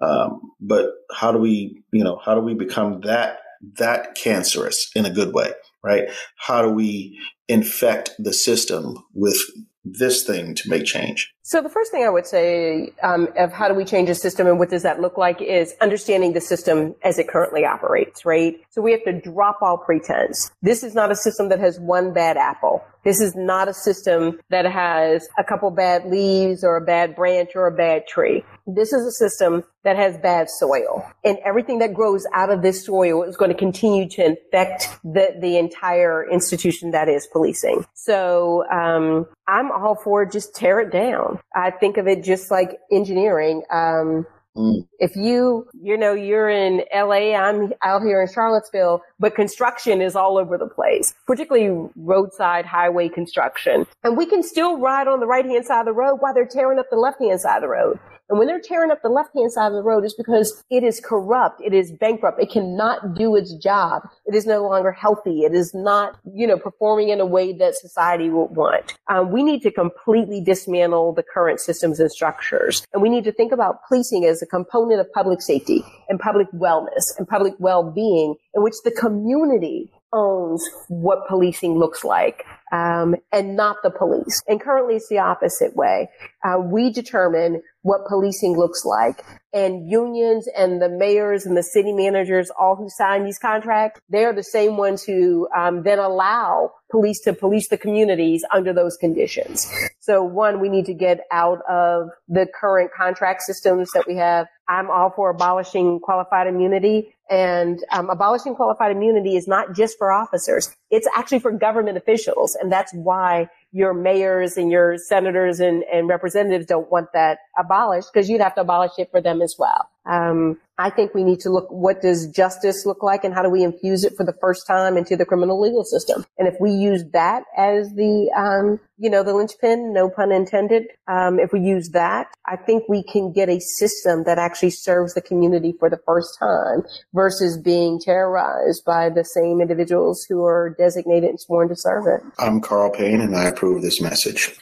Um, 0.00 0.52
but 0.60 0.90
how 1.14 1.32
do 1.32 1.38
we, 1.38 1.82
you 1.92 2.04
know, 2.04 2.20
how 2.24 2.34
do 2.34 2.40
we 2.40 2.54
become 2.54 3.00
that 3.02 3.40
that 3.78 4.14
cancerous 4.14 4.90
in 4.94 5.06
a 5.06 5.10
good 5.10 5.32
way, 5.32 5.52
right? 5.82 6.08
How 6.36 6.62
do 6.62 6.68
we 6.68 7.18
infect 7.48 8.10
the 8.18 8.32
system 8.32 9.04
with 9.14 9.38
this 9.84 10.24
thing 10.24 10.54
to 10.54 10.68
make 10.68 10.84
change? 10.84 11.34
So 11.42 11.60
the 11.60 11.68
first 11.68 11.90
thing 11.90 12.04
I 12.04 12.08
would 12.08 12.26
say 12.26 12.92
um, 13.02 13.28
of 13.36 13.52
how 13.52 13.68
do 13.68 13.74
we 13.74 13.84
change 13.84 14.08
a 14.08 14.14
system 14.14 14.46
and 14.46 14.58
what 14.58 14.70
does 14.70 14.82
that 14.82 14.98
look 14.98 15.18
like 15.18 15.42
is 15.42 15.74
understanding 15.80 16.32
the 16.32 16.40
system 16.40 16.94
as 17.02 17.18
it 17.18 17.28
currently 17.28 17.66
operates, 17.66 18.24
right? 18.24 18.58
So 18.70 18.80
we 18.80 18.92
have 18.92 19.04
to 19.04 19.12
drop 19.12 19.58
all 19.60 19.76
pretense. 19.76 20.50
This 20.62 20.82
is 20.82 20.94
not 20.94 21.10
a 21.10 21.16
system 21.16 21.50
that 21.50 21.60
has 21.60 21.78
one 21.78 22.14
bad 22.14 22.38
apple. 22.38 22.82
This 23.04 23.20
is 23.20 23.34
not 23.36 23.68
a 23.68 23.74
system 23.74 24.40
that 24.48 24.64
has 24.64 25.28
a 25.38 25.44
couple 25.44 25.70
bad 25.70 26.06
leaves 26.06 26.64
or 26.64 26.76
a 26.76 26.80
bad 26.80 27.14
branch 27.14 27.50
or 27.54 27.66
a 27.66 27.72
bad 27.72 28.06
tree. 28.06 28.42
This 28.66 28.94
is 28.94 29.06
a 29.06 29.12
system 29.12 29.64
that 29.82 29.96
has 29.96 30.16
bad 30.16 30.48
soil 30.48 31.06
and 31.22 31.36
everything 31.44 31.80
that 31.80 31.92
grows 31.92 32.26
out 32.32 32.50
of 32.50 32.62
this 32.62 32.86
soil 32.86 33.22
is 33.22 33.36
going 33.36 33.50
to 33.50 33.56
continue 33.56 34.08
to 34.08 34.24
infect 34.24 34.88
the, 35.04 35.36
the 35.38 35.58
entire 35.58 36.26
institution 36.30 36.92
that 36.92 37.10
is 37.10 37.28
policing. 37.30 37.84
So, 37.92 38.64
um, 38.72 39.26
I'm 39.46 39.70
all 39.70 39.94
for 39.94 40.24
just 40.24 40.54
tear 40.54 40.80
it 40.80 40.90
down. 40.90 41.40
I 41.54 41.70
think 41.70 41.96
of 41.96 42.06
it 42.06 42.24
just 42.24 42.50
like 42.50 42.78
engineering. 42.90 43.62
Um, 43.70 44.26
Mm. 44.56 44.86
If 44.98 45.16
you, 45.16 45.66
you 45.80 45.96
know, 45.96 46.12
you're 46.12 46.48
in 46.48 46.82
LA, 46.94 47.34
I'm 47.34 47.72
out 47.82 48.02
here 48.02 48.22
in 48.22 48.32
Charlottesville, 48.32 49.02
but 49.18 49.34
construction 49.34 50.00
is 50.00 50.14
all 50.14 50.38
over 50.38 50.56
the 50.56 50.68
place, 50.68 51.14
particularly 51.26 51.90
roadside 51.96 52.64
highway 52.64 53.08
construction. 53.08 53.86
And 54.04 54.16
we 54.16 54.26
can 54.26 54.42
still 54.42 54.78
ride 54.78 55.08
on 55.08 55.20
the 55.20 55.26
right 55.26 55.44
hand 55.44 55.64
side 55.64 55.80
of 55.80 55.86
the 55.86 55.92
road 55.92 56.16
while 56.20 56.34
they're 56.34 56.46
tearing 56.46 56.78
up 56.78 56.86
the 56.90 56.96
left 56.96 57.20
hand 57.20 57.40
side 57.40 57.56
of 57.56 57.62
the 57.62 57.68
road. 57.68 57.98
And 58.30 58.38
when 58.38 58.48
they're 58.48 58.60
tearing 58.60 58.90
up 58.90 59.02
the 59.02 59.10
left 59.10 59.30
hand 59.34 59.52
side 59.52 59.68
of 59.68 59.74
the 59.74 59.82
road, 59.82 60.04
it's 60.04 60.14
because 60.14 60.64
it 60.70 60.82
is 60.82 61.00
corrupt. 61.00 61.60
It 61.62 61.74
is 61.74 61.92
bankrupt. 61.92 62.40
It 62.40 62.50
cannot 62.50 63.14
do 63.14 63.36
its 63.36 63.54
job. 63.54 64.02
It 64.24 64.34
is 64.34 64.46
no 64.46 64.62
longer 64.62 64.92
healthy. 64.92 65.42
It 65.42 65.54
is 65.54 65.74
not, 65.74 66.18
you 66.32 66.46
know, 66.46 66.56
performing 66.56 67.10
in 67.10 67.20
a 67.20 67.26
way 67.26 67.52
that 67.52 67.74
society 67.74 68.30
would 68.30 68.56
want. 68.56 68.94
Um, 69.08 69.30
we 69.30 69.42
need 69.42 69.60
to 69.62 69.70
completely 69.70 70.40
dismantle 70.40 71.12
the 71.12 71.22
current 71.22 71.60
systems 71.60 72.00
and 72.00 72.10
structures. 72.10 72.86
And 72.94 73.02
we 73.02 73.10
need 73.10 73.24
to 73.24 73.32
think 73.32 73.52
about 73.52 73.86
policing 73.86 74.24
as 74.24 74.40
a 74.44 74.46
component 74.46 75.00
of 75.00 75.12
public 75.12 75.42
safety 75.42 75.82
and 76.08 76.20
public 76.20 76.46
wellness 76.52 77.04
and 77.18 77.26
public 77.26 77.54
well-being 77.58 78.36
in 78.54 78.62
which 78.62 78.74
the 78.84 78.92
community 78.92 79.90
owns 80.14 80.64
what 80.88 81.26
policing 81.28 81.76
looks 81.76 82.04
like 82.04 82.44
um, 82.72 83.16
and 83.32 83.56
not 83.56 83.78
the 83.82 83.90
police. 83.90 84.42
And 84.46 84.60
currently 84.60 84.94
it's 84.94 85.08
the 85.08 85.18
opposite 85.18 85.74
way. 85.74 86.08
Uh, 86.44 86.60
we 86.60 86.92
determine 86.92 87.62
what 87.82 88.06
policing 88.08 88.56
looks 88.56 88.84
like. 88.84 89.22
And 89.52 89.90
unions 89.90 90.48
and 90.56 90.80
the 90.80 90.88
mayors 90.88 91.46
and 91.46 91.56
the 91.56 91.62
city 91.62 91.92
managers, 91.92 92.50
all 92.58 92.76
who 92.76 92.88
sign 92.88 93.24
these 93.24 93.38
contracts, 93.38 94.00
they're 94.08 94.32
the 94.32 94.42
same 94.44 94.76
ones 94.76 95.02
who 95.02 95.48
um, 95.56 95.82
then 95.82 95.98
allow 95.98 96.70
police 96.94 97.18
to 97.18 97.32
police 97.32 97.66
the 97.68 97.76
communities 97.76 98.44
under 98.52 98.72
those 98.72 98.96
conditions. 98.96 99.68
So 99.98 100.22
one, 100.22 100.60
we 100.60 100.68
need 100.68 100.86
to 100.86 100.94
get 100.94 101.22
out 101.32 101.60
of 101.68 102.10
the 102.28 102.46
current 102.46 102.92
contract 102.96 103.42
systems 103.42 103.90
that 103.94 104.06
we 104.06 104.14
have. 104.14 104.46
I'm 104.68 104.88
all 104.92 105.10
for 105.10 105.30
abolishing 105.30 105.98
qualified 105.98 106.46
immunity 106.46 107.12
and 107.28 107.82
um, 107.90 108.10
abolishing 108.10 108.54
qualified 108.54 108.92
immunity 108.92 109.36
is 109.36 109.48
not 109.48 109.74
just 109.74 109.98
for 109.98 110.12
officers. 110.12 110.72
It's 110.90 111.08
actually 111.16 111.40
for 111.40 111.50
government 111.50 111.96
officials. 111.96 112.56
And 112.60 112.70
that's 112.70 112.94
why 112.94 113.48
your 113.72 113.92
mayors 113.92 114.56
and 114.56 114.70
your 114.70 114.96
senators 114.96 115.58
and, 115.58 115.82
and 115.92 116.08
representatives 116.08 116.66
don't 116.66 116.88
want 116.92 117.08
that 117.12 117.38
abolished 117.58 118.10
because 118.14 118.30
you'd 118.30 118.40
have 118.40 118.54
to 118.54 118.60
abolish 118.60 118.92
it 118.98 119.10
for 119.10 119.20
them 119.20 119.42
as 119.42 119.56
well. 119.58 119.90
Um, 120.06 120.58
I 120.76 120.90
think 120.90 121.14
we 121.14 121.22
need 121.22 121.38
to 121.40 121.50
look, 121.50 121.70
what 121.70 122.02
does 122.02 122.26
justice 122.26 122.84
look 122.84 123.00
like 123.00 123.22
and 123.22 123.32
how 123.32 123.42
do 123.42 123.48
we 123.48 123.62
infuse 123.62 124.02
it 124.02 124.14
for 124.16 124.26
the 124.26 124.32
first 124.40 124.66
time 124.66 124.96
into 124.96 125.16
the 125.16 125.24
criminal 125.24 125.60
legal 125.60 125.84
system? 125.84 126.24
And 126.36 126.48
if 126.48 126.54
we 126.60 126.72
use 126.72 127.04
that 127.12 127.44
as 127.56 127.92
the, 127.94 128.28
um, 128.36 128.80
you 128.98 129.08
know, 129.08 129.22
the 129.22 129.34
linchpin, 129.34 129.92
no 129.92 130.10
pun 130.10 130.32
intended, 130.32 130.86
um, 131.06 131.38
if 131.38 131.52
we 131.52 131.60
use 131.60 131.90
that, 131.90 132.26
I 132.44 132.56
think 132.56 132.88
we 132.88 133.04
can 133.04 133.32
get 133.32 133.48
a 133.48 133.60
system 133.60 134.24
that 134.24 134.38
actually 134.38 134.70
serves 134.70 135.14
the 135.14 135.22
community 135.22 135.74
for 135.78 135.88
the 135.88 136.00
first 136.04 136.36
time 136.40 136.82
versus 137.12 137.56
being 137.56 138.00
terrorized 138.00 138.84
by 138.84 139.10
the 139.10 139.24
same 139.24 139.60
individuals 139.60 140.26
who 140.28 140.44
are 140.44 140.74
designated 140.76 141.30
and 141.30 141.40
sworn 141.40 141.68
to 141.68 141.76
serve 141.76 142.06
it. 142.08 142.20
I'm 142.40 142.60
Carl 142.60 142.90
Payne 142.90 143.20
and 143.20 143.36
I 143.36 143.44
approve 143.44 143.82
this 143.82 144.00
message. 144.00 144.58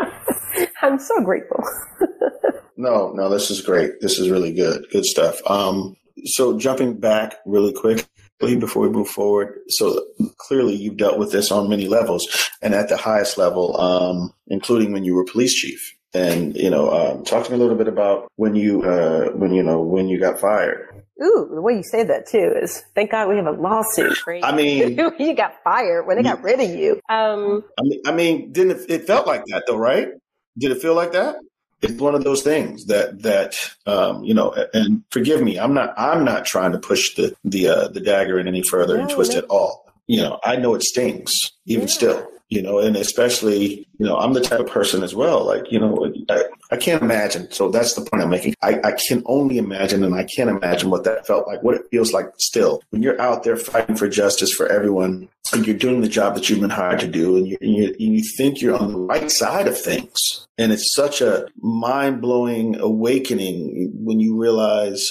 I'm 0.82 0.98
so 0.98 1.20
grateful. 1.22 1.62
No, 2.78 3.10
no, 3.12 3.28
this 3.28 3.50
is 3.50 3.60
great. 3.60 4.00
This 4.00 4.20
is 4.20 4.30
really 4.30 4.52
good. 4.52 4.86
Good 4.92 5.04
stuff. 5.04 5.40
Um, 5.46 5.96
so 6.24 6.56
jumping 6.56 6.98
back 6.98 7.34
really 7.44 7.72
quickly 7.72 8.56
before 8.56 8.82
we 8.82 8.88
move 8.88 9.08
forward. 9.08 9.58
So 9.68 10.06
clearly 10.36 10.76
you've 10.76 10.96
dealt 10.96 11.18
with 11.18 11.32
this 11.32 11.50
on 11.50 11.68
many 11.68 11.88
levels 11.88 12.50
and 12.62 12.74
at 12.74 12.88
the 12.88 12.96
highest 12.96 13.36
level, 13.36 13.78
um, 13.80 14.32
including 14.46 14.92
when 14.92 15.02
you 15.02 15.16
were 15.16 15.24
police 15.24 15.54
chief. 15.54 15.96
And, 16.14 16.56
you 16.56 16.70
know, 16.70 16.90
um, 16.90 17.24
talk 17.24 17.44
to 17.44 17.50
me 17.50 17.56
a 17.56 17.60
little 17.60 17.76
bit 17.76 17.88
about 17.88 18.30
when 18.36 18.54
you, 18.54 18.82
uh, 18.82 19.30
when, 19.30 19.52
you 19.52 19.64
know, 19.64 19.82
when 19.82 20.08
you 20.08 20.20
got 20.20 20.38
fired. 20.38 21.04
Ooh, 21.22 21.50
the 21.52 21.60
way 21.60 21.74
you 21.74 21.82
say 21.82 22.04
that 22.04 22.28
too 22.28 22.54
is 22.62 22.84
thank 22.94 23.10
God 23.10 23.28
we 23.28 23.36
have 23.36 23.46
a 23.46 23.50
lawsuit, 23.50 24.24
right? 24.24 24.42
I 24.44 24.54
mean, 24.54 24.96
you 25.18 25.34
got 25.34 25.54
fired 25.64 26.06
when 26.06 26.16
they 26.16 26.22
got 26.22 26.44
rid 26.44 26.60
of 26.60 26.70
you. 26.70 27.00
Um, 27.08 27.64
I 27.76 27.82
mean, 27.82 28.00
I 28.06 28.12
mean, 28.12 28.52
didn't 28.52 28.82
it, 28.82 28.90
it 28.90 29.06
felt 29.08 29.26
like 29.26 29.44
that 29.46 29.64
though, 29.66 29.76
right? 29.76 30.10
Did 30.56 30.70
it 30.70 30.80
feel 30.80 30.94
like 30.94 31.12
that? 31.12 31.36
It's 31.80 32.00
one 32.00 32.14
of 32.14 32.24
those 32.24 32.42
things 32.42 32.86
that 32.86 33.22
that 33.22 33.56
um, 33.86 34.22
you 34.24 34.34
know 34.34 34.54
and 34.74 35.02
forgive 35.10 35.42
me 35.42 35.58
i'm 35.58 35.74
not 35.74 35.94
i'm 35.96 36.24
not 36.24 36.44
trying 36.44 36.72
to 36.72 36.78
push 36.78 37.14
the 37.14 37.34
the 37.44 37.68
uh, 37.68 37.88
the 37.88 38.00
dagger 38.00 38.38
in 38.38 38.48
any 38.48 38.62
further 38.62 38.96
no, 38.96 39.02
and 39.02 39.10
twist 39.10 39.32
no. 39.32 39.38
at 39.38 39.44
all 39.44 39.90
you 40.06 40.20
know 40.20 40.38
i 40.44 40.56
know 40.56 40.74
it 40.74 40.82
stings 40.82 41.52
even 41.66 41.86
yeah. 41.86 41.92
still 41.92 42.28
you 42.48 42.62
know, 42.62 42.78
and 42.78 42.96
especially, 42.96 43.86
you 43.98 44.06
know, 44.06 44.16
I'm 44.16 44.32
the 44.32 44.40
type 44.40 44.60
of 44.60 44.68
person 44.68 45.02
as 45.02 45.14
well. 45.14 45.44
Like, 45.44 45.70
you 45.70 45.78
know, 45.78 46.12
I, 46.30 46.44
I 46.70 46.76
can't 46.76 47.02
imagine. 47.02 47.50
So 47.52 47.70
that's 47.70 47.94
the 47.94 48.00
point 48.00 48.22
I'm 48.22 48.30
making. 48.30 48.54
I, 48.62 48.80
I 48.82 48.92
can 48.92 49.22
only 49.26 49.58
imagine, 49.58 50.02
and 50.02 50.14
I 50.14 50.24
can't 50.24 50.48
imagine 50.48 50.88
what 50.90 51.04
that 51.04 51.26
felt 51.26 51.46
like, 51.46 51.62
what 51.62 51.74
it 51.74 51.86
feels 51.90 52.12
like 52.12 52.26
still 52.38 52.82
when 52.90 53.02
you're 53.02 53.20
out 53.20 53.42
there 53.44 53.56
fighting 53.56 53.96
for 53.96 54.08
justice 54.08 54.52
for 54.52 54.66
everyone 54.66 55.28
and 55.52 55.66
you're 55.66 55.76
doing 55.76 56.00
the 56.00 56.08
job 56.08 56.34
that 56.34 56.48
you've 56.48 56.60
been 56.60 56.70
hired 56.70 57.00
to 57.00 57.08
do 57.08 57.36
and 57.36 57.46
you, 57.48 57.58
and 57.60 57.74
you, 57.74 57.86
and 57.88 58.16
you 58.16 58.24
think 58.36 58.62
you're 58.62 58.78
on 58.78 58.92
the 58.92 58.98
right 58.98 59.30
side 59.30 59.66
of 59.68 59.78
things. 59.78 60.46
And 60.56 60.72
it's 60.72 60.94
such 60.94 61.20
a 61.20 61.48
mind 61.60 62.20
blowing 62.20 62.80
awakening 62.80 63.92
when 63.94 64.20
you 64.20 64.40
realize, 64.40 65.06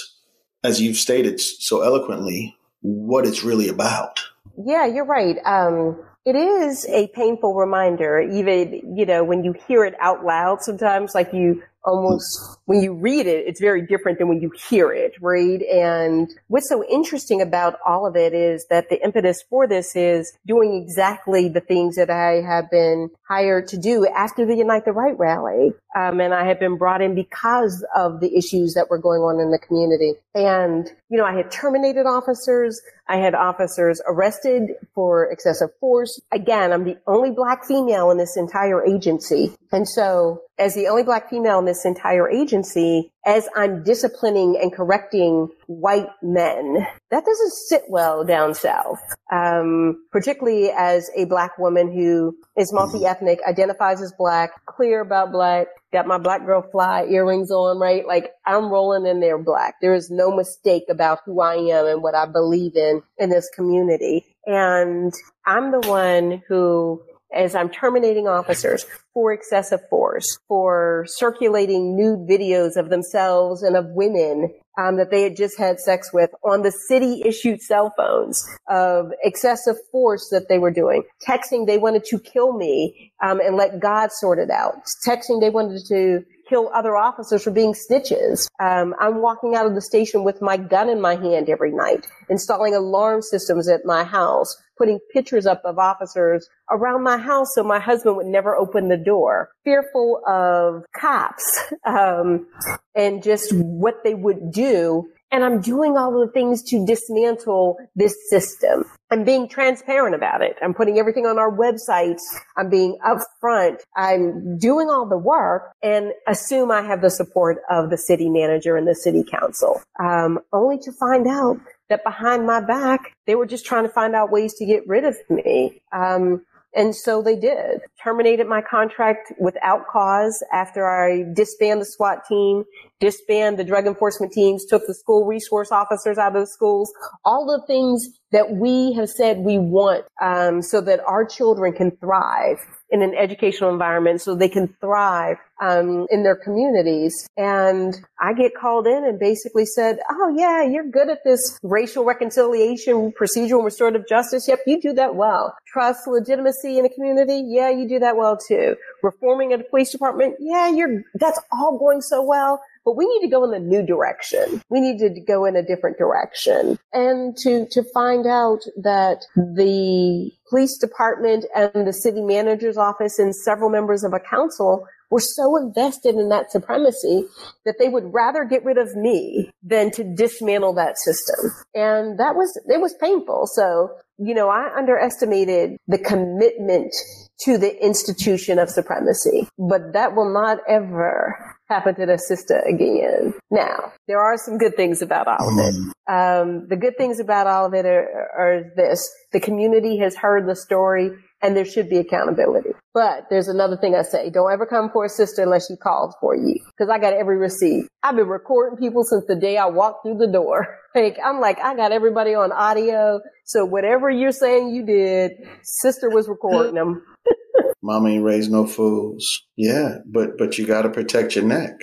as 0.63 0.81
you've 0.81 0.97
stated 0.97 1.39
so 1.39 1.81
eloquently, 1.81 2.57
what 2.81 3.25
it's 3.25 3.43
really 3.43 3.67
about. 3.67 4.19
Yeah, 4.65 4.87
you're 4.87 5.05
right. 5.05 5.37
Um, 5.45 5.99
it 6.27 6.35
is 6.35 6.85
a 6.89 7.07
painful 7.07 7.55
reminder, 7.55 8.19
even, 8.19 8.97
you 8.97 9.05
know, 9.05 9.23
when 9.23 9.45
you 9.45 9.53
hear 9.65 9.85
it 9.85 9.95
out 10.01 10.25
loud 10.25 10.61
sometimes, 10.61 11.15
like 11.15 11.31
you 11.31 11.63
almost 11.83 12.59
when 12.65 12.81
you 12.81 12.93
read 12.93 13.25
it, 13.25 13.47
it's 13.47 13.61
very 13.61 13.85
different 13.85 14.17
than 14.17 14.27
when 14.27 14.41
you 14.41 14.51
hear 14.69 14.91
it, 14.91 15.13
right? 15.21 15.61
And 15.61 16.29
what's 16.47 16.69
so 16.69 16.83
interesting 16.89 17.41
about 17.41 17.79
all 17.85 18.05
of 18.05 18.15
it 18.15 18.33
is 18.33 18.65
that 18.69 18.89
the 18.89 19.01
impetus 19.03 19.41
for 19.49 19.67
this 19.67 19.95
is 19.95 20.31
doing 20.45 20.83
exactly 20.83 21.47
the 21.47 21.61
things 21.61 21.95
that 21.95 22.09
I 22.09 22.41
have 22.41 22.69
been 22.69 23.09
hired 23.27 23.67
to 23.69 23.77
do 23.77 24.05
after 24.07 24.45
the 24.45 24.55
Unite 24.55 24.85
the 24.85 24.91
Right 24.91 25.17
rally. 25.17 25.73
Um, 25.95 26.19
and 26.19 26.33
I 26.33 26.45
have 26.45 26.59
been 26.59 26.77
brought 26.77 27.01
in 27.01 27.15
because 27.15 27.85
of 27.95 28.19
the 28.19 28.35
issues 28.37 28.73
that 28.75 28.89
were 28.89 28.99
going 28.99 29.21
on 29.21 29.39
in 29.39 29.51
the 29.51 29.57
community. 29.57 30.13
And, 30.35 30.87
you 31.09 31.17
know, 31.17 31.25
I 31.25 31.35
had 31.35 31.49
terminated 31.49 32.05
officers. 32.05 32.79
I 33.07 33.17
had 33.17 33.33
officers 33.33 34.01
arrested 34.07 34.71
for 34.93 35.31
excessive 35.31 35.69
force. 35.79 36.21
Again, 36.31 36.71
I'm 36.71 36.83
the 36.83 36.97
only 37.07 37.31
black 37.31 37.65
female 37.65 38.11
in 38.11 38.17
this 38.17 38.37
entire 38.37 38.85
agency. 38.85 39.55
And 39.71 39.87
so 39.87 40.41
as 40.59 40.73
the 40.73 40.87
only 40.87 41.03
black 41.03 41.29
female 41.29 41.59
in 41.59 41.65
this 41.65 41.85
entire 41.85 42.29
agency, 42.29 43.11
as 43.25 43.47
I'm 43.55 43.83
disciplining 43.83 44.57
and 44.61 44.73
correcting 44.73 45.49
white 45.67 46.09
men, 46.21 46.87
that 47.11 47.25
doesn't 47.25 47.53
sit 47.53 47.83
well 47.89 48.23
down 48.23 48.53
south. 48.53 48.99
Um, 49.31 50.03
particularly 50.11 50.71
as 50.71 51.09
a 51.15 51.25
black 51.25 51.57
woman 51.57 51.91
who 51.91 52.35
is 52.57 52.73
multi-ethnic, 52.73 53.39
identifies 53.47 54.01
as 54.01 54.13
black, 54.17 54.65
clear 54.65 55.01
about 55.01 55.31
black, 55.31 55.67
got 55.91 56.07
my 56.07 56.17
black 56.17 56.45
girl 56.45 56.61
fly 56.71 57.05
earrings 57.05 57.51
on, 57.51 57.79
right? 57.79 58.07
Like 58.07 58.31
I'm 58.45 58.69
rolling 58.69 59.05
in 59.05 59.19
there 59.19 59.37
black. 59.37 59.75
There 59.81 59.93
is 59.93 60.09
no 60.09 60.35
mistake 60.35 60.85
about 60.89 61.19
who 61.25 61.41
I 61.41 61.55
am 61.55 61.85
and 61.85 62.01
what 62.01 62.15
I 62.15 62.25
believe 62.25 62.75
in 62.75 63.01
in 63.17 63.29
this 63.29 63.49
community. 63.55 64.25
And 64.45 65.13
I'm 65.45 65.71
the 65.71 65.87
one 65.87 66.41
who 66.47 67.01
as 67.33 67.55
I'm 67.55 67.69
terminating 67.69 68.27
officers 68.27 68.85
for 69.13 69.33
excessive 69.33 69.81
force, 69.89 70.39
for 70.47 71.05
circulating 71.07 71.95
nude 71.95 72.27
videos 72.27 72.77
of 72.77 72.89
themselves 72.89 73.63
and 73.63 73.75
of 73.75 73.85
women 73.89 74.53
um, 74.77 74.97
that 74.97 75.09
they 75.09 75.23
had 75.23 75.35
just 75.35 75.57
had 75.57 75.79
sex 75.79 76.13
with 76.13 76.29
on 76.43 76.61
the 76.61 76.71
city 76.71 77.23
issued 77.25 77.61
cell 77.61 77.93
phones 77.97 78.47
of 78.69 79.11
excessive 79.23 79.75
force 79.91 80.29
that 80.29 80.47
they 80.49 80.59
were 80.59 80.71
doing, 80.71 81.03
texting 81.27 81.65
they 81.65 81.77
wanted 81.77 82.05
to 82.05 82.19
kill 82.19 82.53
me 82.53 83.11
um, 83.23 83.39
and 83.39 83.55
let 83.57 83.79
God 83.79 84.11
sort 84.11 84.39
it 84.39 84.51
out, 84.51 84.75
texting 85.05 85.41
they 85.41 85.49
wanted 85.49 85.85
to 85.87 86.23
kill 86.47 86.69
other 86.73 86.95
officers 86.95 87.43
for 87.43 87.51
being 87.51 87.73
snitches. 87.73 88.47
Um, 88.59 88.95
I'm 88.99 89.21
walking 89.21 89.55
out 89.55 89.65
of 89.65 89.75
the 89.75 89.81
station 89.81 90.23
with 90.23 90.41
my 90.41 90.57
gun 90.57 90.89
in 90.89 91.01
my 91.01 91.15
hand 91.15 91.49
every 91.49 91.71
night, 91.71 92.07
installing 92.29 92.75
alarm 92.75 93.21
systems 93.21 93.67
at 93.67 93.81
my 93.85 94.03
house, 94.03 94.55
putting 94.77 94.99
pictures 95.11 95.45
up 95.45 95.61
of 95.65 95.79
officers 95.79 96.47
around 96.69 97.03
my 97.03 97.17
house 97.17 97.53
so 97.53 97.63
my 97.63 97.79
husband 97.79 98.15
would 98.17 98.27
never 98.27 98.55
open 98.55 98.89
the 98.89 98.97
door, 98.97 99.49
fearful 99.63 100.21
of 100.27 100.83
cops 100.99 101.63
um, 101.85 102.47
and 102.95 103.23
just 103.23 103.53
what 103.53 104.03
they 104.03 104.13
would 104.13 104.51
do 104.51 105.07
and 105.31 105.43
I'm 105.43 105.61
doing 105.61 105.97
all 105.97 106.11
the 106.11 106.31
things 106.31 106.63
to 106.63 106.85
dismantle 106.85 107.77
this 107.95 108.15
system. 108.29 108.85
I'm 109.09 109.23
being 109.23 109.47
transparent 109.47 110.15
about 110.15 110.41
it. 110.41 110.57
I'm 110.61 110.73
putting 110.73 110.99
everything 110.99 111.25
on 111.25 111.39
our 111.39 111.51
websites. 111.51 112.21
I'm 112.57 112.69
being 112.69 112.97
upfront. 113.05 113.79
I'm 113.95 114.57
doing 114.57 114.89
all 114.89 115.07
the 115.07 115.17
work 115.17 115.71
and 115.81 116.11
assume 116.27 116.71
I 116.71 116.81
have 116.81 117.01
the 117.01 117.09
support 117.09 117.57
of 117.69 117.89
the 117.89 117.97
city 117.97 118.29
manager 118.29 118.75
and 118.75 118.87
the 118.87 118.95
city 118.95 119.23
council, 119.23 119.81
um, 119.99 120.39
only 120.51 120.77
to 120.79 120.91
find 120.91 121.27
out 121.27 121.57
that 121.89 122.03
behind 122.03 122.45
my 122.45 122.59
back, 122.59 123.13
they 123.25 123.35
were 123.35 123.45
just 123.45 123.65
trying 123.65 123.83
to 123.83 123.89
find 123.89 124.13
out 124.13 124.31
ways 124.31 124.53
to 124.55 124.65
get 124.65 124.85
rid 124.87 125.05
of 125.05 125.15
me. 125.29 125.81
Um, 125.93 126.45
and 126.77 126.95
so 126.95 127.23
they 127.23 127.35
did. 127.35 127.81
Terminated 128.01 128.47
my 128.47 128.61
contract 128.61 129.33
without 129.39 129.87
cause 129.91 130.43
after 130.53 130.87
I 130.87 131.23
disbanded 131.33 131.81
the 131.81 131.89
SWAT 131.89 132.19
team, 132.29 132.63
disbanded 132.99 133.59
the 133.59 133.67
drug 133.67 133.87
enforcement 133.87 134.31
teams, 134.31 134.63
took 134.63 134.85
the 134.85 134.93
school 134.93 135.25
resource 135.25 135.71
officers 135.71 136.19
out 136.19 136.35
of 136.35 136.41
the 136.41 136.47
schools, 136.47 136.93
all 137.25 137.47
the 137.47 137.65
things 137.65 138.16
that 138.31 138.51
we 138.51 138.93
have 138.93 139.09
said 139.09 139.37
we 139.39 139.57
want 139.57 140.05
um, 140.21 140.61
so 140.61 140.81
that 140.81 140.99
our 141.07 141.25
children 141.25 141.73
can 141.73 141.91
thrive 141.91 142.57
in 142.89 143.01
an 143.01 143.13
educational 143.15 143.69
environment 143.71 144.21
so 144.21 144.35
they 144.35 144.47
can 144.47 144.73
thrive 144.79 145.37
um, 145.61 146.07
in 146.09 146.23
their 146.23 146.35
communities. 146.35 147.27
And 147.35 147.93
I 148.19 148.33
get 148.33 148.53
called 148.55 148.87
in 148.87 149.03
and 149.03 149.19
basically 149.19 149.65
said, 149.65 149.99
"Oh 150.09 150.33
yeah, 150.37 150.63
you're 150.63 150.89
good 150.89 151.09
at 151.09 151.23
this 151.25 151.59
racial 151.63 152.05
reconciliation, 152.05 153.11
procedural, 153.19 153.63
restorative 153.63 154.07
justice. 154.07 154.47
Yep, 154.47 154.59
you 154.67 154.81
do 154.81 154.93
that 154.93 155.15
well. 155.15 155.55
Trust, 155.67 156.07
legitimacy 156.07 156.77
in 156.77 156.85
a 156.85 156.89
community. 156.89 157.43
Yeah, 157.45 157.69
you 157.69 157.87
do 157.87 157.99
that 157.99 158.15
well 158.15 158.37
too. 158.37 158.75
Reforming 159.03 159.53
a 159.53 159.59
police 159.59 159.91
department. 159.91 160.35
Yeah, 160.39 160.69
you're. 160.69 161.03
That's 161.15 161.39
all 161.51 161.77
going 161.77 162.01
so 162.01 162.23
well." 162.25 162.61
But 162.87 162.95
we 162.95 163.05
need 163.05 163.19
to 163.19 163.29
go 163.29 163.43
in 163.43 163.53
a 163.53 163.59
new 163.59 163.85
direction. 163.85 164.61
We 164.69 164.79
need 164.79 164.99
to 164.99 165.09
go 165.19 165.43
in 165.43 165.57
a 165.57 165.61
different 165.61 165.97
direction 165.97 166.79
and 166.93 167.35
to, 167.39 167.67
to 167.71 167.83
find 167.93 168.25
out 168.25 168.59
that 168.81 169.25
the 169.35 170.31
police 170.49 170.77
department 170.77 171.43
and 171.53 171.85
the 171.85 171.91
city 171.91 172.21
manager's 172.21 172.77
office 172.77 173.19
and 173.19 173.35
several 173.35 173.69
members 173.69 174.05
of 174.05 174.13
a 174.13 174.21
council 174.21 174.87
were 175.09 175.19
so 175.19 175.57
invested 175.57 176.15
in 176.15 176.29
that 176.29 176.49
supremacy 176.49 177.25
that 177.65 177.75
they 177.77 177.89
would 177.89 178.13
rather 178.13 178.45
get 178.45 178.63
rid 178.63 178.77
of 178.77 178.95
me 178.95 179.51
than 179.61 179.91
to 179.91 180.05
dismantle 180.15 180.73
that 180.75 180.97
system. 180.97 181.51
And 181.75 182.17
that 182.19 182.35
was, 182.35 182.57
it 182.67 182.79
was 182.79 182.93
painful. 183.01 183.47
So, 183.47 183.89
you 184.17 184.33
know, 184.33 184.47
I 184.47 184.73
underestimated 184.77 185.77
the 185.89 185.97
commitment 185.97 186.93
to 187.41 187.57
the 187.57 187.83
institution 187.83 188.59
of 188.59 188.69
supremacy, 188.69 189.49
but 189.57 189.91
that 189.91 190.15
will 190.15 190.33
not 190.33 190.59
ever 190.69 191.56
happen 191.69 191.95
to 191.95 192.05
the 192.05 192.17
sister 192.17 192.59
again. 192.67 193.33
Now, 193.51 193.91
there 194.07 194.21
are 194.21 194.37
some 194.37 194.57
good 194.57 194.75
things 194.75 195.01
about 195.01 195.27
all 195.27 195.49
of 195.49 195.65
it. 195.65 195.75
Um, 196.09 196.67
the 196.69 196.77
good 196.77 196.97
things 196.97 197.19
about 197.19 197.47
all 197.47 197.65
of 197.65 197.73
it 197.73 197.85
are, 197.85 198.29
are 198.37 198.63
this. 198.75 199.09
The 199.33 199.39
community 199.39 199.99
has 199.99 200.15
heard 200.15 200.47
the 200.47 200.55
story. 200.55 201.11
And 201.41 201.55
there 201.55 201.65
should 201.65 201.89
be 201.89 201.97
accountability. 201.97 202.71
But 202.93 203.25
there's 203.29 203.47
another 203.47 203.77
thing 203.77 203.95
I 203.95 204.01
say. 204.01 204.29
Don't 204.29 204.51
ever 204.51 204.65
come 204.65 204.89
for 204.91 205.05
a 205.05 205.09
sister 205.09 205.43
unless 205.43 205.67
she 205.67 205.75
calls 205.75 206.15
for 206.19 206.35
you. 206.35 206.55
Cause 206.77 206.89
I 206.91 206.99
got 206.99 207.13
every 207.13 207.37
receipt. 207.37 207.85
I've 208.01 208.15
been 208.15 208.27
recording 208.27 208.77
people 208.77 209.03
since 209.03 209.25
the 209.27 209.35
day 209.35 209.57
I 209.57 209.67
walked 209.67 210.03
through 210.03 210.17
the 210.17 210.31
door. 210.31 210.67
Like, 210.95 211.17
I'm 211.23 211.39
like, 211.39 211.59
I 211.59 211.75
got 211.75 211.91
everybody 211.91 212.33
on 212.33 212.51
audio. 212.51 213.19
So 213.45 213.65
whatever 213.65 214.09
you're 214.09 214.31
saying 214.31 214.73
you 214.73 214.83
did, 214.83 215.33
sister 215.61 216.09
was 216.09 216.27
recording 216.27 216.73
them. 216.73 217.03
Mama 217.83 218.09
ain't 218.09 218.23
raised 218.23 218.51
no 218.51 218.65
fools. 218.65 219.43
Yeah, 219.55 219.97
but 220.11 220.39
but 220.39 220.57
you 220.57 220.65
got 220.65 220.83
to 220.83 220.89
protect 220.89 221.35
your 221.35 221.45
neck 221.45 221.73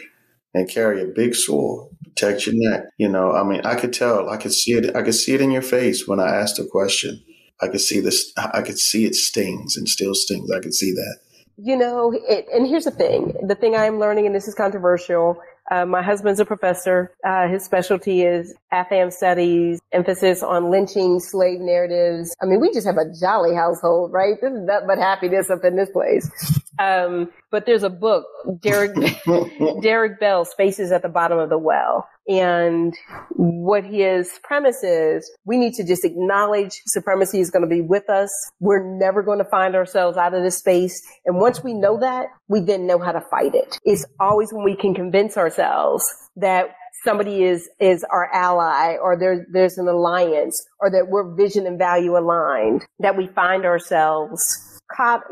and 0.52 0.68
carry 0.68 1.00
a 1.00 1.06
big 1.06 1.36
sword. 1.36 1.90
Protect 2.02 2.46
your 2.46 2.56
neck. 2.56 2.86
You 2.98 3.08
know, 3.08 3.30
I 3.30 3.44
mean, 3.44 3.60
I 3.64 3.76
could 3.76 3.92
tell. 3.92 4.28
I 4.28 4.36
could 4.36 4.52
see 4.52 4.72
it. 4.72 4.96
I 4.96 5.02
could 5.02 5.14
see 5.14 5.34
it 5.34 5.40
in 5.40 5.52
your 5.52 5.62
face 5.62 6.08
when 6.08 6.18
I 6.18 6.34
asked 6.34 6.56
the 6.56 6.64
question. 6.64 7.22
I 7.60 7.68
could 7.68 7.80
see 7.80 8.00
this. 8.00 8.32
I 8.36 8.62
could 8.62 8.78
see 8.78 9.04
it 9.04 9.14
stings 9.14 9.76
and 9.76 9.88
still 9.88 10.14
stings. 10.14 10.50
I 10.50 10.60
could 10.60 10.74
see 10.74 10.92
that. 10.92 11.18
You 11.56 11.76
know, 11.76 12.12
it, 12.12 12.46
and 12.52 12.66
here's 12.66 12.84
the 12.84 12.90
thing. 12.90 13.32
The 13.46 13.54
thing 13.54 13.76
I'm 13.76 14.00
learning, 14.00 14.26
and 14.26 14.34
this 14.34 14.48
is 14.48 14.54
controversial. 14.54 15.40
Uh, 15.70 15.86
my 15.86 16.02
husband's 16.02 16.40
a 16.40 16.44
professor. 16.44 17.12
Uh, 17.24 17.48
his 17.48 17.64
specialty 17.64 18.22
is 18.22 18.54
AFAM 18.72 19.12
studies, 19.12 19.80
emphasis 19.92 20.42
on 20.42 20.70
lynching, 20.70 21.20
slave 21.20 21.60
narratives. 21.60 22.34
I 22.42 22.46
mean, 22.46 22.60
we 22.60 22.72
just 22.72 22.86
have 22.86 22.98
a 22.98 23.10
jolly 23.18 23.54
household, 23.54 24.12
right? 24.12 24.34
This 24.40 24.52
is 24.52 24.60
nothing 24.62 24.88
but 24.88 24.98
happiness 24.98 25.48
up 25.48 25.64
in 25.64 25.76
this 25.76 25.90
place. 25.90 26.28
Um, 26.78 27.30
but 27.50 27.66
there's 27.66 27.84
a 27.84 27.90
book, 27.90 28.26
Derek, 28.60 28.94
Derek 29.80 30.20
Bell's 30.20 30.52
Faces 30.54 30.92
at 30.92 31.02
the 31.02 31.08
Bottom 31.08 31.38
of 31.38 31.48
the 31.48 31.58
Well. 31.58 32.08
And 32.26 32.94
what 33.30 33.84
his 33.84 34.38
premise 34.42 34.82
is, 34.82 35.30
we 35.44 35.58
need 35.58 35.74
to 35.74 35.84
just 35.84 36.04
acknowledge 36.04 36.80
supremacy 36.86 37.40
is 37.40 37.50
going 37.50 37.62
to 37.62 37.68
be 37.68 37.82
with 37.82 38.08
us. 38.08 38.30
We're 38.60 38.84
never 38.98 39.22
going 39.22 39.38
to 39.38 39.44
find 39.44 39.74
ourselves 39.74 40.16
out 40.16 40.34
of 40.34 40.42
this 40.42 40.58
space. 40.58 41.02
And 41.26 41.36
once 41.36 41.62
we 41.62 41.74
know 41.74 41.98
that, 42.00 42.28
we 42.48 42.60
then 42.60 42.86
know 42.86 42.98
how 42.98 43.12
to 43.12 43.20
fight 43.20 43.54
it. 43.54 43.78
It's 43.84 44.06
always 44.20 44.52
when 44.52 44.64
we 44.64 44.76
can 44.76 44.94
convince 44.94 45.36
ourselves 45.36 46.04
that 46.36 46.74
somebody 47.04 47.42
is 47.42 47.68
is 47.80 48.04
our 48.10 48.32
ally 48.32 48.96
or 48.96 49.18
there's 49.18 49.46
there's 49.52 49.76
an 49.76 49.86
alliance 49.86 50.66
or 50.80 50.90
that 50.90 51.08
we're 51.08 51.34
vision 51.34 51.66
and 51.66 51.78
value 51.78 52.16
aligned 52.16 52.82
that 52.98 53.16
we 53.16 53.26
find 53.28 53.64
ourselves 53.64 54.73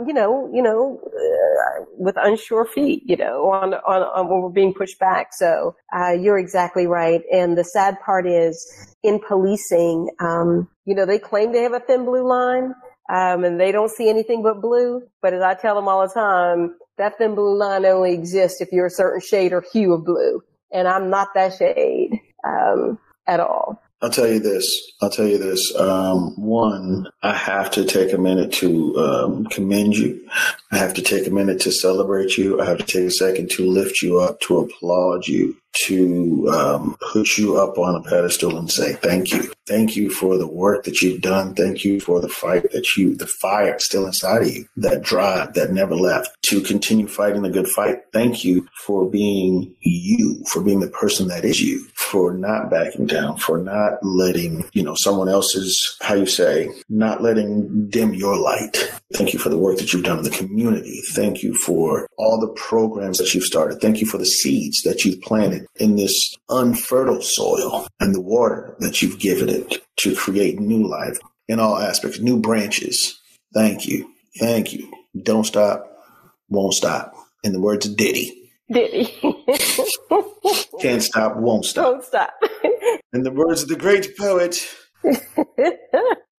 you 0.06 0.12
know, 0.12 0.50
you 0.52 0.62
know, 0.62 1.00
uh, 1.06 1.84
with 1.96 2.16
unsure 2.18 2.64
feet, 2.64 3.02
you 3.06 3.16
know, 3.16 3.50
on, 3.50 3.74
on, 3.74 4.02
on 4.02 4.28
when 4.28 4.42
we're 4.42 4.50
being 4.50 4.74
pushed 4.74 4.98
back. 4.98 5.28
So, 5.32 5.74
uh, 5.94 6.12
you're 6.12 6.38
exactly 6.38 6.86
right. 6.86 7.22
And 7.32 7.56
the 7.56 7.64
sad 7.64 7.96
part 8.04 8.26
is 8.26 8.94
in 9.02 9.20
policing, 9.26 10.10
um, 10.20 10.68
you 10.84 10.94
know, 10.94 11.06
they 11.06 11.18
claim 11.18 11.52
they 11.52 11.62
have 11.62 11.74
a 11.74 11.80
thin 11.80 12.04
blue 12.04 12.26
line. 12.26 12.74
Um, 13.12 13.44
and 13.44 13.60
they 13.60 13.72
don't 13.72 13.90
see 13.90 14.08
anything 14.08 14.42
but 14.42 14.62
blue. 14.62 15.02
But 15.20 15.34
as 15.34 15.42
I 15.42 15.54
tell 15.54 15.74
them 15.74 15.88
all 15.88 16.06
the 16.06 16.14
time, 16.14 16.76
that 16.98 17.18
thin 17.18 17.34
blue 17.34 17.58
line 17.58 17.84
only 17.84 18.14
exists 18.14 18.60
if 18.60 18.70
you're 18.72 18.86
a 18.86 18.90
certain 18.90 19.20
shade 19.20 19.52
or 19.52 19.64
hue 19.72 19.92
of 19.92 20.04
blue. 20.04 20.40
And 20.72 20.86
I'm 20.88 21.10
not 21.10 21.28
that 21.34 21.54
shade, 21.54 22.20
um, 22.46 22.98
at 23.26 23.40
all. 23.40 23.82
I'll 24.02 24.10
tell 24.10 24.26
you 24.26 24.40
this. 24.40 24.92
I'll 25.00 25.10
tell 25.10 25.28
you 25.28 25.38
this. 25.38 25.74
Um, 25.76 26.34
one, 26.34 27.06
I 27.22 27.34
have 27.34 27.70
to 27.72 27.84
take 27.84 28.12
a 28.12 28.18
minute 28.18 28.52
to 28.54 28.96
um, 28.98 29.44
commend 29.46 29.96
you. 29.96 30.28
I 30.72 30.78
have 30.78 30.92
to 30.94 31.02
take 31.02 31.28
a 31.28 31.30
minute 31.30 31.60
to 31.60 31.70
celebrate 31.70 32.36
you. 32.36 32.60
I 32.60 32.64
have 32.64 32.78
to 32.78 32.84
take 32.84 33.06
a 33.06 33.10
second 33.12 33.48
to 33.52 33.64
lift 33.64 34.02
you 34.02 34.18
up, 34.18 34.40
to 34.40 34.58
applaud 34.58 35.28
you 35.28 35.56
to 35.72 36.48
um, 36.50 36.96
put 37.12 37.38
you 37.38 37.58
up 37.58 37.78
on 37.78 37.94
a 37.94 38.02
pedestal 38.02 38.58
and 38.58 38.70
say 38.70 38.94
thank 38.94 39.32
you. 39.32 39.52
Thank 39.66 39.96
you 39.96 40.10
for 40.10 40.36
the 40.36 40.46
work 40.46 40.84
that 40.84 41.00
you've 41.00 41.22
done. 41.22 41.54
Thank 41.54 41.84
you 41.84 42.00
for 42.00 42.20
the 42.20 42.28
fight 42.28 42.70
that 42.72 42.96
you, 42.96 43.14
the 43.14 43.26
fire 43.26 43.78
still 43.78 44.06
inside 44.06 44.42
of 44.42 44.48
you, 44.48 44.66
that 44.76 45.02
drive 45.02 45.54
that 45.54 45.72
never 45.72 45.94
left 45.94 46.30
to 46.44 46.60
continue 46.60 47.06
fighting 47.06 47.42
the 47.42 47.50
good 47.50 47.68
fight. 47.68 47.98
Thank 48.12 48.44
you 48.44 48.68
for 48.84 49.08
being 49.08 49.74
you, 49.80 50.42
for 50.46 50.62
being 50.62 50.80
the 50.80 50.88
person 50.88 51.28
that 51.28 51.44
is 51.44 51.62
you, 51.62 51.86
for 51.94 52.34
not 52.34 52.70
backing 52.70 53.06
down, 53.06 53.36
for 53.38 53.58
not 53.58 53.94
letting, 54.02 54.68
you 54.72 54.82
know, 54.82 54.94
someone 54.94 55.28
else's, 55.28 55.96
how 56.02 56.14
you 56.14 56.26
say, 56.26 56.68
not 56.88 57.22
letting 57.22 57.88
dim 57.88 58.14
your 58.14 58.36
light. 58.36 58.92
Thank 59.14 59.32
you 59.32 59.38
for 59.38 59.48
the 59.48 59.58
work 59.58 59.78
that 59.78 59.92
you've 59.92 60.04
done 60.04 60.18
in 60.18 60.24
the 60.24 60.30
community. 60.30 61.00
Thank 61.12 61.42
you 61.42 61.54
for 61.54 62.08
all 62.18 62.40
the 62.40 62.52
programs 62.60 63.18
that 63.18 63.34
you've 63.34 63.44
started. 63.44 63.80
Thank 63.80 64.00
you 64.00 64.06
for 64.06 64.18
the 64.18 64.26
seeds 64.26 64.82
that 64.82 65.04
you've 65.04 65.20
planted 65.20 65.61
in 65.76 65.96
this 65.96 66.34
unfertile 66.48 67.22
soil 67.22 67.86
and 68.00 68.14
the 68.14 68.20
water 68.20 68.76
that 68.80 69.02
you've 69.02 69.18
given 69.18 69.48
it 69.48 69.82
to 69.98 70.14
create 70.14 70.60
new 70.60 70.86
life 70.86 71.18
in 71.48 71.60
all 71.60 71.78
aspects, 71.78 72.20
new 72.20 72.38
branches. 72.38 73.20
Thank 73.54 73.86
you. 73.86 74.10
Thank 74.38 74.72
you. 74.72 74.90
Don't 75.22 75.44
stop, 75.44 75.84
won't 76.48 76.74
stop. 76.74 77.14
In 77.44 77.52
the 77.52 77.60
words 77.60 77.86
of 77.86 77.96
Diddy. 77.96 78.50
Diddy. 78.70 79.14
Can't 80.80 81.02
stop, 81.02 81.36
won't 81.36 81.64
stop. 81.64 81.84
Won't 81.84 82.04
stop. 82.04 82.30
In 83.12 83.22
the 83.22 83.30
words 83.30 83.62
of 83.62 83.68
the 83.68 83.76
great 83.76 84.16
poet, 84.16 84.66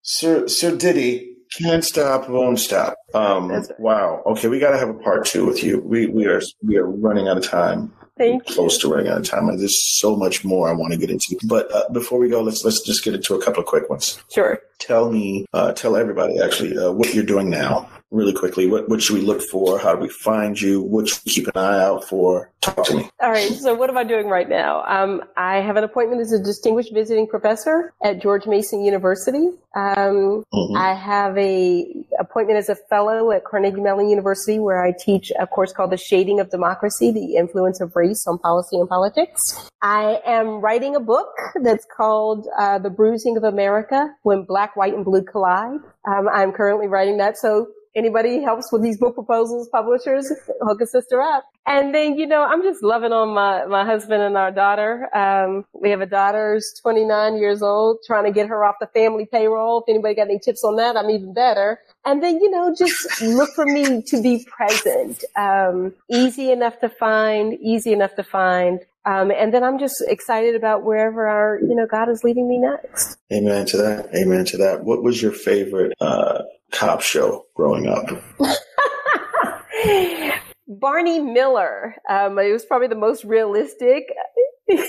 Sir 0.01 0.47
Sir 0.47 0.76
Diddy, 0.76 1.36
can't 1.61 1.84
stop, 1.84 2.30
won't 2.30 2.59
stop. 2.59 2.97
Um, 3.13 3.51
wow. 3.78 4.24
Okay, 4.26 4.47
we 4.47 4.59
got 4.59 4.71
to 4.71 4.78
have 4.78 4.89
a 4.89 4.95
part 4.95 5.26
two 5.26 5.45
with 5.45 5.63
you. 5.63 5.80
We 5.82 6.07
we 6.07 6.26
are 6.26 6.41
we 6.65 6.78
are 6.78 6.89
running 6.89 7.28
out 7.28 7.38
of 7.38 7.43
time. 7.43 7.93
Thank 8.24 8.45
close 8.47 8.78
to 8.80 8.88
running 8.88 9.09
out 9.11 9.19
of 9.19 9.26
time. 9.28 9.47
There's 9.57 9.99
so 9.99 10.15
much 10.15 10.43
more 10.45 10.69
I 10.69 10.74
want 10.74 10.93
to 10.93 10.99
get 10.99 11.09
into. 11.09 11.38
But 11.45 11.74
uh, 11.74 11.89
before 11.91 12.19
we 12.19 12.30
go, 12.30 12.41
let's 12.41 12.63
let's 12.63 12.82
just 12.82 13.03
get 13.03 13.13
into 13.13 13.36
a 13.36 13.43
couple 13.43 13.61
of 13.61 13.67
quick 13.67 13.89
ones. 13.89 14.21
Sure. 14.32 14.59
Tell 14.80 15.11
me, 15.11 15.45
uh, 15.53 15.74
tell 15.74 15.95
everybody 15.95 16.39
actually 16.41 16.78
uh, 16.78 16.91
what 16.91 17.13
you're 17.13 17.24
doing 17.24 17.49
now 17.49 17.89
really 18.14 18.34
quickly. 18.34 18.68
What, 18.68 18.88
what 18.88 19.01
should 19.01 19.16
we 19.16 19.26
look 19.26 19.41
for? 19.41 19.80
How 19.80 19.95
do 19.95 20.01
we 20.01 20.09
find 20.09 20.59
you? 20.59 20.82
What 20.82 21.09
should 21.09 21.22
we 21.26 21.32
keep 21.32 21.47
an 21.47 21.57
eye 21.57 21.84
out 21.84 22.07
for? 22.07 22.51
Talk 22.61 22.86
to 22.86 22.97
me. 22.97 23.09
All 23.20 23.32
right. 23.32 23.51
So 23.51 23.74
what 23.74 23.89
am 23.89 23.97
I 23.97 24.03
doing 24.03 24.28
right 24.28 24.47
now? 24.47 24.84
Um, 24.84 25.24
I 25.36 25.57
have 25.57 25.76
an 25.76 25.84
appointment 25.84 26.22
as 26.22 26.32
a 26.32 26.41
distinguished 26.41 26.93
visiting 26.93 27.28
professor 27.28 27.91
at 28.01 28.22
George 28.22 28.45
Mason 28.45 28.86
University. 28.86 29.49
Um, 29.76 30.45
mm-hmm. 30.53 30.78
I 30.78 30.93
have 30.93 31.38
a 31.38 32.05
appointment 32.20 32.59
as 32.59 32.70
a 32.70 32.76
fellow 32.89 33.32
at 33.32 33.43
Carnegie 33.43 33.82
Mellon 33.82 34.07
University 34.07 34.59
where 34.59 34.86
I 34.86 34.93
teach 34.97 35.32
a 35.39 35.47
course 35.47 35.74
called 35.74 35.91
The 35.91 35.97
Shading 35.97 36.39
of 36.39 36.51
Democracy, 36.51 37.11
the 37.11 37.36
influence 37.36 37.82
of 37.82 37.95
race 37.95 38.26
on 38.28 38.38
policy 38.38 38.78
and 38.78 38.88
politics. 38.88 39.41
I 39.82 40.20
am 40.26 40.61
writing 40.61 40.95
a 40.95 40.99
book 40.99 41.34
that's 41.61 41.86
called 41.97 42.47
uh, 42.57 42.80
The 42.80 42.89
Bruising 42.89 43.36
of 43.36 43.43
America 43.43 44.09
When 44.22 44.43
Black, 44.43 44.76
White, 44.76 44.93
and 44.93 45.03
Blue 45.03 45.24
Collide. 45.24 45.80
Um, 46.07 46.30
I'm 46.32 46.51
currently 46.51 46.88
writing 46.88 47.18
that. 47.18 47.38
So 47.38 47.68
anybody 47.96 48.41
helps 48.41 48.72
with 48.72 48.82
these 48.82 48.98
book 48.98 49.16
proposals, 49.16 49.70
publishers, 49.70 50.32
hook 50.62 50.82
a 50.82 50.86
sister 50.86 51.22
up. 51.22 51.46
And 51.66 51.96
then, 51.96 52.18
you 52.18 52.28
know, 52.28 52.44
I'm 52.44 52.62
just 52.62 52.84
loving 52.84 53.14
on 53.14 53.30
my, 53.30 53.66
my 53.66 53.86
husband 53.86 54.22
and 54.22 54.36
our 54.36 54.52
daughter. 54.52 55.10
Um, 55.16 55.66
we 55.74 55.89
have 55.91 56.02
a 56.02 56.06
daughter 56.06 56.56
who's 56.56 56.74
29 56.82 57.38
years 57.38 57.62
old, 57.62 58.00
trying 58.06 58.26
to 58.26 58.32
get 58.32 58.48
her 58.50 58.66
off 58.66 58.76
the 58.82 58.88
family 58.88 59.26
payroll. 59.26 59.82
If 59.82 59.89
anybody 59.89 60.16
got 60.16 60.24
any 60.24 60.39
tips 60.39 60.64
on 60.64 60.76
that, 60.76 60.98
I'm 60.98 61.10
even 61.10 61.34
better. 61.34 61.80
And 62.06 62.22
then, 62.22 62.39
you 62.39 62.50
know, 62.50 62.76
just 62.78 63.22
look 63.22 63.50
for 63.56 63.66
me 63.66 64.02
to 64.02 64.22
be 64.22 64.46
present. 64.50 65.24
Um, 65.38 65.94
easy 66.10 66.52
enough 66.52 66.80
to 66.80 66.89
find, 66.89 67.58
easy 67.62 67.94
enough 67.94 68.16
to 68.16 68.24
find. 68.24 68.80
Um, 69.06 69.32
and 69.32 69.54
then 69.54 69.64
I'm 69.64 69.80
just 69.80 70.01
excited 70.08 70.56
about 70.56 70.84
wherever 70.84 71.28
our, 71.28 71.60
you 71.62 71.76
know, 71.76 71.86
God 71.86 72.10
is 72.10 72.24
leading 72.24 72.47
me 72.47 72.58
next. 72.58 73.18
Amen 73.32 73.66
to 73.68 73.78
that. 73.78 74.10
Amen 74.16 74.45
to 74.45 74.58
that. 74.58 74.86
What 74.86 75.04
was 75.04 75.22
your 75.22 75.34
favorite 75.34 75.93
uh, 75.99 76.43
cop 76.72 77.01
show 77.01 77.45
growing 77.54 77.88
up? 77.88 78.06
Barney 80.68 81.20
Miller. 81.20 81.95
Um, 82.10 82.39
it 82.39 82.51
was 82.51 82.66
probably 82.66 82.88
the 82.88 82.95
most 82.95 83.24
realistic. 83.26 84.06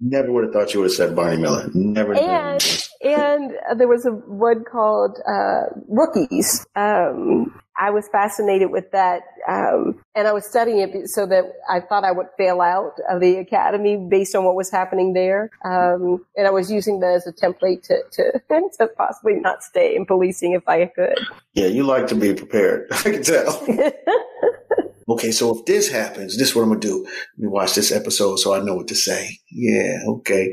Never 0.00 0.32
would 0.32 0.44
have 0.44 0.52
thought 0.52 0.74
you 0.74 0.80
would 0.80 0.86
have 0.86 0.96
said 0.96 1.14
Barney 1.14 1.36
Miller. 1.36 1.70
Never. 1.74 2.14
And 2.14 2.79
and 3.02 3.52
there 3.76 3.88
was 3.88 4.04
a 4.04 4.10
one 4.10 4.64
called 4.64 5.18
uh, 5.26 5.72
Rookies. 5.88 6.66
Um, 6.76 7.60
I 7.80 7.88
was 7.90 8.06
fascinated 8.12 8.70
with 8.70 8.90
that, 8.92 9.22
um, 9.48 10.02
and 10.14 10.28
I 10.28 10.32
was 10.32 10.44
studying 10.44 10.80
it 10.80 11.08
so 11.08 11.24
that 11.26 11.44
I 11.68 11.80
thought 11.80 12.04
I 12.04 12.12
would 12.12 12.26
fail 12.36 12.60
out 12.60 12.92
of 13.08 13.22
the 13.22 13.36
academy 13.36 13.96
based 13.96 14.34
on 14.34 14.44
what 14.44 14.54
was 14.54 14.70
happening 14.70 15.14
there. 15.14 15.50
Um, 15.64 16.26
and 16.36 16.46
I 16.46 16.50
was 16.50 16.70
using 16.70 17.00
that 17.00 17.14
as 17.14 17.26
a 17.26 17.32
template 17.32 17.82
to, 17.84 18.02
to 18.12 18.42
to 18.78 18.86
possibly 18.98 19.34
not 19.36 19.62
stay 19.62 19.96
in 19.96 20.04
policing 20.04 20.52
if 20.52 20.68
I 20.68 20.86
could. 20.86 21.18
Yeah, 21.54 21.68
you 21.68 21.84
like 21.84 22.06
to 22.08 22.14
be 22.14 22.34
prepared. 22.34 22.88
I 22.92 23.02
can 23.02 23.22
tell. 23.22 23.66
okay, 25.08 25.30
so 25.30 25.58
if 25.58 25.64
this 25.64 25.90
happens, 25.90 26.36
this 26.36 26.50
is 26.50 26.54
what 26.54 26.62
I'm 26.62 26.68
gonna 26.68 26.80
do. 26.80 27.04
Let 27.04 27.38
me 27.38 27.48
watch 27.48 27.74
this 27.74 27.92
episode 27.92 28.40
so 28.40 28.52
I 28.52 28.60
know 28.60 28.74
what 28.74 28.88
to 28.88 28.94
say. 28.94 29.38
Yeah, 29.50 30.00
okay. 30.06 30.52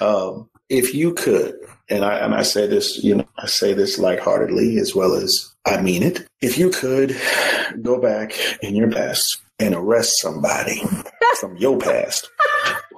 Um, 0.00 0.48
if 0.68 0.94
you 0.94 1.14
could, 1.14 1.54
and 1.88 2.04
I 2.04 2.18
and 2.18 2.34
I 2.34 2.42
say 2.42 2.66
this, 2.66 3.02
you 3.02 3.16
know, 3.16 3.28
I 3.38 3.46
say 3.46 3.72
this 3.72 3.98
lightheartedly 3.98 4.78
as 4.78 4.94
well 4.94 5.14
as 5.14 5.54
I 5.66 5.80
mean 5.80 6.02
it. 6.02 6.26
If 6.40 6.58
you 6.58 6.70
could 6.70 7.16
go 7.82 8.00
back 8.00 8.32
in 8.62 8.74
your 8.74 8.90
past 8.90 9.40
and 9.58 9.74
arrest 9.74 10.20
somebody 10.20 10.82
from 11.40 11.56
your 11.56 11.78
past, 11.78 12.30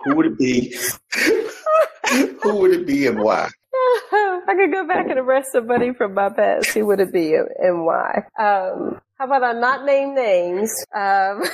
who 0.04 0.16
would 0.16 0.26
it 0.26 0.38
be? 0.38 0.76
who 2.42 2.56
would 2.56 2.72
it 2.72 2.86
be 2.86 3.06
and 3.06 3.20
why? 3.20 3.48
I 4.12 4.54
could 4.56 4.72
go 4.72 4.86
back 4.86 5.08
and 5.08 5.18
arrest 5.18 5.52
somebody 5.52 5.92
from 5.92 6.14
my 6.14 6.28
past, 6.28 6.68
who 6.68 6.86
would 6.86 7.00
it 7.00 7.12
be 7.12 7.34
and 7.34 7.84
why? 7.84 8.24
Um, 8.38 9.00
how 9.20 9.26
about 9.26 9.42
I 9.44 9.52
not 9.52 9.84
name 9.84 10.14
names? 10.14 10.72
Um, 10.96 11.44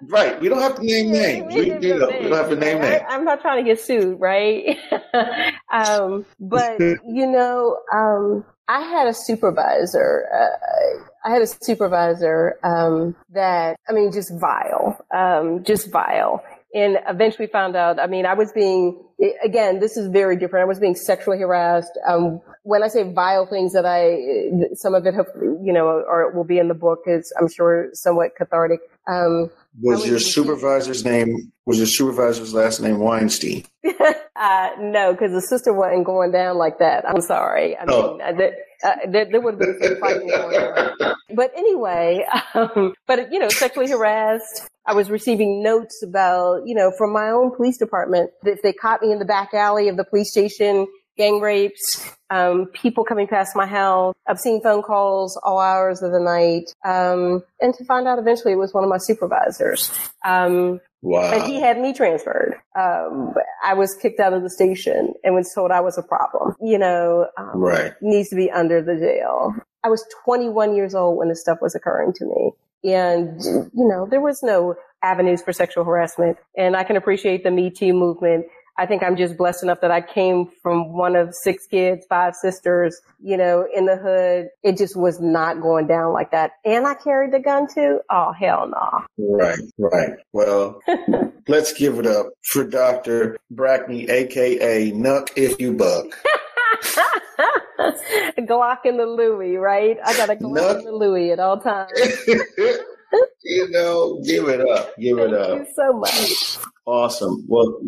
right. 0.08 0.40
We 0.40 0.48
don't 0.48 0.62
have 0.62 0.76
to 0.76 0.82
name 0.82 1.12
names. 1.12 1.54
We, 1.54 1.66
you 1.66 1.98
know, 1.98 2.08
we 2.08 2.28
don't 2.30 2.32
have 2.32 2.48
to 2.48 2.56
name 2.56 2.80
names. 2.80 3.02
I, 3.06 3.14
am 3.14 3.22
not 3.22 3.42
trying 3.42 3.62
to 3.62 3.70
get 3.70 3.78
sued, 3.78 4.18
right? 4.18 4.78
um, 5.70 6.24
but, 6.40 6.80
you 6.80 7.26
know, 7.26 7.76
um, 7.92 8.46
I 8.66 8.80
had 8.80 9.08
a 9.08 9.12
supervisor. 9.12 10.26
Uh, 10.34 11.28
I 11.28 11.34
had 11.34 11.42
a 11.42 11.46
supervisor 11.46 12.58
um, 12.64 13.14
that, 13.34 13.78
I 13.86 13.92
mean, 13.92 14.10
just 14.10 14.32
vile, 14.40 14.98
um, 15.14 15.64
just 15.64 15.92
vile. 15.92 16.42
And 16.74 16.96
eventually 17.06 17.46
found 17.46 17.76
out, 17.76 18.00
I 18.00 18.06
mean, 18.06 18.24
I 18.24 18.32
was 18.32 18.52
being, 18.52 18.98
again, 19.44 19.80
this 19.80 19.98
is 19.98 20.08
very 20.08 20.38
different. 20.38 20.62
I 20.62 20.66
was 20.66 20.80
being 20.80 20.96
sexually 20.96 21.40
harassed. 21.40 21.92
Um, 22.08 22.40
when 22.66 22.82
I 22.82 22.88
say 22.88 23.04
vile 23.04 23.46
things 23.46 23.72
that 23.74 23.86
I, 23.86 24.74
some 24.74 24.94
of 24.94 25.06
it, 25.06 25.14
have, 25.14 25.28
you 25.36 25.72
know, 25.72 25.86
or 25.86 26.32
will 26.32 26.44
be 26.44 26.58
in 26.58 26.66
the 26.66 26.74
book 26.74 26.98
is, 27.06 27.32
I'm 27.40 27.48
sure, 27.48 27.90
somewhat 27.92 28.32
cathartic. 28.36 28.80
Um, 29.06 29.50
was, 29.80 30.04
your 30.04 30.18
supervisor's 30.18 31.04
name, 31.04 31.52
was 31.64 31.78
your 31.78 31.86
supervisor's 31.86 32.52
last 32.52 32.80
name 32.80 32.98
Weinstein? 32.98 33.64
uh, 34.36 34.70
no, 34.80 35.12
because 35.12 35.30
the 35.30 35.42
sister 35.42 35.72
wasn't 35.72 36.06
going 36.06 36.32
down 36.32 36.58
like 36.58 36.80
that. 36.80 37.08
I'm 37.08 37.20
sorry. 37.20 37.76
I 37.76 37.84
oh. 37.86 38.16
mean, 38.16 38.22
uh, 38.22 38.50
uh, 38.82 38.96
there, 39.10 39.30
there, 39.30 39.40
would 39.40 39.54
have 39.54 39.60
been 39.60 39.78
some 39.80 40.00
fighting 40.00 40.26
going 40.26 40.56
on. 40.56 41.14
But 41.36 41.52
anyway, 41.56 42.26
um, 42.54 42.94
but 43.06 43.32
you 43.32 43.38
know, 43.38 43.48
sexually 43.48 43.88
harassed. 43.88 44.68
I 44.88 44.94
was 44.94 45.08
receiving 45.08 45.62
notes 45.62 46.02
about, 46.02 46.62
you 46.66 46.74
know, 46.74 46.92
from 46.98 47.12
my 47.12 47.30
own 47.30 47.54
police 47.54 47.78
department. 47.78 48.30
That 48.42 48.52
if 48.52 48.62
they 48.62 48.72
caught 48.72 49.02
me 49.02 49.12
in 49.12 49.20
the 49.20 49.24
back 49.24 49.54
alley 49.54 49.88
of 49.88 49.96
the 49.96 50.04
police 50.04 50.30
station, 50.30 50.86
gang 51.16 51.40
rapes, 51.40 52.10
um, 52.30 52.66
people 52.66 53.04
coming 53.04 53.26
past 53.26 53.56
my 53.56 53.66
house, 53.66 54.14
obscene 54.28 54.60
phone 54.62 54.82
calls 54.82 55.38
all 55.42 55.58
hours 55.58 56.02
of 56.02 56.12
the 56.12 56.20
night, 56.20 56.72
um, 56.84 57.42
and 57.60 57.74
to 57.74 57.84
find 57.84 58.06
out 58.06 58.18
eventually 58.18 58.52
it 58.52 58.56
was 58.56 58.74
one 58.74 58.84
of 58.84 58.90
my 58.90 58.98
supervisors. 58.98 59.90
Um, 60.24 60.80
wow. 61.02 61.32
And 61.32 61.44
he 61.44 61.60
had 61.60 61.78
me 61.80 61.92
transferred. 61.92 62.56
Um, 62.78 63.34
I 63.64 63.74
was 63.74 63.94
kicked 63.94 64.20
out 64.20 64.32
of 64.32 64.42
the 64.42 64.50
station 64.50 65.14
and 65.24 65.34
was 65.34 65.52
told 65.54 65.70
I 65.70 65.80
was 65.80 65.98
a 65.98 66.02
problem. 66.02 66.54
You 66.60 66.78
know, 66.78 67.28
um, 67.38 67.58
right. 67.58 67.94
needs 68.00 68.28
to 68.30 68.36
be 68.36 68.50
under 68.50 68.82
the 68.82 68.96
jail. 68.96 69.54
I 69.84 69.88
was 69.88 70.04
21 70.24 70.74
years 70.74 70.94
old 70.94 71.16
when 71.16 71.28
this 71.28 71.40
stuff 71.40 71.58
was 71.62 71.74
occurring 71.74 72.12
to 72.14 72.24
me. 72.24 72.52
And, 72.84 73.42
you 73.42 73.88
know, 73.88 74.06
there 74.08 74.20
was 74.20 74.42
no 74.42 74.76
avenues 75.02 75.42
for 75.42 75.52
sexual 75.52 75.84
harassment. 75.84 76.36
And 76.56 76.76
I 76.76 76.84
can 76.84 76.96
appreciate 76.96 77.42
the 77.42 77.50
Me 77.50 77.70
Too 77.70 77.92
movement 77.92 78.46
I 78.78 78.86
think 78.86 79.02
I'm 79.02 79.16
just 79.16 79.36
blessed 79.36 79.62
enough 79.62 79.80
that 79.80 79.90
I 79.90 80.02
came 80.02 80.50
from 80.62 80.92
one 80.92 81.16
of 81.16 81.34
six 81.34 81.66
kids, 81.66 82.04
five 82.08 82.34
sisters, 82.34 83.00
you 83.22 83.36
know, 83.36 83.66
in 83.74 83.86
the 83.86 83.96
hood. 83.96 84.48
It 84.62 84.76
just 84.76 84.96
was 84.96 85.20
not 85.20 85.62
going 85.62 85.86
down 85.86 86.12
like 86.12 86.30
that. 86.32 86.52
And 86.64 86.86
I 86.86 86.94
carried 86.94 87.32
the 87.32 87.40
gun 87.40 87.66
too. 87.72 88.00
Oh, 88.10 88.32
hell 88.32 88.68
no. 88.68 89.04
Nah. 89.16 89.46
Right, 89.46 89.58
right. 89.78 90.10
Well, 90.32 90.80
let's 91.48 91.72
give 91.72 91.98
it 91.98 92.06
up 92.06 92.26
for 92.42 92.64
Dr. 92.64 93.38
Brackney, 93.54 94.08
aka 94.10 94.92
Nuck 94.92 95.30
if 95.36 95.58
you 95.60 95.72
buck. 95.72 96.06
Glock 98.38 98.78
in 98.84 98.96
the 98.96 99.06
Louis, 99.06 99.56
right? 99.56 99.96
I 100.04 100.16
got 100.16 100.30
a 100.30 100.36
Glock 100.36 100.58
Nuck. 100.58 100.78
in 100.80 100.84
the 100.84 100.92
Louis 100.92 101.32
at 101.32 101.38
all 101.38 101.58
times. 101.58 101.90
you 103.42 103.68
know, 103.70 104.20
give 104.24 104.48
it 104.48 104.60
up. 104.68 104.96
Give 104.98 105.18
it 105.18 105.32
up. 105.32 105.48
Thank 105.48 105.68
you 105.68 105.74
so 105.74 105.92
much. 105.92 106.58
Awesome. 106.86 107.44
Well, 107.48 107.80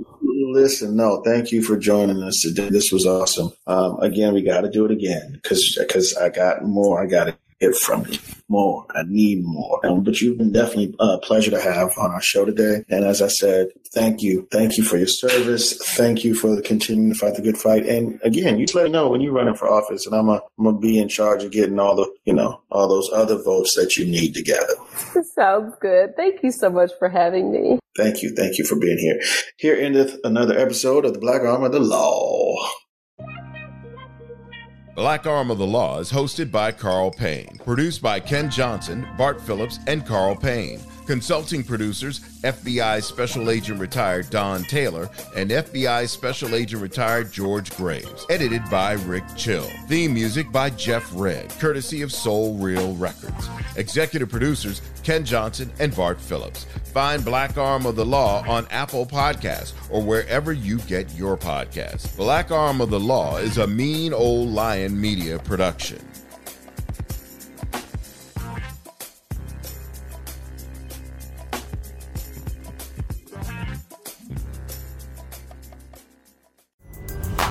listen, 0.47 0.97
no, 0.97 1.23
thank 1.25 1.53
you 1.53 1.63
for 1.63 1.77
joining 1.77 2.23
us 2.23 2.41
today. 2.41 2.69
This 2.69 2.93
was 2.93 3.07
awesome. 3.07 3.53
Um, 3.67 3.99
again, 4.01 4.35
we 4.35 4.43
got 4.43 4.63
to 4.63 4.71
do 4.71 4.85
it 4.85 4.91
again 4.91 5.33
because 5.33 5.77
because 5.79 6.17
I 6.17 6.29
got 6.29 6.65
more. 6.65 7.03
I 7.03 7.07
got 7.07 7.25
to 7.25 7.37
get 7.61 7.77
from 7.77 8.07
you 8.07 8.19
more. 8.49 8.87
I 8.95 9.03
need 9.07 9.45
more. 9.45 9.85
Um, 9.87 10.03
but 10.03 10.21
you've 10.21 10.39
been 10.39 10.53
definitely 10.53 10.95
a 10.99 11.19
pleasure 11.19 11.51
to 11.51 11.61
have 11.61 11.91
on 11.99 12.11
our 12.11 12.23
show 12.23 12.45
today. 12.45 12.85
And 12.89 13.05
as 13.05 13.21
I 13.21 13.29
said, 13.29 13.69
thank 13.93 14.23
you. 14.23 14.49
Thank 14.51 14.79
you 14.79 14.85
for 14.85 14.97
your 14.97 15.07
service. 15.07 15.77
Thank 15.97 16.25
you 16.25 16.35
for 16.35 16.61
continuing 16.63 17.13
to 17.13 17.19
fight 17.19 17.35
the 17.35 17.43
good 17.43 17.59
fight. 17.59 17.87
And 17.87 18.19
again, 18.23 18.59
you 18.59 18.67
let 18.75 18.85
me 18.85 18.91
know 18.91 19.09
when 19.09 19.21
you're 19.21 19.33
running 19.33 19.55
for 19.55 19.69
office 19.69 20.07
and 20.07 20.15
I'm 20.15 20.27
going 20.27 20.43
to 20.59 20.81
be 20.81 20.99
in 20.99 21.09
charge 21.09 21.45
of 21.45 21.53
getting 21.53 21.79
all 21.79 21.95
the, 21.95 22.11
you 22.25 22.33
know, 22.33 22.63
all 22.71 22.89
those 22.89 23.11
other 23.13 23.37
votes 23.43 23.75
that 23.77 23.97
you 23.97 24.07
need 24.07 24.35
to 24.35 24.43
together. 24.49 24.75
Sounds 25.35 25.75
good. 25.81 26.17
Thank 26.17 26.43
you 26.43 26.53
so 26.53 26.71
much 26.71 26.93
for 26.99 27.09
having 27.09 27.53
me. 27.53 27.79
Thank 27.97 28.23
you. 28.23 28.35
Thank 28.35 28.59
you 28.59 28.65
for 28.65 28.79
being 28.79 28.99
here. 28.99 29.21
Here 29.57 29.77
endeth 29.77 30.17
another 30.25 30.57
episode 30.57 31.05
of 31.05 31.13
the 31.13 31.21
Black 31.21 31.43
Arm 31.43 31.65
of 31.65 31.73
the 31.73 31.81
Law. 31.81 32.57
Black 34.99 35.29
Arm 35.29 35.53
of 35.53 35.59
the 35.59 35.65
Law 35.65 36.01
is 36.01 36.11
hosted 36.11 36.51
by 36.51 36.73
Carl 36.73 37.13
Payne, 37.13 37.61
produced 37.65 38.03
by 38.03 38.19
Ken 38.19 38.51
Johnson, 38.51 39.07
Bart 39.17 39.41
Phillips, 39.41 39.79
and 39.87 40.05
Carl 40.05 40.35
Payne. 40.35 40.81
Consulting 41.09 41.65
producers 41.65 42.21
FBI 42.43 43.03
Special 43.03 43.49
Agent 43.49 43.81
Retired 43.81 44.29
Don 44.29 44.63
Taylor 44.65 45.09
and 45.35 45.49
FBI 45.49 46.07
Special 46.07 46.55
Agent 46.55 46.83
Retired 46.83 47.33
George 47.33 47.75
Graves. 47.79 48.27
Edited 48.29 48.61
by 48.69 48.93
Rick 48.93 49.25
Chill. 49.35 49.67
Theme 49.87 50.13
music 50.13 50.53
by 50.53 50.69
Jeff 50.69 51.11
Red, 51.15 51.49
courtesy 51.59 52.03
of 52.03 52.13
Soul 52.13 52.59
Real 52.59 52.95
Records. 52.97 53.49
Executive 53.77 54.29
producers 54.29 54.83
Ken 55.03 55.25
Johnson 55.25 55.73
and 55.79 55.97
Bart 55.97 56.21
Phillips. 56.21 56.65
Find 56.93 57.25
Black 57.25 57.57
Arm 57.57 57.87
of 57.87 57.97
the 57.97 58.05
Law 58.05 58.47
on 58.47 58.67
Apple 58.71 59.07
Podcasts 59.07 59.73
or 59.91 60.03
wherever 60.03 60.53
you 60.53 60.77
get 60.81 61.11
your 61.15 61.39
podcasts. 61.39 62.15
Black 62.19 62.51
Arm 62.51 62.83
of 62.83 62.91
the 62.91 63.01
Law 63.01 63.39
is 63.39 63.57
a 63.57 63.67
mean 63.67 64.13
old 64.13 64.51
lion 64.51 65.01
media 65.01 65.39
production. 65.39 66.08